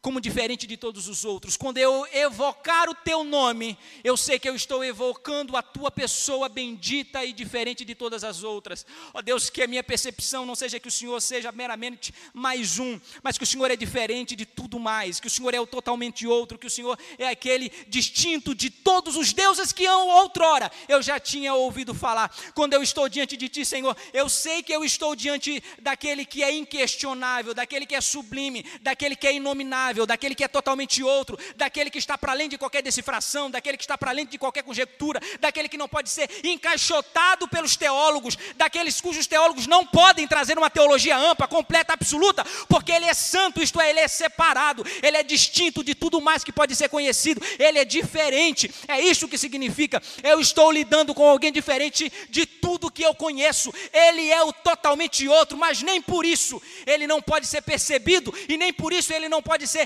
como 0.02 0.22
diferente 0.22 0.68
de 0.68 0.78
todos 0.78 1.08
os 1.08 1.26
outros. 1.26 1.58
Quando 1.58 1.80
eu 1.80 2.08
evocar 2.14 2.88
o 2.88 2.96
teu 2.96 3.24
nome, 3.24 3.78
eu 4.04 4.16
sei 4.16 4.38
que 4.38 4.48
eu 4.48 4.56
estou 4.56 4.84
evocando 4.84 5.58
a 5.58 5.62
tua 5.62 5.90
pessoa 5.90 6.48
bendita 6.48 7.26
e 7.26 7.34
diferente 7.34 7.84
de 7.84 7.96
todas 7.96 8.24
as 8.24 8.44
outras. 8.44 8.86
Ó 9.14 9.20
oh 9.20 9.22
Deus, 9.22 9.50
que 9.50 9.64
a 9.64 9.68
minha 9.68 9.84
percepção 9.84 10.46
não 10.46 10.56
seja 10.56 10.80
que 10.80 10.88
o 10.88 10.92
Senhor 10.92 11.20
seja 11.20 11.52
meramente 11.52 12.14
mais 12.32 12.78
um, 12.78 13.00
mas 13.24 13.38
que 13.38 13.44
o 13.44 13.48
Senhor 13.48 13.72
é 13.72 13.76
diferente 13.76 14.36
de 14.36 14.46
tudo 14.46 14.80
mais, 14.80 15.20
que 15.20 15.28
o 15.28 15.32
Senhor 15.32 15.54
é 15.54 15.60
o 15.60 15.68
totalmente 15.68 16.28
outro, 16.28 16.60
que 16.60 16.68
o 16.68 16.72
Senhor 16.72 16.98
é 17.18 17.28
aquele 17.28 17.70
distinto 17.88 18.54
de 18.54 18.70
todos 18.70 19.16
os 19.16 19.34
deuses 19.34 19.74
que 19.74 19.88
outrora 19.90 20.72
eu 20.88 21.02
já 21.02 21.20
tinha 21.20 21.54
ouvido 21.56 21.94
falar. 21.94 22.34
Quando 22.54 22.74
eu 22.74 22.84
estou 22.84 23.10
diante 23.10 23.36
de 23.36 23.50
ti, 23.50 23.66
Senhor, 23.66 23.98
eu 24.14 24.30
sei 24.30 24.62
que 24.62 24.74
eu 24.74 24.86
estou 24.86 25.16
diante 25.16 25.62
daquele 25.80 26.24
que 26.24 26.44
é 26.44 26.54
inquestionável, 26.54 27.54
daquele 27.54 27.86
que 27.86 27.96
é 27.96 28.02
sublime, 28.02 28.64
daquele 28.82 29.16
que 29.16 29.26
é 29.26 29.34
inominável 29.34 29.87
daquele 29.94 30.36
que 30.36 30.44
é 30.44 30.48
totalmente 30.48 31.04
outro, 31.04 31.38
daquele 31.56 31.90
que 31.90 31.98
está 31.98 32.18
para 32.18 32.32
além 32.32 32.50
de 32.50 32.58
qualquer 32.58 32.82
decifração, 32.82 33.50
daquele 33.50 33.78
que 33.78 33.84
está 33.84 33.98
para 33.98 34.12
além 34.12 34.26
de 34.26 34.38
qualquer 34.38 34.64
conjectura, 34.64 35.20
daquele 35.40 35.70
que 35.70 35.78
não 35.78 35.88
pode 35.88 36.10
ser 36.10 36.30
encaixotado 36.44 37.48
pelos 37.48 37.76
teólogos, 37.76 38.38
daqueles 38.56 39.00
cujos 39.00 39.28
teólogos 39.28 39.68
não 39.68 39.86
podem 39.86 40.28
trazer 40.28 40.58
uma 40.58 40.70
teologia 40.70 41.18
ampla, 41.18 41.48
completa, 41.48 41.94
absoluta, 41.94 42.46
porque 42.68 42.92
ele 42.92 43.06
é 43.06 43.14
santo, 43.14 43.62
isto 43.62 43.80
é, 43.80 43.90
ele 43.90 44.00
é 44.00 44.08
separado, 44.08 44.86
ele 45.02 45.18
é 45.18 45.24
distinto 45.24 45.84
de 45.84 45.94
tudo 45.94 46.20
mais 46.22 46.44
que 46.44 46.52
pode 46.52 46.76
ser 46.76 46.90
conhecido, 46.90 47.42
ele 47.60 47.80
é 47.80 47.86
diferente, 47.86 48.74
é 48.88 49.00
isso 49.00 49.28
que 49.28 49.38
significa. 49.38 50.02
Eu 50.24 50.40
estou 50.40 50.72
lidando 50.72 51.14
com 51.14 51.28
alguém 51.28 51.52
diferente 51.52 52.12
de 52.30 52.46
tudo 52.46 52.92
que 52.92 53.04
eu 53.04 53.14
conheço, 53.14 53.74
ele 53.94 54.30
é 54.32 54.42
o 54.44 54.52
totalmente 54.52 55.28
outro, 55.28 55.58
mas 55.58 55.82
nem 55.82 56.02
por 56.02 56.26
isso 56.26 56.62
ele 56.86 57.06
não 57.06 57.22
pode 57.22 57.46
ser 57.46 57.62
percebido 57.62 58.34
e 58.48 58.58
nem 58.58 58.72
por 58.74 58.94
isso 58.94 59.14
ele 59.14 59.30
não 59.30 59.42
pode 59.42 59.68
ser 59.68 59.77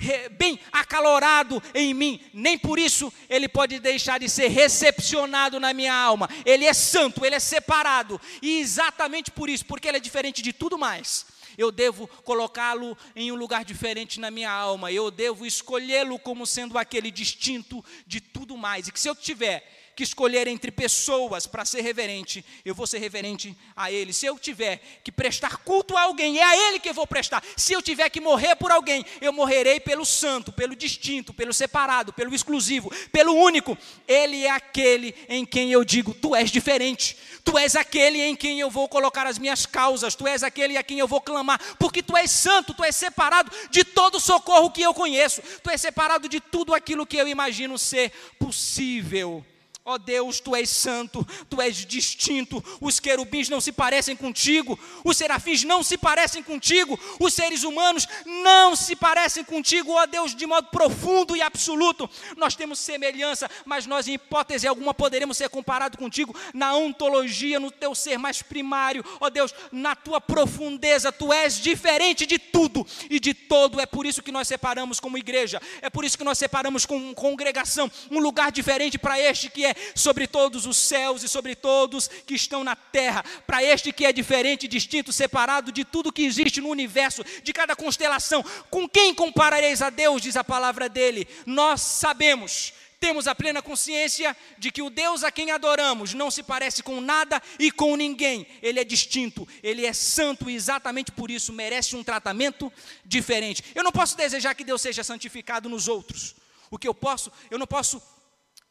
ser 0.00 0.28
bem 0.30 0.58
acalorado 0.72 1.62
em 1.74 1.94
mim, 1.94 2.20
nem 2.32 2.58
por 2.58 2.78
isso 2.78 3.12
ele 3.28 3.48
pode 3.48 3.78
deixar 3.78 4.18
de 4.18 4.28
ser 4.28 4.48
recepcionado 4.48 5.60
na 5.60 5.72
minha 5.72 5.94
alma. 5.94 6.28
Ele 6.44 6.64
é 6.64 6.72
santo, 6.72 7.24
ele 7.24 7.36
é 7.36 7.40
separado, 7.40 8.20
e 8.40 8.58
exatamente 8.58 9.30
por 9.30 9.48
isso, 9.48 9.64
porque 9.64 9.88
ele 9.88 9.98
é 9.98 10.00
diferente 10.00 10.42
de 10.42 10.52
tudo 10.52 10.78
mais. 10.78 11.26
Eu 11.56 11.70
devo 11.70 12.08
colocá-lo 12.24 12.96
em 13.14 13.30
um 13.30 13.34
lugar 13.34 13.64
diferente 13.64 14.18
na 14.18 14.30
minha 14.30 14.50
alma. 14.50 14.90
Eu 14.90 15.10
devo 15.10 15.44
escolhê-lo 15.44 16.18
como 16.18 16.46
sendo 16.46 16.78
aquele 16.78 17.10
distinto 17.10 17.84
de 18.06 18.20
tudo 18.20 18.56
mais. 18.56 18.88
E 18.88 18.92
que 18.92 18.98
se 18.98 19.08
eu 19.08 19.14
tiver 19.14 19.91
que 19.94 20.02
escolher 20.02 20.48
entre 20.48 20.70
pessoas 20.70 21.46
para 21.46 21.64
ser 21.64 21.82
reverente, 21.82 22.44
eu 22.64 22.74
vou 22.74 22.86
ser 22.86 22.98
reverente 22.98 23.56
a 23.76 23.90
Ele. 23.90 24.12
Se 24.12 24.24
eu 24.24 24.38
tiver 24.38 24.80
que 25.04 25.12
prestar 25.12 25.58
culto 25.58 25.96
a 25.96 26.02
alguém, 26.02 26.38
é 26.38 26.42
a 26.42 26.56
Ele 26.56 26.78
que 26.78 26.88
eu 26.88 26.94
vou 26.94 27.06
prestar. 27.06 27.42
Se 27.56 27.72
eu 27.72 27.82
tiver 27.82 28.08
que 28.08 28.20
morrer 28.20 28.56
por 28.56 28.70
alguém, 28.70 29.04
eu 29.20 29.32
morrerei 29.32 29.78
pelo 29.80 30.04
santo, 30.04 30.50
pelo 30.50 30.74
distinto, 30.74 31.34
pelo 31.34 31.52
separado, 31.52 32.12
pelo 32.12 32.34
exclusivo, 32.34 32.90
pelo 33.10 33.34
único. 33.34 33.76
Ele 34.08 34.46
é 34.46 34.50
aquele 34.50 35.14
em 35.28 35.44
quem 35.44 35.70
eu 35.72 35.84
digo: 35.84 36.14
Tu 36.14 36.34
és 36.34 36.50
diferente. 36.50 37.16
Tu 37.44 37.58
és 37.58 37.76
aquele 37.76 38.22
em 38.22 38.36
quem 38.36 38.60
eu 38.60 38.70
vou 38.70 38.88
colocar 38.88 39.26
as 39.26 39.38
minhas 39.38 39.66
causas. 39.66 40.14
Tu 40.14 40.26
és 40.26 40.42
aquele 40.42 40.76
a 40.76 40.82
quem 40.82 40.98
eu 40.98 41.08
vou 41.08 41.20
clamar, 41.20 41.60
porque 41.78 42.02
Tu 42.02 42.16
és 42.16 42.30
santo. 42.30 42.72
Tu 42.72 42.82
és 42.84 42.96
separado 42.96 43.50
de 43.70 43.84
todo 43.84 44.18
socorro 44.18 44.70
que 44.70 44.80
eu 44.80 44.94
conheço. 44.94 45.42
Tu 45.62 45.68
és 45.68 45.80
separado 45.80 46.28
de 46.28 46.40
tudo 46.40 46.74
aquilo 46.74 47.06
que 47.06 47.16
eu 47.16 47.28
imagino 47.28 47.76
ser 47.76 48.10
possível. 48.38 49.44
Ó 49.84 49.94
oh 49.94 49.98
Deus, 49.98 50.38
tu 50.38 50.54
és 50.54 50.70
santo, 50.70 51.26
tu 51.50 51.60
és 51.60 51.84
distinto. 51.84 52.62
Os 52.80 53.00
querubins 53.00 53.48
não 53.48 53.60
se 53.60 53.72
parecem 53.72 54.14
contigo, 54.14 54.78
os 55.04 55.16
serafins 55.16 55.64
não 55.64 55.82
se 55.82 55.98
parecem 55.98 56.40
contigo, 56.40 56.98
os 57.18 57.34
seres 57.34 57.64
humanos 57.64 58.06
não 58.44 58.76
se 58.76 58.94
parecem 58.94 59.42
contigo, 59.42 59.90
ó 59.90 60.04
oh 60.04 60.06
Deus, 60.06 60.36
de 60.36 60.46
modo 60.46 60.68
profundo 60.68 61.34
e 61.34 61.42
absoluto. 61.42 62.08
Nós 62.36 62.54
temos 62.54 62.78
semelhança, 62.78 63.50
mas 63.64 63.84
nós, 63.84 64.06
em 64.06 64.12
hipótese 64.12 64.68
alguma, 64.68 64.94
poderemos 64.94 65.36
ser 65.36 65.48
comparados 65.48 65.98
contigo 65.98 66.32
na 66.54 66.76
ontologia, 66.76 67.58
no 67.58 67.72
teu 67.72 67.92
ser 67.92 68.18
mais 68.18 68.40
primário. 68.40 69.04
Ó 69.20 69.26
oh 69.26 69.30
Deus, 69.30 69.52
na 69.72 69.96
tua 69.96 70.20
profundeza, 70.20 71.10
tu 71.10 71.32
és 71.32 71.56
diferente 71.56 72.24
de 72.24 72.38
tudo 72.38 72.86
e 73.10 73.18
de 73.18 73.34
todo. 73.34 73.80
É 73.80 73.86
por 73.86 74.06
isso 74.06 74.22
que 74.22 74.30
nós 74.30 74.46
separamos 74.46 75.00
como 75.00 75.18
igreja, 75.18 75.60
é 75.80 75.90
por 75.90 76.04
isso 76.04 76.16
que 76.16 76.22
nós 76.22 76.38
separamos 76.38 76.86
como 76.86 77.12
congregação 77.16 77.90
um 78.12 78.20
lugar 78.20 78.52
diferente 78.52 78.96
para 78.96 79.18
este 79.18 79.50
que 79.50 79.64
é 79.64 79.71
sobre 79.94 80.26
todos 80.26 80.66
os 80.66 80.76
céus 80.76 81.22
e 81.22 81.28
sobre 81.28 81.54
todos 81.54 82.08
que 82.26 82.34
estão 82.34 82.64
na 82.64 82.76
terra, 82.76 83.24
para 83.46 83.62
este 83.62 83.92
que 83.92 84.04
é 84.04 84.12
diferente, 84.12 84.68
distinto, 84.68 85.12
separado 85.12 85.72
de 85.72 85.84
tudo 85.84 86.12
que 86.12 86.24
existe 86.24 86.60
no 86.60 86.68
universo, 86.68 87.24
de 87.42 87.52
cada 87.52 87.76
constelação. 87.76 88.44
Com 88.70 88.88
quem 88.88 89.14
comparareis 89.14 89.82
a 89.82 89.90
Deus, 89.90 90.22
diz 90.22 90.36
a 90.36 90.44
palavra 90.44 90.88
dele? 90.88 91.26
Nós 91.46 91.80
sabemos 91.80 92.72
temos 93.02 93.26
a 93.26 93.34
plena 93.34 93.60
consciência 93.60 94.36
de 94.56 94.70
que 94.70 94.80
o 94.80 94.88
Deus 94.88 95.24
a 95.24 95.32
quem 95.32 95.50
adoramos 95.50 96.14
não 96.14 96.30
se 96.30 96.40
parece 96.40 96.84
com 96.84 97.00
nada 97.00 97.42
e 97.58 97.68
com 97.68 97.96
ninguém. 97.96 98.46
Ele 98.62 98.78
é 98.78 98.84
distinto, 98.84 99.46
ele 99.60 99.84
é 99.84 99.92
santo 99.92 100.48
e 100.48 100.54
exatamente 100.54 101.10
por 101.10 101.28
isso 101.28 101.52
merece 101.52 101.96
um 101.96 102.04
tratamento 102.04 102.72
diferente. 103.04 103.64
Eu 103.74 103.82
não 103.82 103.90
posso 103.90 104.16
desejar 104.16 104.54
que 104.54 104.62
Deus 104.62 104.80
seja 104.80 105.02
santificado 105.02 105.68
nos 105.68 105.88
outros. 105.88 106.36
O 106.70 106.78
que 106.78 106.86
eu 106.86 106.94
posso, 106.94 107.32
eu 107.50 107.58
não 107.58 107.66
posso 107.66 108.00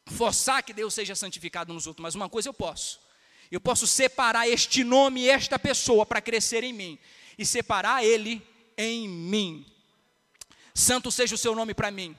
forçar 0.06 0.62
que 0.62 0.72
Deus 0.72 0.94
seja 0.94 1.14
santificado 1.14 1.72
nos 1.72 1.86
outros, 1.86 2.02
mas 2.02 2.14
uma 2.14 2.28
coisa 2.28 2.48
eu 2.48 2.54
posso. 2.54 3.00
Eu 3.50 3.60
posso 3.60 3.86
separar 3.86 4.48
este 4.48 4.82
nome 4.82 5.22
e 5.22 5.28
esta 5.28 5.58
pessoa 5.58 6.06
para 6.06 6.22
crescer 6.22 6.64
em 6.64 6.72
mim 6.72 6.98
e 7.36 7.44
separar 7.44 8.04
ele 8.04 8.40
em 8.76 9.08
mim. 9.08 9.66
Santo 10.74 11.10
seja 11.12 11.34
o 11.34 11.38
seu 11.38 11.54
nome 11.54 11.74
para 11.74 11.90
mim. 11.90 12.16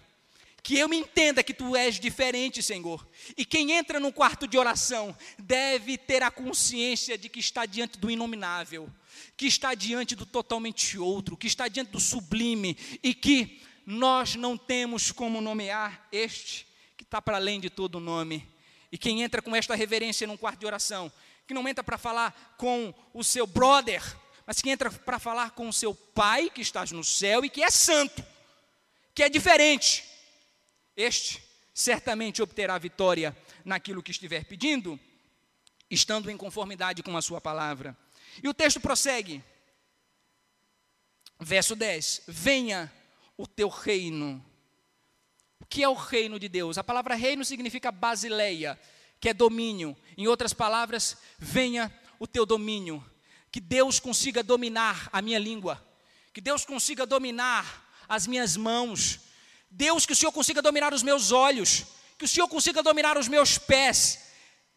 Que 0.62 0.78
eu 0.78 0.88
me 0.88 0.96
entenda 0.96 1.44
que 1.44 1.54
tu 1.54 1.76
és 1.76 2.00
diferente, 2.00 2.64
Senhor. 2.64 3.06
E 3.36 3.44
quem 3.44 3.72
entra 3.72 4.00
no 4.00 4.14
quarto 4.14 4.48
de 4.48 4.58
oração 4.58 5.18
deve 5.38 5.98
ter 5.98 6.24
a 6.24 6.32
consciência 6.32 7.18
de 7.18 7.28
que 7.28 7.40
está 7.40 7.66
diante 7.66 7.98
do 7.98 8.10
inominável, 8.10 8.90
que 9.36 9.46
está 9.46 9.74
diante 9.74 10.16
do 10.16 10.26
totalmente 10.26 10.98
outro, 10.98 11.36
que 11.36 11.48
está 11.48 11.68
diante 11.68 11.92
do 11.92 12.00
sublime 12.00 12.78
e 13.04 13.14
que 13.14 13.62
nós 13.86 14.36
não 14.36 14.58
temos 14.58 15.12
como 15.12 15.42
nomear 15.42 16.08
este 16.12 16.66
está 17.14 17.22
para 17.22 17.38
além 17.38 17.60
de 17.60 17.70
todo 17.70 18.00
nome. 18.00 18.52
E 18.92 18.98
quem 18.98 19.22
entra 19.22 19.40
com 19.40 19.56
esta 19.56 19.76
reverência 19.76 20.26
num 20.26 20.36
quarto 20.36 20.62
de 20.62 20.66
oração, 20.66 21.12
que 21.46 21.54
não 21.54 21.68
entra 21.68 21.84
para 21.84 21.98
falar 21.98 22.56
com 22.58 22.92
o 23.14 23.24
seu 23.24 23.46
brother, 23.46 24.02
mas 24.48 24.62
que 24.62 24.70
entra 24.72 24.92
para 24.92 25.20
falar 25.20 25.52
com 25.52 25.70
o 25.70 25.74
seu 25.74 25.94
pai 25.94 26.50
que 26.50 26.62
está 26.62 26.84
no 26.86 27.04
céu 27.04 27.46
e 27.46 27.52
que 27.52 27.62
é 27.62 27.70
santo, 27.70 28.26
que 29.14 29.22
é 29.22 29.30
diferente, 29.30 30.04
este 30.98 31.42
certamente 31.72 32.42
obterá 32.42 32.78
vitória 32.80 33.36
naquilo 33.64 34.02
que 34.02 34.12
estiver 34.12 34.46
pedindo, 34.46 35.00
estando 35.90 36.32
em 36.32 36.38
conformidade 36.38 37.04
com 37.04 37.16
a 37.16 37.22
sua 37.22 37.40
palavra. 37.40 37.96
E 38.42 38.48
o 38.48 38.54
texto 38.56 38.80
prossegue, 38.80 39.44
verso 41.40 41.76
10: 41.76 42.24
Venha 42.28 42.92
o 43.38 43.46
teu 43.46 43.70
reino 43.70 44.44
o 45.64 45.66
que 45.66 45.82
é 45.82 45.88
o 45.88 45.94
reino 45.94 46.38
de 46.38 46.50
Deus? 46.50 46.78
A 46.78 46.84
palavra 46.84 47.16
reino 47.16 47.46
significa 47.46 47.90
basileia, 47.90 48.78
que 49.18 49.30
é 49.30 49.34
domínio. 49.34 49.96
Em 50.18 50.28
outras 50.28 50.52
palavras, 50.52 51.16
venha 51.40 51.90
o 52.20 52.28
teu 52.28 52.46
domínio. 52.46 53.02
Que 53.50 53.62
Deus 53.62 53.98
consiga 53.98 54.44
dominar 54.44 55.10
a 55.14 55.22
minha 55.22 55.40
língua. 55.40 55.82
Que 56.34 56.42
Deus 56.42 56.66
consiga 56.66 57.06
dominar 57.06 57.96
as 58.10 58.28
minhas 58.28 58.58
mãos. 58.58 59.22
Deus, 59.72 60.06
que 60.06 60.12
o 60.12 60.16
Senhor 60.18 60.34
consiga 60.34 60.62
dominar 60.62 60.94
os 60.94 61.02
meus 61.02 61.32
olhos. 61.32 61.86
Que 62.18 62.26
o 62.26 62.28
Senhor 62.28 62.50
consiga 62.50 62.84
dominar 62.84 63.18
os 63.18 63.30
meus 63.30 63.58
pés. 63.58 64.20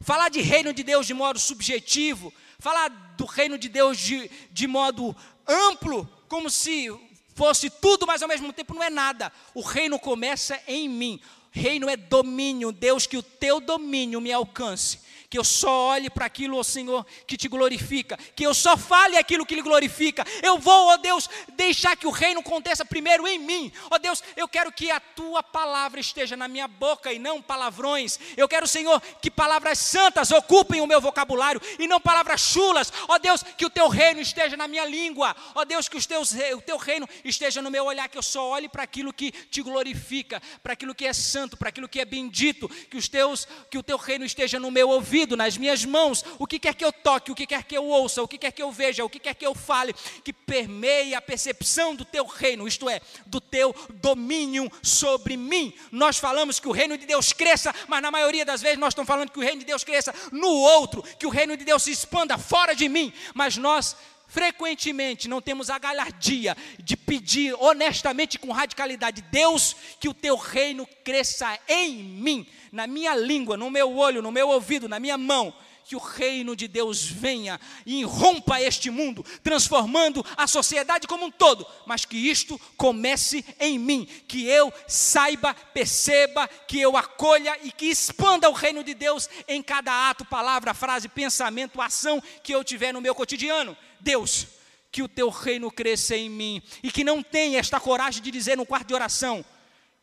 Falar 0.01 0.29
de 0.29 0.41
reino 0.41 0.73
de 0.73 0.85
Deus 0.85 1.05
de 1.05 1.15
modo 1.15 1.41
subjetivo. 1.41 2.33
Falar 2.61 2.91
do 3.19 3.25
reino 3.25 3.59
de 3.59 3.69
Deus 3.69 3.99
de, 3.99 4.31
de 4.53 4.69
modo 4.69 5.17
amplo, 5.49 6.09
como 6.29 6.49
se 6.49 6.89
fosse 7.37 7.69
tudo, 7.69 8.07
mas 8.07 8.23
ao 8.23 8.29
mesmo 8.29 8.51
tempo 8.51 8.75
não 8.75 8.83
é 8.83 8.89
nada. 8.89 9.31
O 9.55 9.61
reino 9.61 9.99
começa 9.99 10.59
em 10.67 10.89
mim. 10.89 11.21
Reino 11.53 11.89
é 11.89 11.97
domínio, 11.97 12.73
Deus, 12.73 13.07
que 13.07 13.17
o 13.17 13.23
teu 13.23 13.61
domínio 13.61 14.21
me 14.21 14.33
alcance 14.33 15.01
que 15.29 15.39
eu 15.39 15.45
só 15.45 15.89
olhe 15.89 16.09
para 16.09 16.27
aquilo, 16.27 16.57
ó 16.57 16.63
Senhor, 16.63 17.05
que 17.27 17.37
te 17.37 17.49
glorifica, 17.49 18.19
que 18.35 18.45
eu 18.45 18.55
só 18.55 18.77
fale 18.77 19.17
aquilo 19.17 19.45
que 19.45 19.55
lhe 19.55 19.63
glorifica. 19.63 20.25
Eu 20.43 20.59
vou, 20.59 20.89
ó 20.89 20.97
Deus, 20.97 21.29
deixar 21.55 21.97
que 21.97 22.07
o 22.07 22.11
reino 22.11 22.41
aconteça 22.41 22.85
primeiro 22.85 23.27
em 23.27 23.39
mim. 23.39 23.73
Ó 23.91 23.99
Deus, 23.99 24.23
eu 24.37 24.49
quero 24.49 24.73
que 24.73 24.91
a 24.91 25.01
tua 25.01 25.43
palavra 25.43 26.01
esteja 26.01 26.37
na 26.37 26.49
minha 26.49 26.69
boca 26.69 27.13
e 27.13 27.19
não 27.19 27.43
palavrões. 27.43 28.19
Eu 28.37 28.49
quero, 28.49 28.67
Senhor, 28.67 29.01
que 29.21 29.31
palavras 29.31 29.79
santas 29.79 30.31
ocupem 30.31 30.81
o 30.81 30.87
meu 30.87 31.01
vocabulário 31.01 31.61
e 31.79 31.87
não 31.87 32.01
palavras 32.01 32.41
chulas. 32.41 32.93
Ó 33.09 33.19
Deus, 33.19 33.43
que 33.43 33.67
o 33.67 33.71
teu 33.71 33.89
reino 33.89 34.21
esteja 34.21 34.57
na 34.57 34.69
minha 34.69 34.85
língua. 34.85 35.35
Ó 35.55 35.65
Deus, 35.65 35.89
que 35.89 35.97
os 35.97 36.07
teus, 36.07 36.33
o 36.33 36.61
teu 36.61 36.77
reino 36.77 37.09
esteja 37.25 37.61
no 37.61 37.71
meu 37.71 37.85
olhar, 37.85 38.09
que 38.09 38.19
eu 38.19 38.23
só 38.23 38.49
olhe 38.51 38.69
para 38.69 38.83
aquilo 38.83 39.13
que 39.13 39.33
te 39.33 39.63
glorifica, 39.63 40.41
para 40.63 40.75
aquilo 40.75 40.95
que 40.95 41.07
é 41.07 41.13
santo, 41.13 41.57
para 41.57 41.71
aquilo 41.71 41.89
que 41.89 42.01
é 42.01 42.05
bendito, 42.05 42.69
que 42.69 42.97
os 42.97 43.09
teus, 43.09 43.47
que 43.71 43.79
o 43.79 43.83
teu 43.83 43.97
reino 43.97 44.25
esteja 44.25 44.61
no 44.61 44.71
meu 44.71 44.89
ouvido 44.89 45.26
ouvido, 45.27 45.37
nas 45.37 45.59
minhas 45.59 45.85
mãos, 45.85 46.25
o 46.39 46.47
que 46.47 46.59
quer 46.59 46.75
que 46.75 46.85
eu 46.85 46.93
toque, 46.93 47.33
o 47.33 47.35
que 47.35 47.47
quer 47.47 47.65
que 47.65 47.77
eu 47.77 47.85
ouça, 47.85 48.23
o 48.23 48.29
que 48.29 48.39
quer 48.39 48.53
que 48.53 48.63
eu 48.63 48.71
veja, 48.71 49.05
o 49.05 49.11
que 49.11 49.19
quer 49.19 49.35
que 49.35 49.45
eu 49.45 49.55
fale, 49.55 49.95
que 50.23 50.33
permeie 50.33 51.15
a 51.15 51.21
percepção 51.21 51.95
do 51.95 52.05
teu 52.05 52.25
reino, 52.25 52.67
isto 52.67 52.89
é, 52.89 53.01
do 53.27 53.41
teu 53.41 53.75
domínio 53.95 54.71
sobre 54.83 55.37
mim. 55.37 55.75
Nós 55.91 56.17
falamos 56.19 56.61
que 56.61 56.69
o 56.69 56.73
reino 56.73 56.97
de 56.97 57.05
Deus 57.05 57.33
cresça, 57.33 57.75
mas 57.89 58.01
na 58.01 58.11
maioria 58.11 58.45
das 58.45 58.63
vezes 58.63 58.79
nós 58.79 58.93
estamos 58.93 59.09
falando 59.09 59.31
que 59.31 59.39
o 59.39 59.43
reino 59.43 59.59
de 59.59 59.67
Deus 59.67 59.83
cresça 59.83 60.15
no 60.31 60.49
outro, 60.49 61.03
que 61.19 61.27
o 61.27 61.31
reino 61.31 61.57
de 61.57 61.65
Deus 61.65 61.83
se 61.83 61.91
expanda 61.91 62.39
fora 62.39 62.75
de 62.75 62.89
mim, 62.89 63.13
mas 63.35 63.57
nós 63.57 63.97
frequentemente 64.27 65.29
não 65.29 65.41
temos 65.41 65.71
a 65.71 65.79
galhardia 65.79 66.57
de 66.83 66.97
pedir 66.97 67.55
honestamente 67.59 68.39
com 68.39 68.53
radicalidade, 68.53 69.23
Deus, 69.31 69.77
que 70.01 70.09
o 70.09 70.15
teu 70.15 70.37
reino 70.37 70.87
cresça 71.05 71.59
em 71.69 72.03
mim, 72.03 72.47
na 72.73 72.87
minha 72.87 73.15
língua, 73.15 73.57
no 73.57 73.71
meu 73.71 73.97
olho, 73.97 74.23
no 74.23 74.33
meu 74.33 74.49
ouvido, 74.49 74.89
na 74.89 74.99
minha 74.99 75.17
mão, 75.17 75.55
que 75.87 75.95
o 75.95 76.01
reino 76.01 76.57
de 76.57 76.67
Deus 76.67 77.07
venha 77.07 77.61
e 77.87 78.01
irrompa 78.01 78.61
este 78.61 78.91
mundo, 78.91 79.25
transformando 79.41 80.27
a 80.37 80.49
sociedade 80.49 81.07
como 81.07 81.27
um 81.27 81.31
todo, 81.31 81.65
mas 81.87 82.05
que 82.05 82.17
isto 82.17 82.61
comece 82.77 83.45
em 83.61 83.79
mim, 83.79 84.05
que 84.27 84.49
eu 84.49 84.73
saiba, 84.89 85.55
perceba, 85.55 86.49
que 86.49 86.81
eu 86.81 86.97
acolha 86.97 87.57
e 87.63 87.71
que 87.71 87.87
expanda 87.87 88.51
o 88.51 88.53
reino 88.53 88.83
de 88.83 88.95
Deus 88.95 89.31
em 89.47 89.63
cada 89.63 90.11
ato, 90.11 90.25
palavra, 90.25 90.75
frase, 90.75 91.09
pensamento, 91.09 91.81
ação 91.81 92.21
que 92.43 92.53
eu 92.53 92.65
tiver 92.65 92.93
no 92.93 93.01
meu 93.01 93.15
cotidiano. 93.15 93.77
Deus, 94.01 94.49
que 94.91 95.05
o 95.05 95.09
teu 95.09 95.31
reino 95.31 95.71
cresça 95.71 96.17
em 96.17 96.29
mim 96.29 96.61
e 96.83 96.91
que 96.91 97.05
não 97.05 97.23
tenha 97.23 97.61
esta 97.61 97.79
coragem 97.79 98.21
de 98.21 98.33
dizer 98.33 98.57
no 98.57 98.67
quarto 98.67 98.89
de 98.89 98.95
oração: 98.95 99.45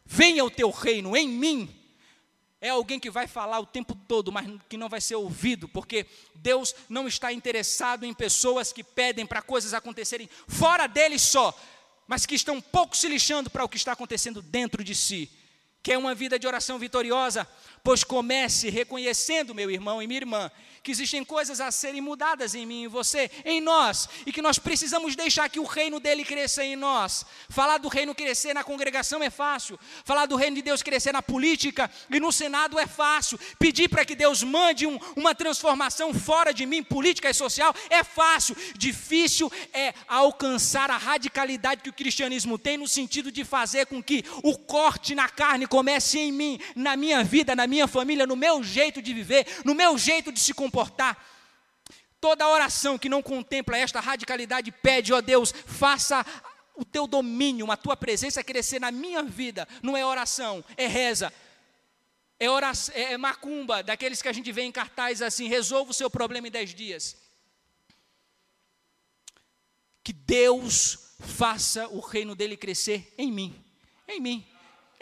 venha 0.06 0.46
o 0.46 0.50
teu 0.50 0.70
reino 0.70 1.18
em 1.18 1.28
mim 1.28 1.83
é 2.64 2.70
alguém 2.70 2.98
que 2.98 3.10
vai 3.10 3.28
falar 3.28 3.60
o 3.60 3.66
tempo 3.66 3.94
todo, 3.94 4.32
mas 4.32 4.48
que 4.70 4.78
não 4.78 4.88
vai 4.88 5.02
ser 5.02 5.16
ouvido, 5.16 5.68
porque 5.68 6.06
Deus 6.34 6.74
não 6.88 7.10
está 7.10 7.34
interessado 7.34 8.06
em 8.06 8.14
pessoas 8.14 8.72
que 8.72 8.82
pedem 8.82 9.26
para 9.26 9.42
coisas 9.42 9.74
acontecerem 9.74 10.30
fora 10.48 10.88
dele 10.88 11.20
só, 11.20 11.54
mas 12.08 12.26
que 12.26 12.36
estão 12.36 12.62
pouco 12.62 12.96
se 12.96 13.10
lixando 13.10 13.50
para 13.50 13.66
o 13.66 13.68
que 13.68 13.76
está 13.76 13.92
acontecendo 13.92 14.42
dentro 14.42 14.82
de 14.82 14.96
si. 14.96 15.30
Quer 15.84 15.98
uma 15.98 16.16
vida 16.16 16.40
de 16.40 16.48
oração 16.48 16.80
vitoriosa? 16.80 17.46
Pois 17.84 18.02
comece 18.02 18.70
reconhecendo, 18.70 19.54
meu 19.54 19.70
irmão 19.70 20.02
e 20.02 20.08
minha 20.08 20.22
irmã, 20.22 20.50
que 20.84 20.92
existem 20.92 21.24
coisas 21.24 21.62
a 21.62 21.72
serem 21.72 22.02
mudadas 22.02 22.56
em 22.56 22.66
mim, 22.66 22.84
em 22.84 22.88
você, 22.88 23.32
em 23.46 23.62
nós, 23.62 24.10
e 24.26 24.32
que 24.32 24.42
nós 24.42 24.60
precisamos 24.60 25.16
deixar 25.16 25.50
que 25.50 25.60
o 25.60 25.66
reino 25.66 26.00
dele 26.00 26.26
cresça 26.26 26.64
em 26.64 26.76
nós. 26.76 27.26
Falar 27.50 27.78
do 27.78 27.88
reino 27.88 28.14
crescer 28.16 28.54
na 28.54 28.64
congregação 28.64 29.24
é 29.24 29.30
fácil, 29.30 29.80
falar 30.04 30.26
do 30.26 30.36
reino 30.36 30.58
de 30.58 30.62
Deus 30.62 30.82
crescer 30.82 31.12
na 31.12 31.22
política 31.22 31.90
e 32.10 32.20
no 32.20 32.32
Senado 32.32 32.78
é 32.78 32.86
fácil, 32.86 33.40
pedir 33.60 33.90
para 33.90 34.04
que 34.06 34.16
Deus 34.16 34.44
mande 34.44 34.86
um, 34.86 34.98
uma 35.16 35.34
transformação 35.34 36.14
fora 36.14 36.54
de 36.54 36.66
mim, 36.66 36.84
política 36.84 37.30
e 37.30 37.34
social, 37.34 37.74
é 37.90 38.04
fácil. 38.04 38.56
Difícil 38.78 39.52
é 39.74 39.94
alcançar 40.08 40.90
a 40.90 40.98
radicalidade 40.98 41.82
que 41.82 41.90
o 41.90 41.94
cristianismo 41.94 42.58
tem 42.58 42.78
no 42.78 42.88
sentido 42.88 43.32
de 43.32 43.44
fazer 43.44 43.88
com 43.88 44.04
que 44.04 44.24
o 44.42 44.58
corte 44.58 45.16
na 45.16 45.28
carne 45.28 45.66
comece 45.66 46.20
em 46.20 46.32
mim, 46.32 46.60
na 46.76 46.96
minha 46.98 47.24
vida, 47.24 47.56
na 47.56 47.68
minha 47.68 47.73
família, 47.88 48.28
no 48.28 48.36
meu 48.36 48.64
jeito 48.64 49.02
de 49.02 49.14
viver, 49.14 49.48
no 49.66 49.74
meu 49.74 49.98
jeito 49.98 50.32
de 50.32 50.40
se 50.40 50.54
comportar. 50.54 51.18
Toda 52.20 52.48
oração 52.48 52.98
que 52.98 53.10
não 53.10 53.22
contempla 53.22 53.78
esta 53.78 54.00
radicalidade 54.00 54.72
pede, 54.72 55.12
ó 55.12 55.20
Deus, 55.20 55.52
faça 55.52 56.26
o 56.76 56.86
teu 56.86 57.06
domínio, 57.06 57.72
a 57.72 57.78
tua 57.78 57.98
presença 57.98 58.44
crescer 58.44 58.80
na 58.80 58.92
minha 58.92 59.24
vida. 59.24 59.68
Não 59.82 59.98
é 59.98 60.06
oração, 60.06 60.64
é 60.78 60.88
reza. 60.88 61.34
É, 62.40 62.50
oração, 62.50 62.96
é 62.96 63.18
macumba, 63.18 63.84
daqueles 63.84 64.22
que 64.22 64.28
a 64.28 64.34
gente 64.34 64.52
vê 64.52 64.62
em 64.64 64.72
cartaz 64.72 65.22
assim: 65.22 65.48
resolva 65.48 65.92
o 65.92 65.94
seu 65.94 66.10
problema 66.10 66.48
em 66.48 66.52
dez 66.52 66.74
dias. 66.74 67.18
Que 70.04 70.14
Deus 70.14 71.16
faça 71.20 71.88
o 71.88 72.00
reino 72.00 72.36
dele 72.36 72.58
crescer 72.58 73.14
em 73.18 73.32
mim, 73.32 73.64
em 74.08 74.20
mim 74.20 74.53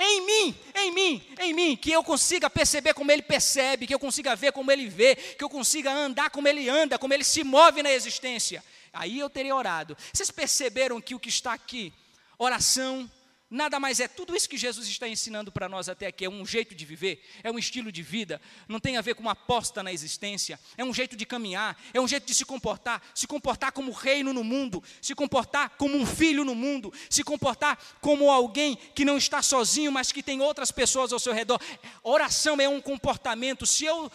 em 0.03 0.25
mim, 0.25 0.55
em 0.73 0.91
mim, 0.91 1.23
em 1.39 1.53
mim, 1.53 1.75
que 1.75 1.91
eu 1.91 2.03
consiga 2.03 2.49
perceber 2.49 2.91
como 2.95 3.11
ele 3.11 3.21
percebe, 3.21 3.85
que 3.85 3.93
eu 3.93 3.99
consiga 3.99 4.35
ver 4.35 4.51
como 4.51 4.71
ele 4.71 4.87
vê, 4.87 5.15
que 5.15 5.43
eu 5.43 5.49
consiga 5.49 5.93
andar 5.93 6.31
como 6.31 6.47
ele 6.47 6.67
anda, 6.67 6.97
como 6.97 7.13
ele 7.13 7.23
se 7.23 7.43
move 7.43 7.83
na 7.83 7.91
existência. 7.91 8.63
Aí 8.91 9.19
eu 9.19 9.29
teria 9.29 9.55
orado. 9.55 9.95
Vocês 10.11 10.31
perceberam 10.31 10.99
que 10.99 11.13
o 11.13 11.19
que 11.19 11.29
está 11.29 11.53
aqui, 11.53 11.93
oração, 12.39 13.09
Nada 13.53 13.81
mais 13.81 13.99
é 13.99 14.07
tudo 14.07 14.33
isso 14.33 14.47
que 14.47 14.55
Jesus 14.55 14.87
está 14.87 15.09
ensinando 15.09 15.51
para 15.51 15.67
nós 15.67 15.89
até 15.89 16.07
aqui. 16.07 16.23
É 16.23 16.29
um 16.29 16.45
jeito 16.45 16.73
de 16.73 16.85
viver, 16.85 17.21
é 17.43 17.51
um 17.51 17.59
estilo 17.59 17.91
de 17.91 18.01
vida, 18.01 18.39
não 18.65 18.79
tem 18.79 18.95
a 18.95 19.01
ver 19.01 19.13
com 19.13 19.21
uma 19.21 19.33
aposta 19.33 19.83
na 19.83 19.91
existência, 19.91 20.57
é 20.77 20.85
um 20.85 20.93
jeito 20.93 21.17
de 21.17 21.25
caminhar, 21.25 21.77
é 21.93 21.99
um 21.99 22.07
jeito 22.07 22.25
de 22.25 22.33
se 22.33 22.45
comportar, 22.45 23.01
se 23.13 23.27
comportar 23.27 23.73
como 23.73 23.91
reino 23.91 24.31
no 24.31 24.41
mundo, 24.41 24.81
se 25.01 25.13
comportar 25.13 25.71
como 25.71 25.97
um 25.97 26.05
filho 26.05 26.45
no 26.45 26.55
mundo, 26.55 26.93
se 27.09 27.25
comportar 27.25 27.77
como 27.99 28.31
alguém 28.31 28.77
que 28.95 29.03
não 29.03 29.17
está 29.17 29.41
sozinho, 29.41 29.91
mas 29.91 30.13
que 30.13 30.23
tem 30.23 30.39
outras 30.39 30.71
pessoas 30.71 31.11
ao 31.11 31.19
seu 31.19 31.33
redor. 31.33 31.59
Oração 32.03 32.55
é 32.61 32.69
um 32.69 32.79
comportamento. 32.79 33.65
Se 33.65 33.83
eu 33.83 34.09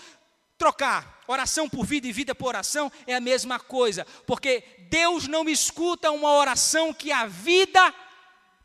trocar 0.57 1.23
oração 1.27 1.69
por 1.69 1.85
vida 1.85 2.07
e 2.07 2.13
vida 2.13 2.35
por 2.35 2.47
oração, 2.47 2.91
é 3.07 3.15
a 3.15 3.21
mesma 3.21 3.61
coisa, 3.61 4.07
porque 4.27 4.65
Deus 4.89 5.29
não 5.29 5.47
escuta 5.47 6.11
uma 6.11 6.33
oração 6.33 6.95
que 6.95 7.13
a 7.13 7.27
vida 7.27 7.93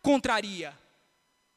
contraria. 0.01 0.73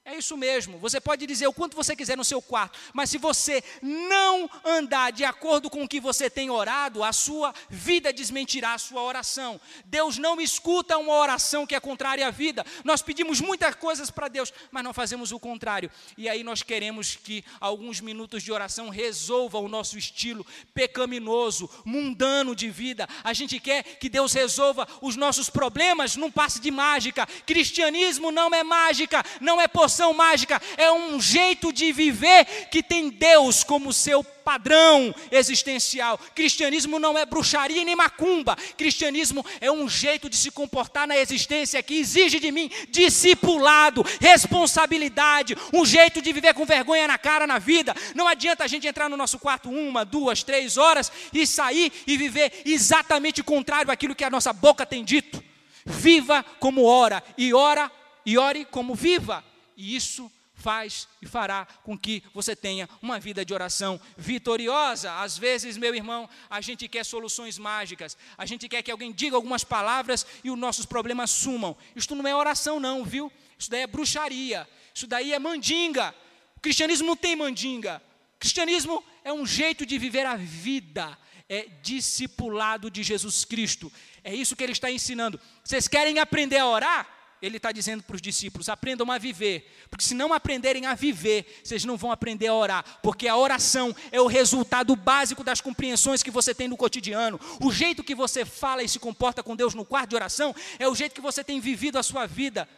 É 0.06 0.18
isso 0.18 0.36
mesmo. 0.36 0.76
Você 0.80 1.00
pode 1.00 1.26
dizer 1.26 1.46
o 1.46 1.52
quanto 1.52 1.74
você 1.74 1.96
quiser 1.96 2.14
no 2.14 2.24
seu 2.24 2.42
quarto, 2.42 2.78
mas 2.92 3.08
se 3.08 3.16
você 3.16 3.64
não 3.80 4.50
andar 4.62 5.10
de 5.10 5.24
acordo 5.24 5.70
com 5.70 5.82
o 5.82 5.88
que 5.88 5.98
você 5.98 6.28
tem 6.28 6.50
orado, 6.50 7.02
a 7.02 7.10
sua 7.10 7.54
vida 7.70 8.12
desmentirá 8.12 8.74
a 8.74 8.78
sua 8.78 9.02
oração. 9.02 9.58
Deus 9.86 10.18
não 10.18 10.38
escuta 10.38 10.98
uma 10.98 11.14
oração 11.14 11.66
que 11.66 11.74
é 11.74 11.80
contrária 11.80 12.26
à 12.26 12.30
vida. 12.30 12.66
Nós 12.84 13.00
pedimos 13.00 13.40
muitas 13.40 13.74
coisas 13.76 14.10
para 14.10 14.28
Deus, 14.28 14.52
mas 14.70 14.84
não 14.84 14.92
fazemos 14.92 15.32
o 15.32 15.40
contrário. 15.40 15.90
E 16.18 16.28
aí 16.28 16.44
nós 16.44 16.62
queremos 16.62 17.16
que 17.16 17.42
alguns 17.58 17.98
minutos 17.98 18.42
de 18.42 18.52
oração 18.52 18.90
resolvam 18.90 19.64
o 19.64 19.70
nosso 19.70 19.96
estilo 19.96 20.44
pecaminoso, 20.74 21.70
mundano 21.82 22.54
de 22.54 22.68
vida. 22.68 23.08
A 23.22 23.32
gente 23.32 23.58
quer 23.58 23.82
que 23.82 24.10
Deus 24.10 24.34
resolva 24.34 24.86
os 25.00 25.16
nossos 25.16 25.48
problemas 25.48 26.14
num 26.14 26.30
passe 26.30 26.60
de 26.60 26.70
mágica. 26.70 27.26
Cristianismo 27.46 28.30
não 28.30 28.54
é 28.54 28.62
mágica, 28.62 29.24
não 29.40 29.58
é 29.58 29.66
possível 29.66 29.93
poção 29.94 30.12
mágica, 30.12 30.60
é 30.76 30.90
um 30.90 31.20
jeito 31.20 31.72
de 31.72 31.92
viver 31.92 32.44
que 32.68 32.82
tem 32.82 33.10
Deus 33.10 33.62
como 33.62 33.92
seu 33.92 34.24
padrão 34.24 35.14
existencial. 35.30 36.18
Cristianismo 36.34 36.98
não 36.98 37.16
é 37.16 37.24
bruxaria 37.24 37.84
nem 37.84 37.94
macumba. 37.94 38.56
Cristianismo 38.76 39.46
é 39.60 39.70
um 39.70 39.88
jeito 39.88 40.28
de 40.28 40.36
se 40.36 40.50
comportar 40.50 41.06
na 41.06 41.16
existência 41.16 41.80
que 41.80 41.94
exige 41.94 42.40
de 42.40 42.50
mim 42.50 42.68
discipulado, 42.88 44.04
responsabilidade, 44.20 45.56
um 45.72 45.86
jeito 45.86 46.20
de 46.20 46.32
viver 46.32 46.54
com 46.54 46.66
vergonha 46.66 47.06
na 47.06 47.16
cara 47.16 47.46
na 47.46 47.60
vida. 47.60 47.94
Não 48.16 48.26
adianta 48.26 48.64
a 48.64 48.66
gente 48.66 48.88
entrar 48.88 49.08
no 49.08 49.16
nosso 49.16 49.38
quarto 49.38 49.70
uma, 49.70 50.04
duas, 50.04 50.42
três 50.42 50.76
horas 50.76 51.10
e 51.32 51.46
sair 51.46 51.92
e 52.04 52.16
viver 52.16 52.62
exatamente 52.66 53.42
o 53.42 53.44
contrário 53.44 53.86
daquilo 53.86 54.14
que 54.14 54.24
a 54.24 54.30
nossa 54.30 54.52
boca 54.52 54.84
tem 54.84 55.04
dito. 55.04 55.42
Viva 55.86 56.44
como 56.58 56.84
ora 56.84 57.22
e 57.38 57.54
ora 57.54 57.90
e 58.26 58.36
ore 58.36 58.64
como 58.64 58.94
viva. 58.94 59.44
E 59.76 59.94
isso 59.96 60.30
faz 60.54 61.08
e 61.20 61.26
fará 61.26 61.66
com 61.82 61.98
que 61.98 62.22
você 62.32 62.54
tenha 62.54 62.88
uma 63.02 63.18
vida 63.18 63.44
de 63.44 63.52
oração 63.52 64.00
vitoriosa. 64.16 65.12
Às 65.20 65.36
vezes, 65.36 65.76
meu 65.76 65.94
irmão, 65.94 66.28
a 66.48 66.60
gente 66.60 66.88
quer 66.88 67.04
soluções 67.04 67.58
mágicas, 67.58 68.16
a 68.38 68.46
gente 68.46 68.68
quer 68.68 68.82
que 68.82 68.90
alguém 68.90 69.12
diga 69.12 69.36
algumas 69.36 69.64
palavras 69.64 70.26
e 70.42 70.50
os 70.50 70.58
nossos 70.58 70.86
problemas 70.86 71.30
sumam. 71.30 71.76
Isto 71.94 72.14
não 72.14 72.26
é 72.26 72.34
oração, 72.34 72.78
não, 72.78 73.04
viu? 73.04 73.30
Isso 73.58 73.70
daí 73.70 73.82
é 73.82 73.86
bruxaria, 73.86 74.68
isso 74.94 75.06
daí 75.06 75.32
é 75.32 75.38
mandinga. 75.38 76.14
O 76.56 76.60
cristianismo 76.60 77.06
não 77.06 77.16
tem 77.16 77.36
mandinga. 77.36 78.02
O 78.36 78.38
cristianismo 78.38 79.04
é 79.22 79.32
um 79.32 79.46
jeito 79.46 79.84
de 79.84 79.98
viver 79.98 80.26
a 80.26 80.36
vida, 80.36 81.16
é 81.48 81.68
discipulado 81.82 82.90
de 82.90 83.02
Jesus 83.02 83.44
Cristo. 83.44 83.92
É 84.22 84.34
isso 84.34 84.56
que 84.56 84.62
ele 84.62 84.72
está 84.72 84.90
ensinando. 84.90 85.38
Vocês 85.62 85.88
querem 85.88 86.18
aprender 86.18 86.58
a 86.58 86.66
orar? 86.66 87.13
Ele 87.44 87.58
está 87.58 87.70
dizendo 87.70 88.02
para 88.02 88.16
os 88.16 88.22
discípulos: 88.22 88.68
aprendam 88.68 89.10
a 89.12 89.18
viver, 89.18 89.70
porque 89.90 90.04
se 90.04 90.14
não 90.14 90.32
aprenderem 90.32 90.86
a 90.86 90.94
viver, 90.94 91.60
vocês 91.62 91.84
não 91.84 91.96
vão 91.96 92.10
aprender 92.10 92.46
a 92.46 92.54
orar, 92.54 93.00
porque 93.02 93.28
a 93.28 93.36
oração 93.36 93.94
é 94.10 94.20
o 94.20 94.26
resultado 94.26 94.96
básico 94.96 95.44
das 95.44 95.60
compreensões 95.60 96.22
que 96.22 96.30
você 96.30 96.54
tem 96.54 96.68
no 96.68 96.76
cotidiano. 96.76 97.38
O 97.60 97.70
jeito 97.70 98.02
que 98.02 98.14
você 98.14 98.44
fala 98.44 98.82
e 98.82 98.88
se 98.88 98.98
comporta 98.98 99.42
com 99.42 99.54
Deus 99.54 99.74
no 99.74 99.84
quarto 99.84 100.10
de 100.10 100.16
oração 100.16 100.54
é 100.78 100.88
o 100.88 100.94
jeito 100.94 101.14
que 101.14 101.20
você 101.20 101.44
tem 101.44 101.60
vivido 101.60 101.98
a 101.98 102.02
sua 102.02 102.26
vida. 102.26 102.68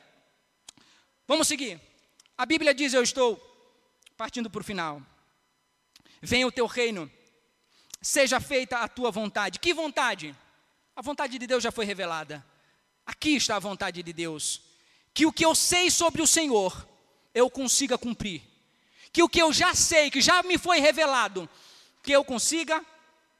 Vamos 1.29 1.47
seguir. 1.47 1.81
A 2.37 2.45
Bíblia 2.45 2.75
diz: 2.75 2.93
Eu 2.93 3.03
estou 3.03 3.41
partindo 4.17 4.51
para 4.51 4.61
o 4.61 4.65
final. 4.65 5.01
Venha 6.21 6.47
o 6.47 6.53
teu 6.53 6.67
reino, 6.67 7.11
seja 8.03 8.41
feita 8.41 8.79
a 8.79 8.89
tua 8.89 9.11
vontade. 9.11 9.61
Que 9.61 9.73
vontade? 9.73 10.35
A 10.97 11.03
vontade 11.03 11.39
de 11.39 11.47
Deus 11.47 11.63
já 11.63 11.71
foi 11.71 11.85
revelada. 11.85 12.45
Aqui 13.07 13.37
está 13.37 13.57
a 13.57 13.61
vontade 13.61 14.03
de 14.03 14.13
Deus. 14.13 14.61
Que 15.15 15.25
o 15.25 15.33
que 15.33 15.45
eu 15.45 15.55
sei 15.55 15.91
sobre 15.91 16.21
o 16.21 16.27
Senhor, 16.27 16.87
eu 17.33 17.49
consiga 17.49 17.97
cumprir. 17.97 18.43
Que 19.13 19.23
o 19.23 19.29
que 19.29 19.41
eu 19.41 19.53
já 19.53 19.75
sei, 19.75 20.11
que 20.11 20.21
já 20.21 20.43
me 20.43 20.59
foi 20.59 20.81
revelado, 20.81 21.49
que 22.03 22.13
eu 22.13 22.25
consiga 22.25 22.85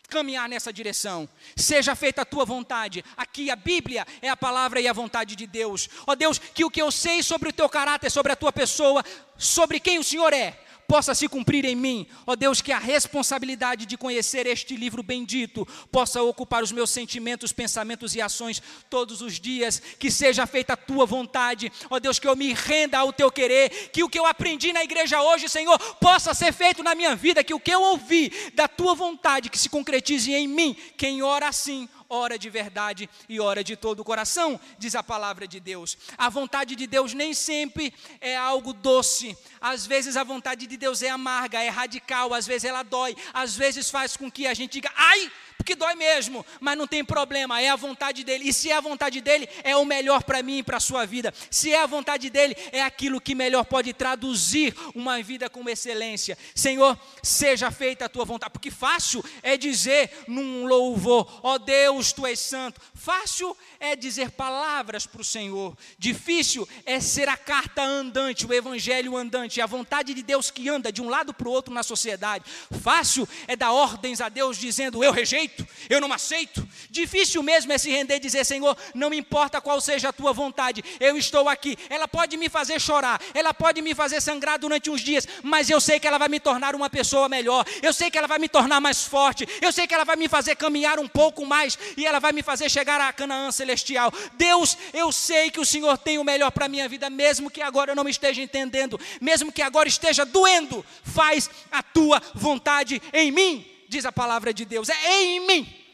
caminhar 0.09 0.49
nessa 0.49 0.73
direção. 0.73 1.29
Seja 1.57 1.95
feita 1.95 2.23
a 2.23 2.25
tua 2.25 2.45
vontade. 2.45 3.05
Aqui 3.17 3.51
a 3.51 3.57
Bíblia 3.57 4.07
é 4.23 4.29
a 4.29 4.37
palavra 4.37 4.81
e 4.81 4.89
a 4.89 4.93
vontade 4.93 5.37
de 5.37 5.47
Deus. 5.47 5.89
Ó 6.07 6.15
Deus, 6.15 6.39
que 6.39 6.65
o 6.65 6.71
que 6.71 6.81
eu 6.81 6.91
sei 6.91 7.23
sobre 7.23 7.49
o 7.49 7.53
teu 7.53 7.69
caráter, 7.69 8.11
sobre 8.11 8.33
a 8.33 8.37
tua 8.37 8.53
pessoa, 8.53 9.05
sobre 9.37 9.81
quem 9.81 9.99
o 9.99 10.05
Senhor 10.05 10.33
é, 10.33 10.59
possa 10.87 11.15
se 11.15 11.29
cumprir 11.29 11.65
em 11.65 11.75
mim. 11.75 12.07
Ó 12.27 12.33
oh 12.33 12.37
Deus, 12.37 12.61
que 12.61 12.73
a 12.73 12.79
responsabilidade 12.79 13.87
de 13.87 13.97
conhecer 13.97 14.47
este 14.47 14.77
livro 14.77 15.03
bendito 15.03 15.67
possa 15.91 16.23
ocupar 16.23 16.63
os 16.63 16.73
meus 16.73 16.91
sentimentos, 16.91 17.53
pensamentos 17.53 18.15
e 18.15 18.21
ações 18.21 18.63
todos 18.89 19.21
os 19.21 19.39
dias. 19.41 19.83
Que 19.99 20.11
seja 20.11 20.47
feita 20.47 20.75
a 20.75 20.77
tua 20.77 21.07
vontade. 21.07 21.73
Ó 21.91 21.97
oh 21.97 22.01
Deus, 22.01 22.19
que 22.19 22.29
eu 22.29 22.37
me 22.37 22.53
renda 22.53 22.99
ao 22.99 23.13
teu 23.13 23.31
querer. 23.31 23.91
Que 23.93 24.03
o 24.03 24.09
que 24.09 24.19
eu 24.19 24.27
aprendi 24.27 24.73
na 24.73 24.85
igreja 24.85 25.21
hoje, 25.23 25.49
Senhor, 25.49 25.79
possa 25.97 26.35
ser 26.35 26.53
feito 26.53 26.83
na 26.83 26.95
minha 26.95 27.15
vida. 27.15 27.45
Que 27.45 27.55
o 27.55 27.61
que 27.61 27.71
eu 27.71 27.83
ouvi 27.83 28.33
da 28.55 28.69
tua 28.69 28.95
vontade, 28.95 29.51
que 29.51 29.59
se 29.59 29.69
concretize 29.69 30.33
em 30.33 30.47
mim. 30.47 30.77
Quem 30.97 31.23
ora 31.23 31.49
assim, 31.49 31.89
ora 32.09 32.39
de 32.39 32.49
verdade 32.49 33.09
e 33.29 33.41
ora 33.41 33.63
de 33.63 33.77
todo 33.77 34.01
o 34.01 34.05
coração, 34.05 34.61
diz 34.79 34.95
a 34.95 35.03
palavra 35.03 35.47
de 35.47 35.61
Deus. 35.61 35.97
A 36.17 36.29
vontade 36.29 36.75
de 36.75 36.87
Deus 36.87 37.13
nem 37.13 37.35
sempre 37.35 37.93
é 38.21 38.37
algo 38.37 38.73
doce. 38.73 39.37
Às 39.61 39.87
vezes 39.87 40.17
a 40.17 40.25
vontade 40.25 40.67
de 40.67 40.77
Deus 40.77 41.03
é 41.03 41.09
amarga, 41.09 41.63
é 41.63 41.69
radical, 41.69 42.33
às 42.33 42.47
vezes 42.47 42.65
ela 42.65 42.83
dói, 42.83 43.17
às 43.33 43.57
vezes 43.57 43.91
faz 43.91 44.17
com 44.17 44.31
que 44.31 44.47
a 44.47 44.55
gente 44.55 44.73
diga: 44.73 44.93
"Ai, 44.97 45.31
porque 45.57 45.75
dói 45.75 45.95
mesmo, 45.95 46.45
mas 46.61 46.77
não 46.77 46.87
tem 46.87 47.05
problema, 47.05 47.61
é 47.61 47.69
a 47.69 47.77
vontade 47.77 48.23
dele. 48.23 48.49
E 48.49 48.53
se 48.53 48.71
é 48.71 48.77
a 48.77 48.81
vontade 48.81 49.21
dele, 49.21 49.49
é 49.65 49.77
o 49.77 49.85
melhor 49.85 50.23
para 50.23 50.43
mim 50.43 50.59
e 50.59 50.63
para 50.63 50.77
a 50.77 50.81
sua 50.81 51.07
vida. 51.07 51.33
Se 51.51 51.73
é 51.73 51.81
a 51.81 51.87
vontade 51.87 52.31
dele, 52.31 52.57
é 52.73 52.83
aquilo 52.83 53.21
que 53.21 53.35
melhor 53.35 53.65
pode 53.65 53.93
traduzir 53.93 54.75
uma 54.95 55.23
vida 55.23 55.49
com 55.49 55.69
excelência. 55.69 56.37
Senhor, 56.55 56.99
seja 57.23 57.71
feita 57.71 58.05
a 58.05 58.09
tua 58.09 58.25
vontade, 58.25 58.53
porque 58.53 58.71
fácil 58.71 59.25
é 59.43 59.57
dizer 59.57 60.11
num 60.29 60.67
louvor: 60.67 61.41
ó 61.43 61.55
oh 61.55 61.59
Deus, 61.59 62.13
tu 62.13 62.27
és 62.27 62.39
santo. 62.39 62.81
Fácil 62.95 63.57
é 63.79 63.97
dizer 63.97 64.31
palavras 64.31 65.07
para 65.07 65.21
o 65.21 65.25
Senhor. 65.25 65.77
Difícil 65.99 66.69
é 66.85 67.01
ser 67.01 67.29
a 67.29 67.37
carta 67.37 67.83
andante, 67.83 68.47
o 68.47 68.53
evangelho 68.53 69.17
andante, 69.17 69.61
a 69.61 69.67
vontade 69.67 70.13
de 70.13 70.23
Deus 70.23 70.51
que 70.51 70.69
anda 70.69 70.93
de 70.93 71.01
um 71.01 71.09
lado 71.09 71.33
para 71.33 71.49
o 71.49 71.53
outro 71.53 71.73
na 71.73 71.83
sociedade. 71.83 72.45
Fácil 72.83 73.29
é 73.47 73.57
dar 73.57 73.73
ordens 73.73 74.21
a 74.21 74.29
Deus 74.29 74.57
dizendo: 74.57 75.03
eu 75.03 75.13
rejeito, 75.13 75.46
eu 75.89 76.01
não 76.01 76.13
aceito. 76.13 76.67
Difícil 76.91 77.43
mesmo 77.43 77.73
é 77.73 77.79
se 77.79 77.91
render 77.91 78.17
e 78.17 78.21
dizer: 78.21 78.45
Senhor, 78.45 78.77
não 78.95 79.13
importa 79.13 79.61
qual 79.61 79.81
seja 79.81 80.09
a 80.09 80.13
tua 80.13 80.33
vontade, 80.33 80.85
eu 81.01 81.17
estou 81.17 81.49
aqui. 81.49 81.77
Ela 81.89 82.09
pode 82.09 82.37
me 82.37 82.49
fazer 82.49 82.81
chorar, 82.81 83.21
ela 83.35 83.53
pode 83.53 83.83
me 83.83 83.95
fazer 83.95 84.21
sangrar 84.21 84.59
durante 84.59 84.91
uns 84.91 85.01
dias, 85.01 85.27
mas 85.43 85.71
eu 85.71 85.81
sei 85.81 86.01
que 86.01 86.07
ela 86.07 86.19
vai 86.19 86.29
me 86.29 86.41
tornar 86.41 86.75
uma 86.75 86.91
pessoa 86.91 87.29
melhor. 87.29 87.65
Eu 87.83 87.93
sei 87.93 88.11
que 88.11 88.19
ela 88.19 88.27
vai 88.27 88.39
me 88.39 88.49
tornar 88.49 88.81
mais 88.81 89.05
forte. 89.05 89.47
Eu 89.61 89.73
sei 89.73 89.87
que 89.87 89.95
ela 89.95 90.05
vai 90.05 90.17
me 90.17 90.29
fazer 90.29 90.57
caminhar 90.57 90.99
um 90.99 91.09
pouco 91.09 91.45
mais 91.45 91.79
e 91.97 92.07
ela 92.07 92.19
vai 92.19 92.33
me 92.33 92.43
fazer 92.43 92.71
chegar 92.71 93.01
a 93.01 93.13
Canaã 93.13 93.51
celestial. 93.51 94.13
Deus, 94.35 94.77
eu 94.93 95.11
sei 95.13 95.51
que 95.51 95.61
o 95.61 95.65
Senhor 95.65 95.97
tem 95.99 96.19
o 96.19 96.25
melhor 96.25 96.51
para 96.51 96.67
a 96.67 96.69
minha 96.69 96.89
vida, 96.89 97.09
mesmo 97.11 97.51
que 97.51 97.61
agora 97.61 97.93
eu 97.93 97.97
não 97.97 98.09
esteja 98.09 98.43
entendendo, 98.43 98.99
mesmo 99.21 99.53
que 99.53 99.63
agora 99.63 99.89
esteja 99.89 100.25
doendo, 100.25 100.85
faz 101.03 101.51
a 101.71 101.83
tua 101.83 102.23
vontade 102.35 103.01
em 103.13 103.31
mim, 103.31 103.76
diz 103.89 104.05
a 104.05 104.13
palavra 104.13 104.53
de 104.53 104.65
Deus, 104.65 104.89
é 104.89 105.25
em 105.25 105.47
mim. 105.47 105.87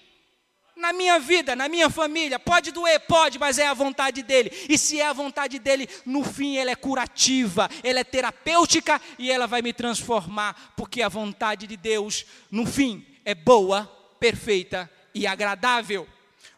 Na 0.75 0.93
minha 0.93 1.19
vida, 1.21 1.55
na 1.55 1.69
minha 1.69 1.91
família, 1.91 2.39
pode 2.39 2.73
doer, 2.73 2.99
pode, 3.01 3.39
mas 3.39 3.59
é 3.59 3.67
a 3.67 3.75
vontade 3.75 4.23
dele. 4.23 4.51
E 4.69 4.79
se 4.79 5.01
é 5.01 5.07
a 5.07 5.13
vontade 5.13 5.59
dele, 5.59 5.89
no 6.07 6.25
fim 6.25 6.57
ela 6.57 6.71
é 6.71 6.75
curativa, 6.75 7.69
ela 7.85 8.01
é 8.01 8.05
terapêutica 8.05 9.01
e 9.19 9.31
ela 9.31 9.47
vai 9.47 9.61
me 9.61 9.73
transformar, 9.73 10.73
porque 10.77 11.03
a 11.03 11.09
vontade 11.09 11.67
de 11.67 11.77
Deus, 11.77 12.25
no 12.51 12.67
fim, 12.67 13.07
é 13.25 13.35
boa, 13.35 13.85
perfeita 14.19 14.91
e 15.15 15.27
agradável. 15.27 16.09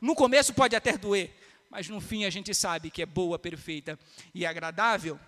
No 0.00 0.14
começo 0.14 0.54
pode 0.54 0.76
até 0.76 0.96
doer, 0.96 1.34
mas 1.68 1.88
no 1.88 2.00
fim 2.00 2.24
a 2.24 2.30
gente 2.30 2.54
sabe 2.54 2.90
que 2.90 3.02
é 3.02 3.06
boa, 3.06 3.38
perfeita 3.38 3.98
e 4.32 4.46
agradável. 4.46 5.18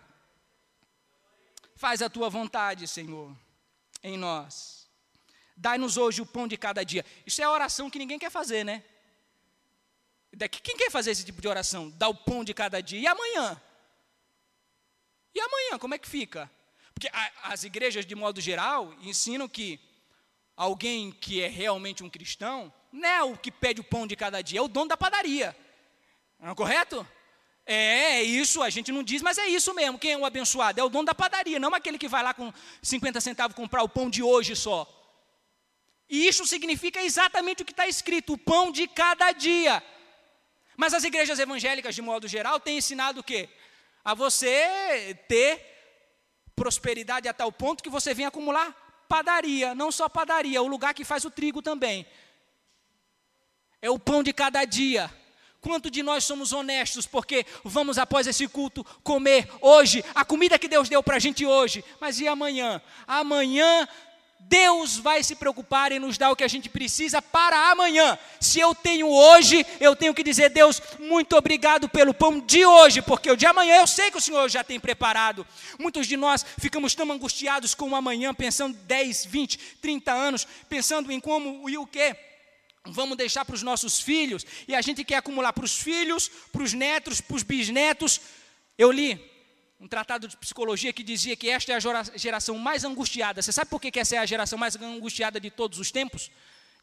Faz 1.74 2.00
a 2.00 2.08
tua 2.08 2.30
vontade, 2.30 2.86
Senhor, 2.86 3.36
em 4.02 4.16
nós. 4.16 4.85
Dai-nos 5.56 5.96
hoje 5.96 6.20
o 6.20 6.26
pão 6.26 6.46
de 6.46 6.56
cada 6.56 6.84
dia. 6.84 7.04
Isso 7.24 7.40
é 7.40 7.44
a 7.44 7.50
oração 7.50 7.88
que 7.88 7.98
ninguém 7.98 8.18
quer 8.18 8.30
fazer, 8.30 8.64
né? 8.64 8.84
Quem 10.62 10.76
quer 10.76 10.90
fazer 10.90 11.12
esse 11.12 11.24
tipo 11.24 11.40
de 11.40 11.48
oração? 11.48 11.90
Dá 11.90 12.08
o 12.08 12.14
pão 12.14 12.44
de 12.44 12.52
cada 12.52 12.82
dia. 12.82 13.00
E 13.00 13.06
amanhã? 13.06 13.60
E 15.34 15.40
amanhã, 15.40 15.78
como 15.78 15.94
é 15.94 15.98
que 15.98 16.08
fica? 16.08 16.50
Porque 16.92 17.10
as 17.42 17.64
igrejas, 17.64 18.04
de 18.04 18.14
modo 18.14 18.40
geral, 18.40 18.94
ensinam 19.02 19.48
que 19.48 19.80
alguém 20.56 21.10
que 21.12 21.42
é 21.42 21.48
realmente 21.48 22.02
um 22.02 22.08
cristão, 22.08 22.72
não 22.92 23.08
é 23.08 23.22
o 23.22 23.36
que 23.36 23.50
pede 23.50 23.80
o 23.80 23.84
pão 23.84 24.06
de 24.06 24.16
cada 24.16 24.42
dia, 24.42 24.58
é 24.58 24.62
o 24.62 24.68
dono 24.68 24.88
da 24.88 24.96
padaria. 24.96 25.56
Não 26.38 26.52
é 26.52 26.54
correto? 26.54 27.06
É, 27.66 27.74
é 28.16 28.22
isso, 28.22 28.62
a 28.62 28.70
gente 28.70 28.92
não 28.92 29.02
diz, 29.02 29.20
mas 29.20 29.36
é 29.36 29.46
isso 29.46 29.74
mesmo. 29.74 29.98
Quem 29.98 30.12
é 30.12 30.18
o 30.18 30.24
abençoado? 30.24 30.80
É 30.80 30.84
o 30.84 30.88
dono 30.88 31.04
da 31.04 31.14
padaria, 31.14 31.58
não 31.58 31.74
aquele 31.74 31.98
que 31.98 32.08
vai 32.08 32.22
lá 32.22 32.32
com 32.32 32.52
50 32.82 33.20
centavos 33.20 33.56
comprar 33.56 33.82
o 33.82 33.88
pão 33.88 34.08
de 34.08 34.22
hoje 34.22 34.54
só. 34.54 34.95
E 36.08 36.26
isso 36.26 36.46
significa 36.46 37.02
exatamente 37.02 37.62
o 37.62 37.64
que 37.64 37.72
está 37.72 37.86
escrito: 37.86 38.34
o 38.34 38.38
pão 38.38 38.70
de 38.70 38.86
cada 38.86 39.32
dia. 39.32 39.82
Mas 40.76 40.94
as 40.94 41.04
igrejas 41.04 41.38
evangélicas, 41.38 41.94
de 41.94 42.02
modo 42.02 42.28
geral, 42.28 42.60
têm 42.60 42.78
ensinado 42.78 43.20
o 43.20 43.24
quê? 43.24 43.48
A 44.04 44.14
você 44.14 45.18
ter 45.26 45.74
prosperidade 46.54 47.28
a 47.28 47.34
tal 47.34 47.50
ponto 47.50 47.82
que 47.82 47.90
você 47.90 48.14
vem 48.14 48.26
acumular 48.26 48.74
padaria, 49.08 49.74
não 49.74 49.92
só 49.92 50.08
padaria, 50.08 50.62
o 50.62 50.66
lugar 50.66 50.92
que 50.94 51.04
faz 51.04 51.24
o 51.24 51.30
trigo 51.30 51.62
também. 51.62 52.06
É 53.80 53.90
o 53.90 53.98
pão 53.98 54.22
de 54.22 54.32
cada 54.32 54.64
dia. 54.64 55.12
Quanto 55.60 55.90
de 55.90 56.02
nós 56.02 56.24
somos 56.24 56.52
honestos, 56.52 57.06
porque 57.06 57.44
vamos 57.64 57.98
após 57.98 58.26
esse 58.26 58.46
culto 58.46 58.84
comer 59.02 59.48
hoje 59.60 60.04
a 60.14 60.24
comida 60.24 60.58
que 60.58 60.68
Deus 60.68 60.88
deu 60.88 61.02
para 61.02 61.16
a 61.16 61.18
gente 61.18 61.44
hoje, 61.44 61.84
mas 62.00 62.20
e 62.20 62.28
amanhã? 62.28 62.80
Amanhã 63.06 63.88
Deus 64.38 64.96
vai 64.96 65.22
se 65.22 65.34
preocupar 65.34 65.90
em 65.90 65.98
nos 65.98 66.16
dar 66.16 66.30
o 66.30 66.36
que 66.36 66.44
a 66.44 66.48
gente 66.48 66.68
precisa 66.68 67.20
para 67.20 67.70
amanhã. 67.70 68.18
Se 68.40 68.60
eu 68.60 68.74
tenho 68.74 69.08
hoje, 69.08 69.66
eu 69.80 69.96
tenho 69.96 70.14
que 70.14 70.22
dizer, 70.22 70.50
Deus, 70.50 70.80
muito 71.00 71.36
obrigado 71.36 71.88
pelo 71.88 72.14
pão 72.14 72.38
de 72.38 72.64
hoje, 72.64 73.02
porque 73.02 73.30
o 73.30 73.36
de 73.36 73.46
amanhã 73.46 73.76
eu 73.76 73.86
sei 73.86 74.10
que 74.10 74.18
o 74.18 74.20
Senhor 74.20 74.48
já 74.48 74.62
tem 74.62 74.78
preparado. 74.78 75.46
Muitos 75.78 76.06
de 76.06 76.16
nós 76.16 76.46
ficamos 76.58 76.94
tão 76.94 77.10
angustiados 77.10 77.74
com 77.74 77.90
o 77.90 77.96
amanhã, 77.96 78.32
pensando 78.32 78.76
10, 78.76 79.24
20, 79.26 79.58
30 79.82 80.12
anos, 80.12 80.46
pensando 80.68 81.10
em 81.10 81.18
como 81.18 81.68
e 81.68 81.76
o 81.76 81.86
que 81.86 82.16
vamos 82.84 83.16
deixar 83.16 83.44
para 83.44 83.54
os 83.54 83.62
nossos 83.62 84.00
filhos, 84.00 84.46
e 84.68 84.74
a 84.74 84.80
gente 84.80 85.02
quer 85.02 85.16
acumular 85.16 85.52
para 85.52 85.64
os 85.64 85.76
filhos, 85.76 86.30
para 86.52 86.62
os 86.62 86.72
netos, 86.72 87.20
para 87.20 87.36
os 87.36 87.42
bisnetos. 87.42 88.20
Eu 88.78 88.92
li 88.92 89.35
um 89.78 89.86
tratado 89.86 90.26
de 90.26 90.36
psicologia 90.36 90.92
que 90.92 91.02
dizia 91.02 91.36
que 91.36 91.50
esta 91.50 91.72
é 91.72 91.76
a 91.76 92.16
geração 92.16 92.56
mais 92.58 92.84
angustiada. 92.84 93.42
Você 93.42 93.52
sabe 93.52 93.70
por 93.70 93.80
que 93.80 93.98
essa 93.98 94.16
é 94.16 94.18
a 94.18 94.26
geração 94.26 94.58
mais 94.58 94.74
angustiada 94.76 95.38
de 95.38 95.50
todos 95.50 95.78
os 95.78 95.90
tempos? 95.90 96.30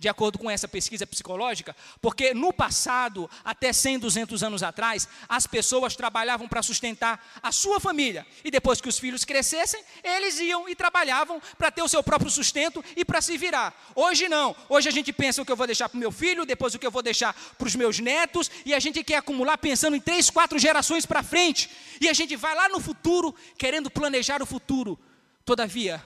De 0.03 0.09
acordo 0.09 0.37
com 0.37 0.51
essa 0.51 0.67
pesquisa 0.67 1.07
psicológica, 1.07 1.73
porque 2.01 2.33
no 2.33 2.51
passado, 2.51 3.29
até 3.41 3.71
100, 3.71 3.99
200 3.99 4.43
anos 4.43 4.61
atrás, 4.61 5.07
as 5.29 5.47
pessoas 5.47 5.95
trabalhavam 5.95 6.45
para 6.45 6.61
sustentar 6.61 7.25
a 7.41 7.53
sua 7.53 7.79
família, 7.79 8.27
e 8.43 8.51
depois 8.51 8.81
que 8.81 8.89
os 8.89 8.99
filhos 8.99 9.23
crescessem, 9.23 9.81
eles 10.03 10.41
iam 10.41 10.67
e 10.67 10.75
trabalhavam 10.75 11.41
para 11.57 11.71
ter 11.71 11.81
o 11.81 11.87
seu 11.87 12.03
próprio 12.03 12.29
sustento 12.29 12.83
e 12.97 13.05
para 13.05 13.21
se 13.21 13.37
virar. 13.37 13.73
Hoje 13.95 14.27
não, 14.27 14.53
hoje 14.67 14.89
a 14.89 14.91
gente 14.91 15.13
pensa 15.13 15.41
o 15.41 15.45
que 15.45 15.51
eu 15.53 15.55
vou 15.55 15.67
deixar 15.67 15.87
para 15.87 15.95
o 15.95 15.99
meu 16.01 16.11
filho, 16.11 16.45
depois 16.45 16.75
o 16.75 16.79
que 16.79 16.85
eu 16.85 16.91
vou 16.91 17.01
deixar 17.01 17.33
para 17.57 17.65
os 17.65 17.73
meus 17.73 17.97
netos, 17.99 18.51
e 18.65 18.73
a 18.73 18.79
gente 18.81 19.01
quer 19.05 19.15
acumular 19.15 19.57
pensando 19.57 19.95
em 19.95 20.01
três, 20.01 20.29
quatro 20.29 20.59
gerações 20.59 21.05
para 21.05 21.23
frente, 21.23 21.69
e 22.01 22.09
a 22.09 22.13
gente 22.13 22.35
vai 22.35 22.53
lá 22.53 22.67
no 22.67 22.81
futuro 22.81 23.33
querendo 23.57 23.89
planejar 23.89 24.43
o 24.43 24.45
futuro. 24.45 24.99
Todavia, 25.45 26.03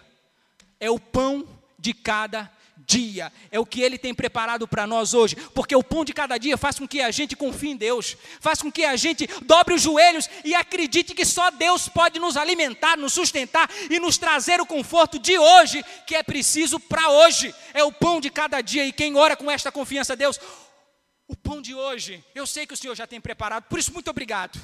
é 0.80 0.92
o 0.92 1.00
pão 1.00 1.48
de 1.80 1.96
cada 1.96 2.56
dia, 2.88 3.34
é 3.52 3.60
o 3.60 3.66
que 3.66 3.82
Ele 3.82 3.98
tem 3.98 4.14
preparado 4.14 4.66
para 4.66 4.88
nós 4.88 5.14
hoje, 5.14 5.36
porque 5.54 5.76
o 5.76 5.84
pão 5.84 6.06
de 6.06 6.14
cada 6.14 6.38
dia 6.38 6.58
faz 6.58 6.80
com 6.80 6.88
que 6.88 7.02
a 7.02 7.12
gente 7.12 7.36
confie 7.36 7.72
em 7.72 7.76
Deus, 7.76 8.16
faz 8.40 8.62
com 8.62 8.72
que 8.72 8.86
a 8.86 8.96
gente 8.96 9.28
dobre 9.44 9.74
os 9.74 9.82
joelhos 9.82 10.30
e 10.46 10.56
acredite 10.56 11.14
que 11.14 11.26
só 11.26 11.52
Deus 11.52 11.90
pode 11.90 12.18
nos 12.18 12.38
alimentar, 12.38 12.98
nos 12.98 13.12
sustentar 13.12 13.70
e 13.90 14.00
nos 14.00 14.18
trazer 14.18 14.62
o 14.62 14.66
conforto 14.66 15.20
de 15.20 15.38
hoje, 15.38 15.84
que 16.08 16.16
é 16.16 16.24
preciso 16.24 16.80
para 16.80 17.10
hoje, 17.10 17.54
é 17.74 17.84
o 17.84 17.92
pão 17.92 18.22
de 18.22 18.30
cada 18.30 18.62
dia, 18.62 18.86
e 18.86 18.94
quem 18.94 19.18
ora 19.18 19.36
com 19.36 19.52
esta 19.52 19.70
confiança, 19.70 20.16
Deus, 20.16 20.40
o 21.28 21.36
pão 21.36 21.62
de 21.62 21.76
hoje, 21.76 22.24
eu 22.34 22.48
sei 22.48 22.66
que 22.66 22.74
o 22.74 22.78
Senhor 22.78 22.96
já 22.96 23.06
tem 23.06 23.20
preparado, 23.20 23.66
por 23.66 23.78
isso, 23.78 23.94
muito 23.94 24.10
obrigado, 24.10 24.58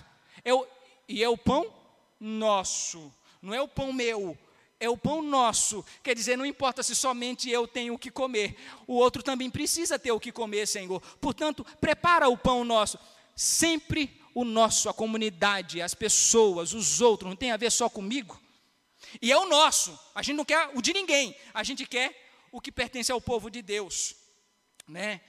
é 0.45 0.51
e 1.09 1.21
é 1.21 1.27
o 1.27 1.37
pão 1.37 1.67
nosso, 2.17 3.13
não 3.41 3.53
é 3.53 3.61
o 3.61 3.67
pão 3.67 3.91
meu, 3.91 4.37
é 4.83 4.89
o 4.89 4.97
pão 4.97 5.21
nosso. 5.21 5.85
Quer 6.03 6.13
dizer, 6.15 6.37
não 6.37 6.45
importa 6.45 6.83
se 6.83 6.93
somente 6.93 7.49
eu 7.49 7.67
tenho 7.67 7.93
o 7.93 7.97
que 7.97 8.11
comer, 8.11 8.55
o 8.85 8.95
outro 8.95 9.23
também 9.23 9.49
precisa 9.49 9.97
ter 9.97 10.11
o 10.11 10.19
que 10.19 10.31
comer, 10.31 10.67
Senhor. 10.67 10.99
Portanto, 11.21 11.65
prepara 11.79 12.27
o 12.27 12.37
pão 12.37 12.65
nosso. 12.65 12.99
Sempre 13.35 14.19
o 14.35 14.43
nosso, 14.43 14.89
a 14.89 14.93
comunidade, 14.93 15.81
as 15.81 15.93
pessoas, 15.93 16.73
os 16.73 16.99
outros, 16.99 17.29
não 17.29 17.35
tem 17.35 17.51
a 17.51 17.57
ver 17.57 17.71
só 17.71 17.87
comigo. 17.87 18.39
E 19.21 19.31
é 19.31 19.37
o 19.37 19.45
nosso. 19.45 19.97
A 20.13 20.21
gente 20.21 20.35
não 20.35 20.45
quer 20.45 20.69
o 20.73 20.81
de 20.81 20.91
ninguém. 20.91 21.35
A 21.53 21.63
gente 21.63 21.85
quer 21.85 22.13
o 22.51 22.59
que 22.59 22.71
pertence 22.71 23.11
ao 23.11 23.21
povo 23.21 23.49
de 23.49 23.61
Deus, 23.61 24.15
né? 24.87 25.21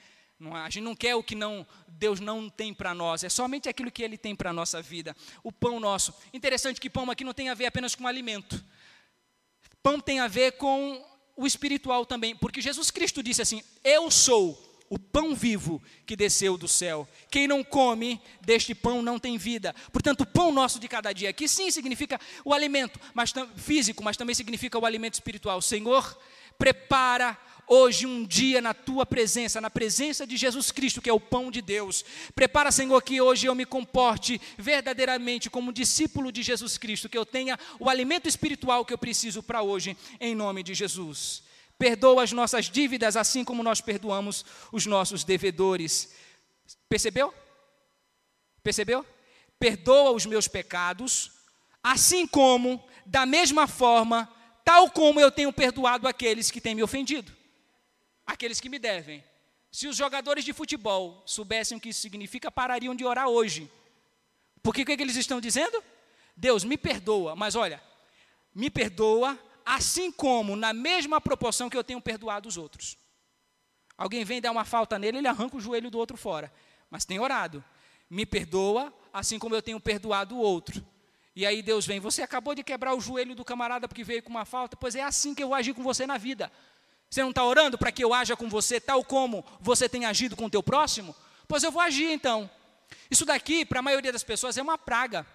a 0.53 0.69
gente 0.69 0.83
não 0.83 0.95
quer 0.95 1.15
o 1.15 1.23
que 1.23 1.33
não 1.33 1.65
Deus 1.87 2.19
não 2.19 2.49
tem 2.49 2.73
para 2.73 2.93
nós, 2.93 3.23
é 3.23 3.29
somente 3.29 3.69
aquilo 3.69 3.89
que 3.89 4.03
Ele 4.03 4.17
tem 4.17 4.35
para 4.35 4.49
a 4.49 4.53
nossa 4.53 4.81
vida. 4.81 5.15
O 5.41 5.51
pão 5.51 5.79
nosso. 5.79 6.13
Interessante 6.33 6.79
que 6.79 6.89
pão 6.89 7.09
aqui 7.09 7.23
não 7.23 7.33
tem 7.33 7.49
a 7.49 7.53
ver 7.53 7.67
apenas 7.67 7.95
com 7.95 8.05
alimento. 8.05 8.63
Pão 9.85 9.99
tem 9.99 10.19
a 10.19 10.27
ver 10.27 10.53
com 10.53 10.99
o 11.37 11.45
espiritual 11.45 12.07
também, 12.07 12.35
porque 12.35 12.59
Jesus 12.59 12.89
Cristo 12.89 13.21
disse 13.21 13.43
assim: 13.43 13.61
Eu 13.83 14.09
sou 14.09 14.59
o 14.89 14.97
pão 14.97 15.35
vivo 15.35 15.79
que 16.07 16.15
desceu 16.15 16.57
do 16.57 16.67
céu. 16.67 17.07
Quem 17.29 17.47
não 17.47 17.63
come 17.63 18.19
deste 18.41 18.73
pão 18.73 19.03
não 19.03 19.19
tem 19.19 19.37
vida. 19.37 19.75
Portanto, 19.93 20.21
o 20.21 20.25
pão 20.25 20.51
nosso 20.51 20.79
de 20.79 20.87
cada 20.87 21.13
dia, 21.13 21.31
que 21.31 21.47
sim 21.47 21.69
significa 21.69 22.19
o 22.43 22.51
alimento 22.51 22.99
mas, 23.13 23.31
físico, 23.57 24.03
mas 24.03 24.17
também 24.17 24.33
significa 24.33 24.79
o 24.79 24.87
alimento 24.87 25.13
espiritual. 25.13 25.61
Senhor, 25.61 26.17
prepara 26.57 27.37
hoje 27.67 28.05
um 28.05 28.23
dia 28.25 28.61
na 28.61 28.73
tua 28.73 29.05
presença, 29.05 29.59
na 29.59 29.69
presença 29.69 30.25
de 30.25 30.37
Jesus 30.37 30.71
Cristo, 30.71 31.01
que 31.01 31.09
é 31.09 31.13
o 31.13 31.19
pão 31.19 31.49
de 31.49 31.61
Deus. 31.61 32.03
Prepara, 32.33 32.71
Senhor, 32.71 33.01
que 33.01 33.19
hoje 33.19 33.47
eu 33.47 33.55
me 33.55 33.65
comporte 33.65 34.39
verdadeiramente 34.57 35.49
como 35.49 35.73
discípulo 35.73 36.31
de 36.31 36.43
Jesus 36.43 36.77
Cristo, 36.77 37.09
que 37.09 37.17
eu 37.17 37.25
tenha 37.25 37.57
o 37.79 37.89
alimento 37.89 38.27
espiritual 38.27 38.85
que 38.85 38.93
eu 38.93 38.97
preciso 38.97 39.41
para 39.41 39.61
hoje, 39.61 39.97
em 40.19 40.35
nome 40.35 40.63
de 40.63 40.73
Jesus. 40.73 41.43
perdoa 41.77 42.23
as 42.23 42.31
nossas 42.31 42.69
dívidas, 42.69 43.15
assim 43.15 43.43
como 43.43 43.63
nós 43.63 43.81
perdoamos 43.81 44.45
os 44.71 44.85
nossos 44.85 45.23
devedores. 45.23 46.13
Percebeu? 46.89 47.33
Percebeu? 48.63 49.05
Perdoa 49.59 50.11
os 50.11 50.25
meus 50.25 50.47
pecados, 50.47 51.31
assim 51.83 52.25
como, 52.25 52.83
da 53.05 53.25
mesma 53.25 53.67
forma, 53.67 54.29
tal 54.63 54.89
como 54.89 55.19
eu 55.19 55.31
tenho 55.31 55.53
perdoado 55.53 56.07
aqueles 56.07 56.49
que 56.49 56.61
têm 56.61 56.75
me 56.75 56.83
ofendido, 56.83 57.31
aqueles 58.25 58.59
que 58.59 58.69
me 58.69 58.79
devem. 58.79 59.23
Se 59.71 59.87
os 59.87 59.95
jogadores 59.95 60.45
de 60.45 60.53
futebol 60.53 61.21
soubessem 61.25 61.77
o 61.77 61.81
que 61.81 61.89
isso 61.89 62.01
significa, 62.01 62.49
parariam 62.49 62.95
de 62.95 63.03
orar 63.03 63.27
hoje. 63.27 63.69
Porque 64.63 64.81
o 64.81 64.85
que, 64.85 64.93
é 64.93 64.97
que 64.97 65.03
eles 65.03 65.15
estão 65.15 65.41
dizendo? 65.41 65.83
Deus, 66.35 66.63
me 66.63 66.77
perdoa, 66.77 67.35
mas 67.35 67.55
olha, 67.55 67.81
me 68.53 68.69
perdoa 68.69 69.37
assim 69.65 70.11
como, 70.11 70.55
na 70.55 70.73
mesma 70.73 71.19
proporção 71.19 71.69
que 71.69 71.77
eu 71.77 71.83
tenho 71.83 71.99
perdoado 71.99 72.47
os 72.47 72.57
outros. 72.57 72.97
Alguém 73.97 74.23
vem 74.23 74.41
dar 74.41 74.51
uma 74.51 74.65
falta 74.65 74.99
nele, 74.99 75.17
ele 75.17 75.27
arranca 75.27 75.57
o 75.57 75.59
joelho 75.59 75.89
do 75.89 75.97
outro 75.97 76.17
fora. 76.17 76.51
Mas 76.89 77.05
tem 77.05 77.19
orado. 77.19 77.63
Me 78.09 78.25
perdoa, 78.25 78.93
assim 79.11 79.39
como 79.39 79.55
eu 79.55 79.61
tenho 79.61 79.79
perdoado 79.79 80.35
o 80.35 80.39
outro. 80.39 80.85
E 81.35 81.45
aí 81.45 81.61
Deus 81.61 81.85
vem, 81.85 81.99
você 81.99 82.21
acabou 82.21 82.55
de 82.55 82.63
quebrar 82.63 82.93
o 82.95 83.01
joelho 83.01 83.35
do 83.35 83.43
camarada 83.43 83.87
porque 83.87 84.03
veio 84.03 84.23
com 84.23 84.29
uma 84.29 84.45
falta, 84.45 84.77
pois 84.77 84.95
é 84.95 85.03
assim 85.03 85.33
que 85.33 85.43
eu 85.43 85.49
vou 85.49 85.55
agir 85.55 85.73
com 85.73 85.83
você 85.83 86.05
na 86.05 86.17
vida. 86.17 86.51
Você 87.09 87.21
não 87.21 87.29
está 87.29 87.43
orando 87.43 87.77
para 87.77 87.91
que 87.91 88.03
eu 88.03 88.13
haja 88.13 88.35
com 88.35 88.49
você 88.49 88.79
tal 88.79 89.03
como 89.03 89.45
você 89.61 89.87
tem 89.87 90.05
agido 90.05 90.35
com 90.35 90.45
o 90.45 90.49
teu 90.49 90.61
próximo? 90.61 91.15
Pois 91.47 91.63
eu 91.63 91.71
vou 91.71 91.81
agir 91.81 92.11
então. 92.11 92.49
Isso 93.09 93.25
daqui, 93.25 93.65
para 93.65 93.79
a 93.79 93.83
maioria 93.83 94.11
das 94.11 94.23
pessoas, 94.23 94.57
é 94.57 94.61
uma 94.61 94.77
praga. 94.77 95.25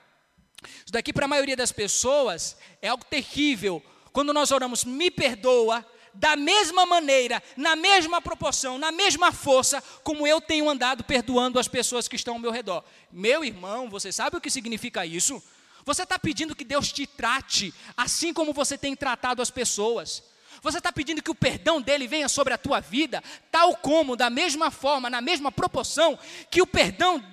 Isso 0.63 0.93
daqui, 0.93 1.13
para 1.13 1.25
a 1.25 1.29
maioria 1.29 1.57
das 1.57 1.73
pessoas, 1.73 2.57
é 2.83 2.89
algo 2.89 3.05
terrível, 3.05 3.83
quando 4.13 4.33
nós 4.33 4.51
oramos, 4.51 4.85
me 4.85 5.11
perdoa, 5.11 5.87
da 6.13 6.37
mesma 6.37 6.85
maneira, 6.85 7.43
na 7.57 7.77
mesma 7.77 8.21
proporção, 8.21 8.79
na 8.79 8.91
mesma 8.91 9.33
força, 9.33 9.83
como 10.03 10.27
eu 10.27 10.41
tenho 10.41 10.69
andado 10.69 11.05
perdoando 11.05 11.59
as 11.59 11.69
pessoas 11.69 12.09
que 12.09 12.17
estão 12.17 12.35
ao 12.35 12.41
meu 12.41 12.51
redor. 12.51 12.85
Meu 13.13 13.45
irmão, 13.45 13.89
você 13.89 14.11
sabe 14.11 14.37
o 14.37 14.41
que 14.41 14.51
significa 14.51 15.07
isso? 15.07 15.43
Você 15.85 16.03
está 16.03 16.19
pedindo 16.19 16.55
que 16.55 16.65
Deus 16.65 16.93
te 16.93 17.07
trate 17.07 17.73
assim 17.97 18.33
como 18.33 18.53
você 18.53 18.77
tem 18.77 18.95
tratado 18.95 19.41
as 19.41 19.51
pessoas. 19.51 20.23
Você 20.63 20.79
está 20.79 20.93
pedindo 20.93 21.23
que 21.23 21.31
o 21.31 21.35
perdão 21.35 21.81
dele 21.81 22.07
venha 22.07 22.29
sobre 22.29 22.53
a 22.53 22.59
tua 22.59 22.81
vida, 22.81 23.23
tal 23.51 23.77
como, 23.77 24.17
da 24.17 24.29
mesma 24.29 24.71
forma, 24.71 25.09
na 25.09 25.21
mesma 25.21 25.51
proporção, 25.51 26.19
que 26.51 26.61
o 26.61 26.67
perdão 26.67 27.25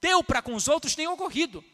deu 0.00 0.22
para 0.22 0.42
com 0.42 0.54
os 0.54 0.68
outros 0.68 0.94
tem 0.94 1.08
ocorrido. 1.08 1.64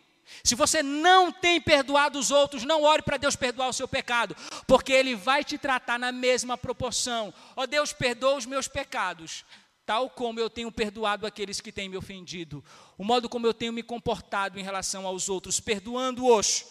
Se 0.42 0.54
você 0.54 0.82
não 0.82 1.30
tem 1.30 1.60
perdoado 1.60 2.18
os 2.18 2.30
outros, 2.30 2.64
não 2.64 2.82
ore 2.82 3.02
para 3.02 3.16
Deus 3.16 3.36
perdoar 3.36 3.68
o 3.68 3.72
seu 3.72 3.86
pecado, 3.86 4.34
porque 4.66 4.92
Ele 4.92 5.14
vai 5.14 5.44
te 5.44 5.58
tratar 5.58 5.98
na 5.98 6.10
mesma 6.10 6.56
proporção. 6.56 7.34
Ó 7.54 7.62
oh, 7.62 7.66
Deus, 7.66 7.92
perdoa 7.92 8.36
os 8.36 8.46
meus 8.46 8.66
pecados, 8.66 9.44
tal 9.84 10.08
como 10.08 10.40
eu 10.40 10.48
tenho 10.48 10.72
perdoado 10.72 11.26
aqueles 11.26 11.60
que 11.60 11.70
têm 11.70 11.88
me 11.88 11.96
ofendido. 11.96 12.64
O 12.96 13.04
modo 13.04 13.28
como 13.28 13.46
eu 13.46 13.52
tenho 13.52 13.72
me 13.72 13.82
comportado 13.82 14.58
em 14.58 14.62
relação 14.62 15.06
aos 15.06 15.28
outros, 15.28 15.60
perdoando-os, 15.60 16.64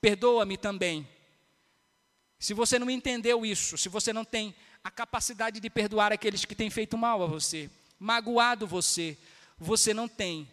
perdoa-me 0.00 0.56
também. 0.56 1.08
Se 2.38 2.54
você 2.54 2.78
não 2.78 2.90
entendeu 2.90 3.44
isso, 3.44 3.78
se 3.78 3.88
você 3.88 4.12
não 4.12 4.24
tem 4.24 4.54
a 4.84 4.90
capacidade 4.90 5.58
de 5.60 5.70
perdoar 5.70 6.12
aqueles 6.12 6.44
que 6.44 6.54
têm 6.54 6.70
feito 6.70 6.96
mal 6.96 7.22
a 7.22 7.26
você, 7.26 7.70
magoado 7.98 8.66
você, 8.66 9.16
você 9.58 9.94
não 9.94 10.06
tem 10.06 10.48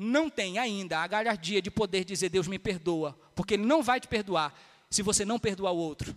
não 0.00 0.30
tem 0.30 0.58
ainda 0.58 1.00
a 1.00 1.06
galhardia 1.08 1.60
de 1.60 1.72
poder 1.72 2.04
dizer 2.04 2.28
Deus 2.28 2.46
me 2.46 2.56
perdoa, 2.56 3.18
porque 3.34 3.54
Ele 3.54 3.66
não 3.66 3.82
vai 3.82 3.98
te 3.98 4.06
perdoar 4.06 4.56
se 4.88 5.02
você 5.02 5.24
não 5.24 5.40
perdoar 5.40 5.72
o 5.72 5.76
outro. 5.76 6.16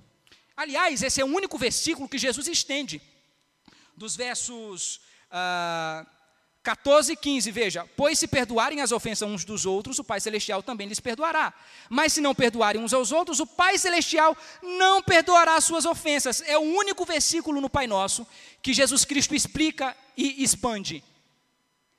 Aliás, 0.55 1.01
esse 1.01 1.19
é 1.19 1.25
o 1.25 1.27
único 1.27 1.57
versículo 1.57 2.07
que 2.07 2.19
Jesus 2.19 2.47
estende, 2.47 3.01
dos 3.97 4.15
versos 4.15 5.01
ah, 5.31 6.05
14 6.63 7.13
e 7.13 7.15
15, 7.15 7.51
veja: 7.51 7.89
Pois 7.97 8.19
se 8.19 8.27
perdoarem 8.27 8.81
as 8.81 8.91
ofensas 8.91 9.27
uns 9.27 9.43
dos 9.43 9.65
outros, 9.65 9.97
o 9.97 10.03
Pai 10.03 10.19
Celestial 10.19 10.61
também 10.61 10.87
lhes 10.87 10.99
perdoará. 10.99 11.53
Mas 11.89 12.13
se 12.13 12.21
não 12.21 12.35
perdoarem 12.35 12.81
uns 12.81 12.93
aos 12.93 13.11
outros, 13.11 13.39
o 13.39 13.47
Pai 13.47 13.77
Celestial 13.77 14.37
não 14.61 15.01
perdoará 15.01 15.55
as 15.55 15.63
suas 15.63 15.85
ofensas. 15.85 16.41
É 16.45 16.57
o 16.57 16.61
único 16.61 17.03
versículo 17.03 17.59
no 17.59 17.69
Pai 17.69 17.87
Nosso 17.87 18.27
que 18.61 18.73
Jesus 18.73 19.03
Cristo 19.05 19.33
explica 19.33 19.95
e 20.15 20.43
expande. 20.43 21.03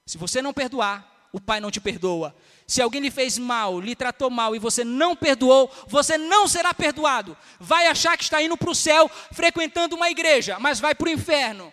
Se 0.07 0.17
você 0.17 0.41
não 0.41 0.53
perdoar, 0.53 1.29
o 1.33 1.41
pai 1.41 1.59
não 1.59 1.71
te 1.71 1.81
perdoa. 1.81 2.35
Se 2.67 2.83
alguém 2.83 3.01
lhe 3.01 3.11
fez 3.11 3.39
mal, 3.39 3.81
lhe 3.81 3.97
tratou 3.97 4.31
mal 4.31 4.55
e 4.55 4.59
você 4.59 4.85
não 4.85 5.17
perdoou, 5.17 5.71
você 5.89 6.19
não 6.19 6.47
será 6.47 6.75
perdoado. 6.75 7.37
Vai 7.59 7.87
achar 7.87 8.17
que 8.17 8.25
está 8.25 8.43
indo 8.43 8.57
para 8.57 8.71
o 8.71 8.75
céu 8.75 9.11
frequentando 9.33 9.97
uma 9.97 10.11
igreja, 10.11 10.59
mas 10.59 10.79
vai 10.79 10.95
para 10.95 11.09
o 11.09 11.11
inferno. 11.11 11.73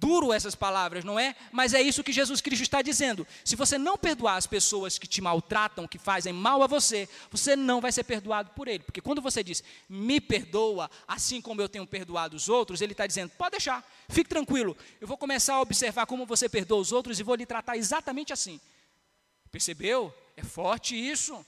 Duro 0.00 0.32
essas 0.32 0.54
palavras, 0.54 1.04
não 1.04 1.18
é? 1.18 1.34
Mas 1.52 1.74
é 1.74 1.80
isso 1.80 2.04
que 2.04 2.12
Jesus 2.12 2.40
Cristo 2.40 2.62
está 2.62 2.82
dizendo. 2.82 3.26
Se 3.44 3.56
você 3.56 3.76
não 3.76 3.98
perdoar 3.98 4.36
as 4.36 4.46
pessoas 4.46 4.98
que 4.98 5.06
te 5.06 5.20
maltratam, 5.20 5.88
que 5.88 5.98
fazem 5.98 6.32
mal 6.32 6.62
a 6.62 6.66
você, 6.66 7.08
você 7.30 7.56
não 7.56 7.80
vai 7.80 7.92
ser 7.92 8.04
perdoado 8.04 8.50
por 8.50 8.68
ele. 8.68 8.84
Porque 8.84 9.00
quando 9.00 9.20
você 9.20 9.42
diz, 9.42 9.62
me 9.88 10.20
perdoa, 10.20 10.90
assim 11.06 11.40
como 11.40 11.60
eu 11.60 11.68
tenho 11.68 11.86
perdoado 11.86 12.36
os 12.36 12.48
outros, 12.48 12.80
ele 12.80 12.92
está 12.92 13.06
dizendo, 13.06 13.30
pode 13.30 13.52
deixar, 13.52 13.84
fique 14.08 14.28
tranquilo. 14.28 14.76
Eu 15.00 15.08
vou 15.08 15.16
começar 15.16 15.54
a 15.54 15.60
observar 15.60 16.06
como 16.06 16.24
você 16.26 16.48
perdoa 16.48 16.80
os 16.80 16.92
outros 16.92 17.18
e 17.18 17.22
vou 17.22 17.34
lhe 17.34 17.46
tratar 17.46 17.76
exatamente 17.76 18.32
assim. 18.32 18.60
Percebeu? 19.50 20.14
É 20.36 20.42
forte 20.42 20.94
isso. 20.94 21.44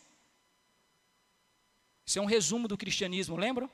Isso 2.04 2.18
é 2.18 2.22
um 2.22 2.26
resumo 2.26 2.66
do 2.66 2.76
cristianismo, 2.76 3.36
lembram? 3.36 3.70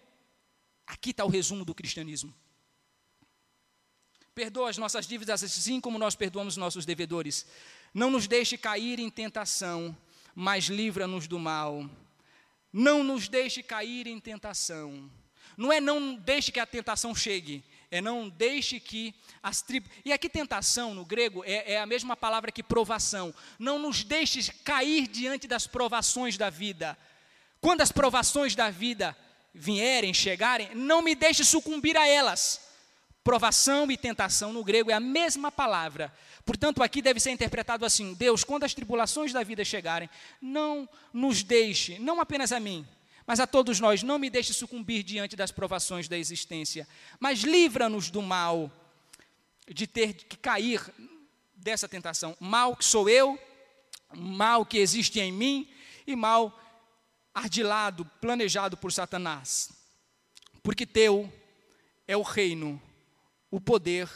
Aqui 0.87 1.11
está 1.11 1.25
o 1.25 1.29
resumo 1.29 1.65
do 1.65 1.75
cristianismo. 1.75 2.35
Perdoa 4.37 4.69
as 4.69 4.77
nossas 4.77 5.07
dívidas 5.07 5.43
assim 5.43 5.81
como 5.81 5.99
nós 5.99 6.15
perdoamos 6.15 6.59
nossos 6.59 6.85
devedores. 6.85 7.47
Não 7.95 8.11
nos 8.11 8.27
deixe 8.27 8.59
cair 8.59 8.99
em 8.99 9.09
tentação, 9.09 9.97
mas 10.35 10.67
livra-nos 10.67 11.27
do 11.27 11.39
mal. 11.39 11.89
Não 12.71 13.03
nos 13.03 13.29
deixe 13.29 13.63
cair 13.63 14.07
em 14.07 14.21
tentação. 14.21 15.11
Não 15.57 15.73
é 15.73 15.81
não 15.81 16.15
deixe 16.17 16.53
que 16.53 16.61
a 16.61 16.67
tentação 16.67 17.15
chegue, 17.15 17.65
é 17.91 18.03
não 18.03 18.29
deixe 18.29 18.79
que 18.79 19.15
as 19.43 19.63
tribos. 19.63 19.91
E 20.05 20.13
aqui, 20.13 20.29
tentação 20.29 20.93
no 20.93 21.03
grego 21.03 21.43
é, 21.43 21.73
é, 21.73 21.81
a 21.81 21.87
mesma 21.87 22.15
palavra 22.15 22.53
que 22.53 22.63
provação. 22.63 23.35
Não 23.59 23.79
nos 23.79 24.05
deixes 24.05 24.51
cair 24.51 25.07
diante 25.07 25.49
das 25.49 25.67
provações 25.67 26.37
da 26.37 26.51
vida. 26.51 26.95
Quando 27.59 27.81
as 27.81 27.91
provações 27.91 28.55
da 28.55 28.69
vida 28.69 29.17
vierem, 29.55 30.13
chegarem, 30.13 30.75
não 30.75 31.01
me 31.01 31.15
deixe 31.15 31.43
sucumbir 31.43 31.97
a 31.97 32.07
elas. 32.07 32.66
Provação 33.27 33.91
e 33.91 33.97
tentação 33.97 34.53
no 34.53 34.63
grego 34.63 34.89
é 34.89 34.95
a 34.95 35.01
mesma 35.01 35.51
palavra. 35.51 36.15
Portanto, 36.45 36.81
aqui 36.81 37.03
deve 37.03 37.19
ser 37.19 37.33
interpretado 37.33 37.85
assim: 37.85 38.15
Deus, 38.15 38.45
quando 38.45 38.63
as 38.63 38.73
tribulações 38.73 39.33
da 39.33 39.43
vida 39.43 39.65
chegarem, 39.65 40.09
não 40.41 40.89
nos 41.13 41.43
deixe, 41.43 41.99
não 41.99 42.21
apenas 42.21 42.53
a 42.53 42.61
mim, 42.61 42.87
mas 43.27 43.41
a 43.41 43.47
todos 43.49 43.81
nós, 43.81 44.05
não 44.05 44.17
me 44.17 44.31
deixe 44.31 44.53
sucumbir 44.53 45.03
diante 45.03 45.35
das 45.35 45.51
provações 45.51 46.07
da 46.07 46.17
existência, 46.17 46.87
mas 47.19 47.41
livra-nos 47.41 48.11
do 48.11 48.23
mal, 48.23 48.71
de 49.67 49.89
ter 49.89 50.13
que 50.13 50.37
cair 50.37 50.81
dessa 51.53 51.89
tentação. 51.89 52.37
Mal 52.39 52.77
que 52.77 52.85
sou 52.85 53.09
eu, 53.09 53.37
mal 54.15 54.65
que 54.65 54.79
existe 54.79 55.19
em 55.19 55.33
mim 55.33 55.69
e 56.07 56.15
mal 56.15 56.57
ardilado, 57.35 58.05
planejado 58.21 58.77
por 58.77 58.93
Satanás. 58.93 59.73
Porque 60.63 60.87
teu 60.87 61.29
é 62.07 62.17
o 62.17 62.23
reino 62.23 62.81
o 63.51 63.61
poder 63.61 64.09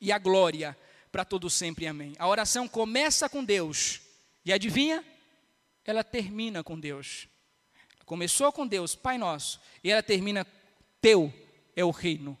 e 0.00 0.12
a 0.12 0.18
glória 0.18 0.76
para 1.10 1.24
todo 1.24 1.48
sempre. 1.50 1.86
Amém. 1.86 2.14
A 2.18 2.28
oração 2.28 2.68
começa 2.68 3.28
com 3.28 3.44
Deus 3.44 4.00
e 4.44 4.52
adivinha? 4.52 5.04
Ela 5.84 6.04
termina 6.04 6.62
com 6.62 6.78
Deus. 6.78 7.28
Começou 8.04 8.52
com 8.52 8.66
Deus, 8.66 8.94
Pai 8.94 9.18
nosso, 9.18 9.60
e 9.84 9.90
ela 9.90 10.02
termina 10.02 10.46
teu 11.00 11.32
é 11.76 11.84
o 11.84 11.90
reino. 11.90 12.38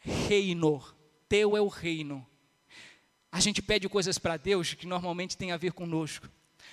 Reino, 0.00 0.84
teu 1.28 1.56
é 1.56 1.60
o 1.60 1.68
reino. 1.68 2.26
A 3.30 3.40
gente 3.40 3.62
pede 3.62 3.88
coisas 3.88 4.18
para 4.18 4.36
Deus 4.36 4.74
que 4.74 4.86
normalmente 4.86 5.36
tem 5.36 5.52
a 5.52 5.56
ver 5.56 5.72
conosco. 5.72 6.28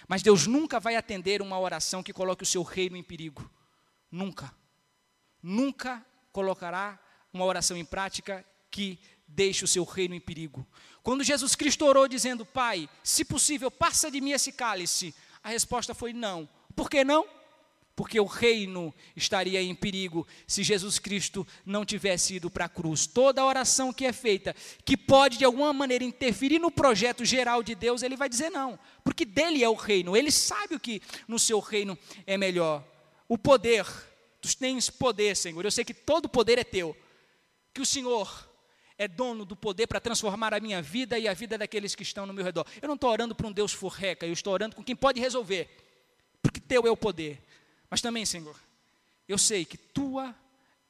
Mas 0.08 0.22
Deus 0.22 0.48
nunca 0.48 0.80
vai 0.80 0.96
atender 0.96 1.42
uma 1.42 1.60
oração 1.60 2.02
que 2.02 2.12
coloque 2.12 2.44
o 2.44 2.46
seu 2.46 2.64
reino 2.64 2.98
em 2.98 3.04
perigo. 3.04 3.50
Nunca. 4.12 4.54
Nunca 5.42 6.06
colocará 6.32 7.00
uma 7.34 7.46
oração 7.46 7.78
em 7.78 7.86
prática 7.86 8.46
que 8.70 9.00
deixe 9.28 9.64
o 9.64 9.68
seu 9.68 9.84
reino 9.84 10.16
em 10.16 10.20
perigo. 10.20 10.66
Quando 11.04 11.24
Jesus 11.24 11.56
Cristo 11.56 11.86
orou 11.86 12.08
dizendo, 12.08 12.46
Pai, 12.46 12.90
se 13.04 13.24
possível, 13.24 13.72
passa 13.72 14.12
de 14.12 14.20
mim 14.20 14.32
esse 14.32 14.52
cálice, 14.52 15.14
a 15.44 15.50
resposta 15.50 15.94
foi 15.94 16.14
não. 16.14 16.48
Por 16.76 16.90
que 16.90 17.04
não? 17.04 17.26
Porque 17.96 18.20
o 18.20 18.26
reino 18.26 18.94
estaria 19.16 19.62
em 19.62 19.76
perigo 19.76 20.26
se 20.48 20.64
Jesus 20.64 21.00
Cristo 21.00 21.46
não 21.66 21.86
tivesse 21.86 22.36
ido 22.36 22.50
para 22.50 22.66
a 22.66 22.70
cruz. 22.70 23.06
Toda 23.06 23.44
oração 23.44 23.92
que 23.92 24.06
é 24.06 24.14
feita, 24.14 24.56
que 24.86 24.96
pode 24.96 25.38
de 25.38 25.46
alguma 25.46 25.74
maneira 25.74 26.04
interferir 26.04 26.60
no 26.60 26.72
projeto 26.72 27.26
geral 27.26 27.62
de 27.62 27.76
Deus, 27.76 28.02
ele 28.02 28.16
vai 28.16 28.30
dizer 28.30 28.50
não, 28.50 28.80
porque 29.04 29.26
dele 29.26 29.64
é 29.64 29.70
o 29.70 29.74
reino, 29.74 30.16
ele 30.16 30.32
sabe 30.32 30.76
o 30.76 30.80
que 30.80 31.02
no 31.28 31.38
seu 31.38 31.60
reino 31.60 31.98
é 32.26 32.38
melhor. 32.38 32.86
O 33.28 33.38
poder 33.38 33.86
Tu 34.42 34.58
tens 34.58 34.90
poder, 34.90 35.36
Senhor. 35.36 35.64
Eu 35.64 35.72
sei 35.72 35.84
que 35.84 35.94
todo 35.94 36.30
poder 36.30 36.58
é 36.58 36.64
teu. 36.64 36.96
Que 37.80 37.84
o 37.84 37.86
Senhor 37.86 38.30
é 38.98 39.08
dono 39.08 39.46
do 39.46 39.56
poder 39.56 39.88
para 39.88 40.02
transformar 40.02 40.54
a 40.54 40.60
minha 40.60 40.82
vida 40.82 41.18
e 41.18 41.30
a 41.30 41.34
vida 41.34 41.58
daqueles 41.58 41.96
que 41.96 42.04
estão 42.04 42.26
no 42.26 42.34
meu 42.34 42.44
redor. 42.44 42.66
Eu 42.82 42.90
não 42.90 42.96
estou 42.96 43.10
orando 43.10 43.34
para 43.34 43.48
um 43.48 43.54
Deus 43.54 43.72
forreca, 43.72 44.26
eu 44.26 44.34
estou 44.34 44.52
orando 44.52 44.76
com 44.76 44.84
quem 44.84 44.98
pode 44.98 45.18
resolver, 45.22 45.70
porque 46.42 46.60
teu 46.60 46.86
é 46.86 46.92
o 46.92 46.98
poder. 46.98 47.42
Mas 47.90 48.02
também, 48.02 48.26
Senhor, 48.26 48.60
eu 49.30 49.38
sei 49.38 49.64
que 49.64 49.78
tua 49.78 50.36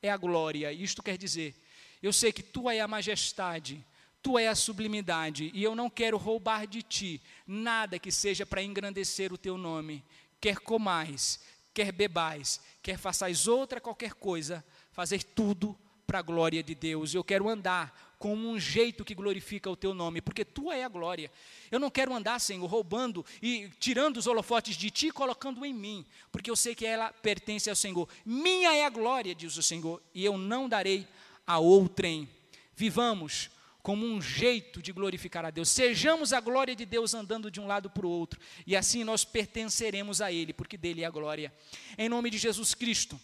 é 0.02 0.10
a 0.10 0.18
glória, 0.18 0.74
isto 0.74 1.04
quer 1.04 1.16
dizer, 1.16 1.54
eu 2.02 2.12
sei 2.12 2.32
que 2.34 2.42
tua 2.42 2.74
é 2.74 2.80
a 2.80 2.88
majestade, 2.88 3.86
tua 4.20 4.42
é 4.42 4.48
a 4.48 4.56
sublimidade, 4.56 5.52
e 5.54 5.64
eu 5.64 5.76
não 5.76 5.92
quero 5.92 6.18
roubar 6.18 6.66
de 6.66 6.82
ti 6.82 7.22
nada 7.46 8.00
que 8.00 8.12
seja 8.12 8.48
para 8.48 8.64
engrandecer 8.64 9.32
o 9.32 9.38
teu 9.38 9.60
nome. 9.60 10.04
Quer 10.42 10.58
comais, 10.58 11.40
quer 11.72 11.92
bebais, 11.92 12.60
quer 12.82 12.98
façais 12.98 13.46
outra 13.46 13.80
qualquer 13.80 14.16
coisa, 14.16 14.66
fazer 14.92 15.22
tudo 15.22 15.78
para 16.10 16.18
a 16.18 16.24
glória 16.24 16.64
de 16.64 16.74
Deus. 16.74 17.14
Eu 17.14 17.24
quero 17.24 17.48
andar 17.48 18.16
com 18.18 18.34
um 18.34 18.60
jeito 18.60 19.06
que 19.06 19.14
glorifica 19.14 19.70
o 19.70 19.76
teu 19.76 19.94
nome, 19.94 20.22
porque 20.22 20.44
tua 20.44 20.76
é 20.76 20.84
a 20.84 20.90
glória. 20.90 21.32
Eu 21.70 21.80
não 21.80 21.92
quero 21.92 22.12
andar, 22.16 22.40
Senhor, 22.40 22.66
roubando 22.66 23.24
e 23.44 23.70
tirando 23.80 24.18
os 24.18 24.26
holofotes 24.26 24.76
de 24.76 24.90
ti 24.90 25.10
e 25.10 25.12
colocando 25.12 25.64
em 25.64 25.72
mim, 25.72 26.04
porque 26.32 26.50
eu 26.50 26.56
sei 26.56 26.74
que 26.74 26.84
ela 26.84 27.14
pertence 27.14 27.70
ao 27.70 27.76
Senhor. 27.76 28.10
Minha 28.26 28.76
é 28.76 28.86
a 28.86 28.90
glória, 28.90 29.36
diz 29.36 29.56
o 29.56 29.62
Senhor, 29.62 30.02
e 30.12 30.26
eu 30.26 30.36
não 30.36 30.68
darei 30.68 31.08
a 31.46 31.60
outrem. 31.60 32.28
Vivamos 32.76 33.52
como 33.84 34.04
um 34.04 34.20
jeito 34.20 34.82
de 34.82 34.92
glorificar 34.92 35.46
a 35.46 35.52
Deus. 35.52 35.70
Sejamos 35.70 36.34
a 36.34 36.40
glória 36.40 36.76
de 36.76 36.88
Deus 36.88 37.14
andando 37.14 37.52
de 37.52 37.62
um 37.62 37.68
lado 37.68 37.88
para 37.88 38.08
o 38.08 38.10
outro, 38.10 38.40
e 38.66 38.76
assim 38.76 39.04
nós 39.04 39.24
pertenceremos 39.24 40.22
a 40.22 40.32
Ele, 40.32 40.54
porque 40.54 40.76
dele 40.76 41.04
é 41.04 41.06
a 41.06 41.12
glória. 41.12 41.54
Em 42.00 42.10
nome 42.10 42.32
de 42.32 42.40
Jesus 42.40 42.74
Cristo, 42.74 43.22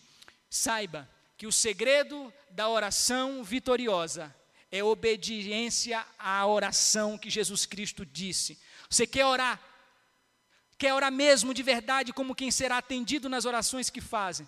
saiba 0.51 1.09
que 1.37 1.47
o 1.47 1.51
segredo 1.51 2.33
da 2.49 2.69
oração 2.69 3.43
vitoriosa 3.43 4.33
é 4.71 4.83
obediência 4.83 6.05
à 6.17 6.45
oração 6.45 7.17
que 7.17 7.29
Jesus 7.29 7.65
Cristo 7.65 8.05
disse. 8.05 8.57
Você 8.89 9.05
quer 9.05 9.25
orar? 9.25 9.61
Quer 10.77 10.93
orar 10.93 11.11
mesmo 11.11 11.53
de 11.53 11.63
verdade, 11.63 12.13
como 12.13 12.35
quem 12.35 12.51
será 12.51 12.77
atendido 12.77 13.29
nas 13.29 13.45
orações 13.45 13.89
que 13.89 14.01
fazem? 14.01 14.47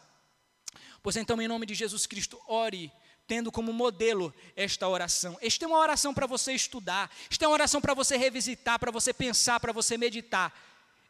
Pois 1.01 1.15
então, 1.15 1.41
em 1.41 1.47
nome 1.47 1.65
de 1.65 1.73
Jesus 1.73 2.05
Cristo, 2.05 2.39
ore 2.47 2.91
tendo 3.27 3.51
como 3.51 3.73
modelo 3.73 4.33
esta 4.55 4.87
oração. 4.87 5.37
Esta 5.41 5.65
é 5.65 5.67
uma 5.67 5.77
oração 5.77 6.13
para 6.13 6.25
você 6.25 6.53
estudar, 6.53 7.11
esta 7.29 7.43
é 7.45 7.47
uma 7.47 7.53
oração 7.53 7.81
para 7.81 7.93
você 7.93 8.15
revisitar, 8.15 8.79
para 8.79 8.91
você 8.91 9.13
pensar, 9.13 9.59
para 9.59 9.73
você 9.73 9.97
meditar. 9.97 10.53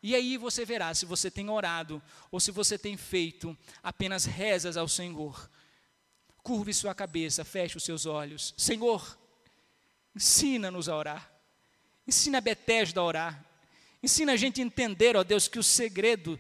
E 0.02 0.16
aí 0.16 0.38
você 0.38 0.66
verá 0.66 0.94
se 0.94 1.06
você 1.06 1.30
tem 1.30 1.50
orado 1.50 2.02
ou 2.32 2.40
se 2.40 2.52
você 2.52 2.78
tem 2.78 2.98
feito 2.98 3.58
apenas 3.84 4.26
rezas 4.26 4.78
ao 4.78 4.88
Senhor. 4.88 5.50
Curve 6.48 6.74
sua 6.74 6.96
cabeça, 6.96 7.44
feche 7.44 7.76
os 7.76 7.84
seus 7.84 8.06
olhos. 8.06 8.54
Senhor, 8.56 9.20
ensina-nos 10.16 10.88
a 10.88 10.96
orar. 10.96 11.30
Ensina 12.08 12.38
a 12.38 12.42
Betesda 12.42 13.02
a 13.02 13.04
orar. 13.04 13.46
Ensina 14.02 14.32
a 14.32 14.38
gente 14.38 14.62
a 14.62 14.64
entender, 14.64 15.18
ó 15.18 15.26
Deus, 15.26 15.50
que 15.50 15.60
o 15.60 15.64
segredo, 15.64 16.40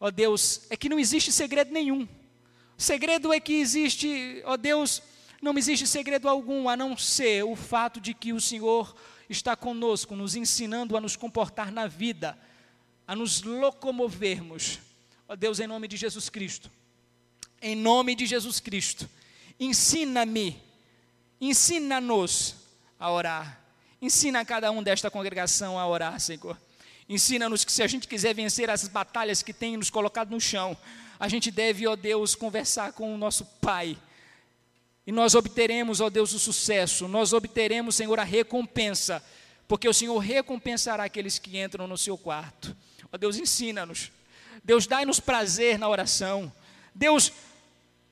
ó 0.00 0.10
Deus, 0.10 0.62
é 0.70 0.76
que 0.76 0.88
não 0.88 0.98
existe 0.98 1.30
segredo 1.30 1.70
nenhum. 1.72 2.02
O 2.76 2.82
segredo 2.82 3.32
é 3.32 3.38
que 3.38 3.52
existe, 3.52 4.42
ó 4.44 4.56
Deus, 4.56 5.00
não 5.40 5.56
existe 5.56 5.86
segredo 5.86 6.28
algum 6.28 6.68
a 6.68 6.76
não 6.76 6.96
ser 6.96 7.44
o 7.44 7.54
fato 7.54 8.00
de 8.00 8.12
que 8.12 8.32
o 8.32 8.40
Senhor 8.40 8.92
está 9.30 9.54
conosco, 9.54 10.16
nos 10.16 10.34
ensinando 10.34 10.96
a 10.96 11.00
nos 11.00 11.14
comportar 11.14 11.70
na 11.70 11.86
vida, 11.86 12.36
a 13.06 13.14
nos 13.14 13.40
locomovermos. 13.42 14.80
Ó 15.28 15.36
Deus, 15.36 15.60
em 15.60 15.68
nome 15.68 15.86
de 15.86 15.96
Jesus 15.96 16.28
Cristo. 16.28 16.68
Em 17.62 17.76
nome 17.76 18.16
de 18.16 18.26
Jesus 18.26 18.58
Cristo. 18.58 19.08
Ensina-me, 19.58 20.60
ensina-nos 21.40 22.56
a 22.98 23.10
orar. 23.10 23.60
Ensina 24.00 24.40
a 24.40 24.44
cada 24.44 24.70
um 24.70 24.82
desta 24.82 25.10
congregação 25.10 25.78
a 25.78 25.86
orar, 25.86 26.18
Senhor. 26.20 26.58
Ensina-nos 27.08 27.64
que 27.64 27.72
se 27.72 27.82
a 27.82 27.86
gente 27.86 28.08
quiser 28.08 28.34
vencer 28.34 28.68
as 28.70 28.88
batalhas 28.88 29.42
que 29.42 29.52
tem 29.52 29.76
nos 29.76 29.90
colocado 29.90 30.30
no 30.30 30.40
chão, 30.40 30.76
a 31.18 31.28
gente 31.28 31.50
deve, 31.50 31.86
ó 31.86 31.96
Deus, 31.96 32.34
conversar 32.34 32.92
com 32.92 33.14
o 33.14 33.18
nosso 33.18 33.44
Pai 33.60 33.96
e 35.06 35.12
nós 35.12 35.34
obteremos, 35.34 36.00
ó 36.00 36.08
Deus, 36.08 36.32
o 36.32 36.38
sucesso, 36.38 37.06
nós 37.06 37.32
obteremos, 37.32 37.94
Senhor, 37.94 38.18
a 38.18 38.24
recompensa, 38.24 39.22
porque 39.68 39.88
o 39.88 39.92
Senhor 39.92 40.16
recompensará 40.18 41.04
aqueles 41.04 41.38
que 41.38 41.58
entram 41.58 41.86
no 41.86 41.98
seu 41.98 42.16
quarto. 42.16 42.74
Ó 43.12 43.18
Deus, 43.18 43.36
ensina-nos. 43.36 44.10
Deus, 44.62 44.86
dai-nos 44.86 45.20
prazer 45.20 45.78
na 45.78 45.88
oração. 45.88 46.50
Deus, 46.94 47.32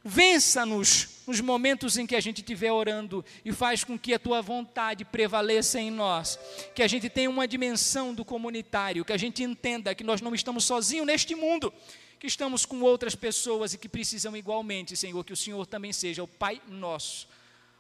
vença-nos 0.05 1.09
nos 1.27 1.40
momentos 1.40 1.97
em 1.97 2.07
que 2.07 2.16
a 2.16 2.20
gente 2.20 2.39
estiver 2.39 2.73
orando 2.73 3.24
e 3.44 3.53
faz 3.53 3.85
com 3.85 3.99
que 3.99 4.15
a 4.15 4.19
tua 4.19 4.43
vontade 4.43 5.05
prevaleça 5.05 5.81
em 5.81 5.90
nós, 5.90 6.39
que 6.74 6.82
a 6.82 6.89
gente 6.89 7.09
tenha 7.09 7.31
uma 7.31 7.47
dimensão 7.47 8.15
do 8.15 8.24
comunitário, 8.24 9.05
que 9.05 9.12
a 9.12 9.16
gente 9.16 9.43
entenda 9.43 9.94
que 9.94 10.05
nós 10.05 10.20
não 10.20 10.35
estamos 10.35 10.65
sozinhos 10.65 11.07
neste 11.07 11.35
mundo, 11.35 11.73
que 12.19 12.27
estamos 12.27 12.65
com 12.65 12.81
outras 12.81 13.15
pessoas 13.15 13.74
e 13.74 13.78
que 13.78 13.89
precisam 13.89 14.36
igualmente, 14.36 14.97
Senhor, 14.97 15.24
que 15.24 15.32
o 15.32 15.36
Senhor 15.36 15.66
também 15.66 15.93
seja 15.93 16.23
o 16.23 16.28
Pai 16.28 16.61
nosso. 16.69 17.28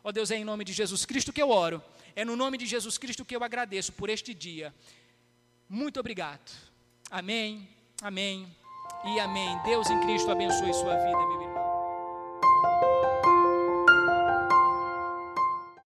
Ó 0.04 0.08
oh 0.08 0.12
Deus, 0.12 0.30
é 0.30 0.36
em 0.36 0.44
nome 0.44 0.64
de 0.64 0.72
Jesus 0.72 1.04
Cristo 1.04 1.32
que 1.32 1.40
eu 1.40 1.50
oro, 1.50 1.82
é 2.16 2.24
no 2.24 2.36
nome 2.36 2.58
de 2.58 2.66
Jesus 2.66 2.98
Cristo 2.98 3.24
que 3.24 3.36
eu 3.36 3.44
agradeço 3.44 3.92
por 3.92 4.10
este 4.10 4.34
dia. 4.34 4.74
Muito 5.68 6.00
obrigado. 6.00 6.50
Amém, 7.10 7.68
amém 8.00 8.46
e 9.04 9.20
amém. 9.20 9.58
Deus 9.64 9.88
em 9.88 10.00
Cristo 10.00 10.30
abençoe 10.30 10.72
sua 10.74 10.96
vida, 10.96 11.16
meu 11.16 11.32
irmão. 11.32 11.51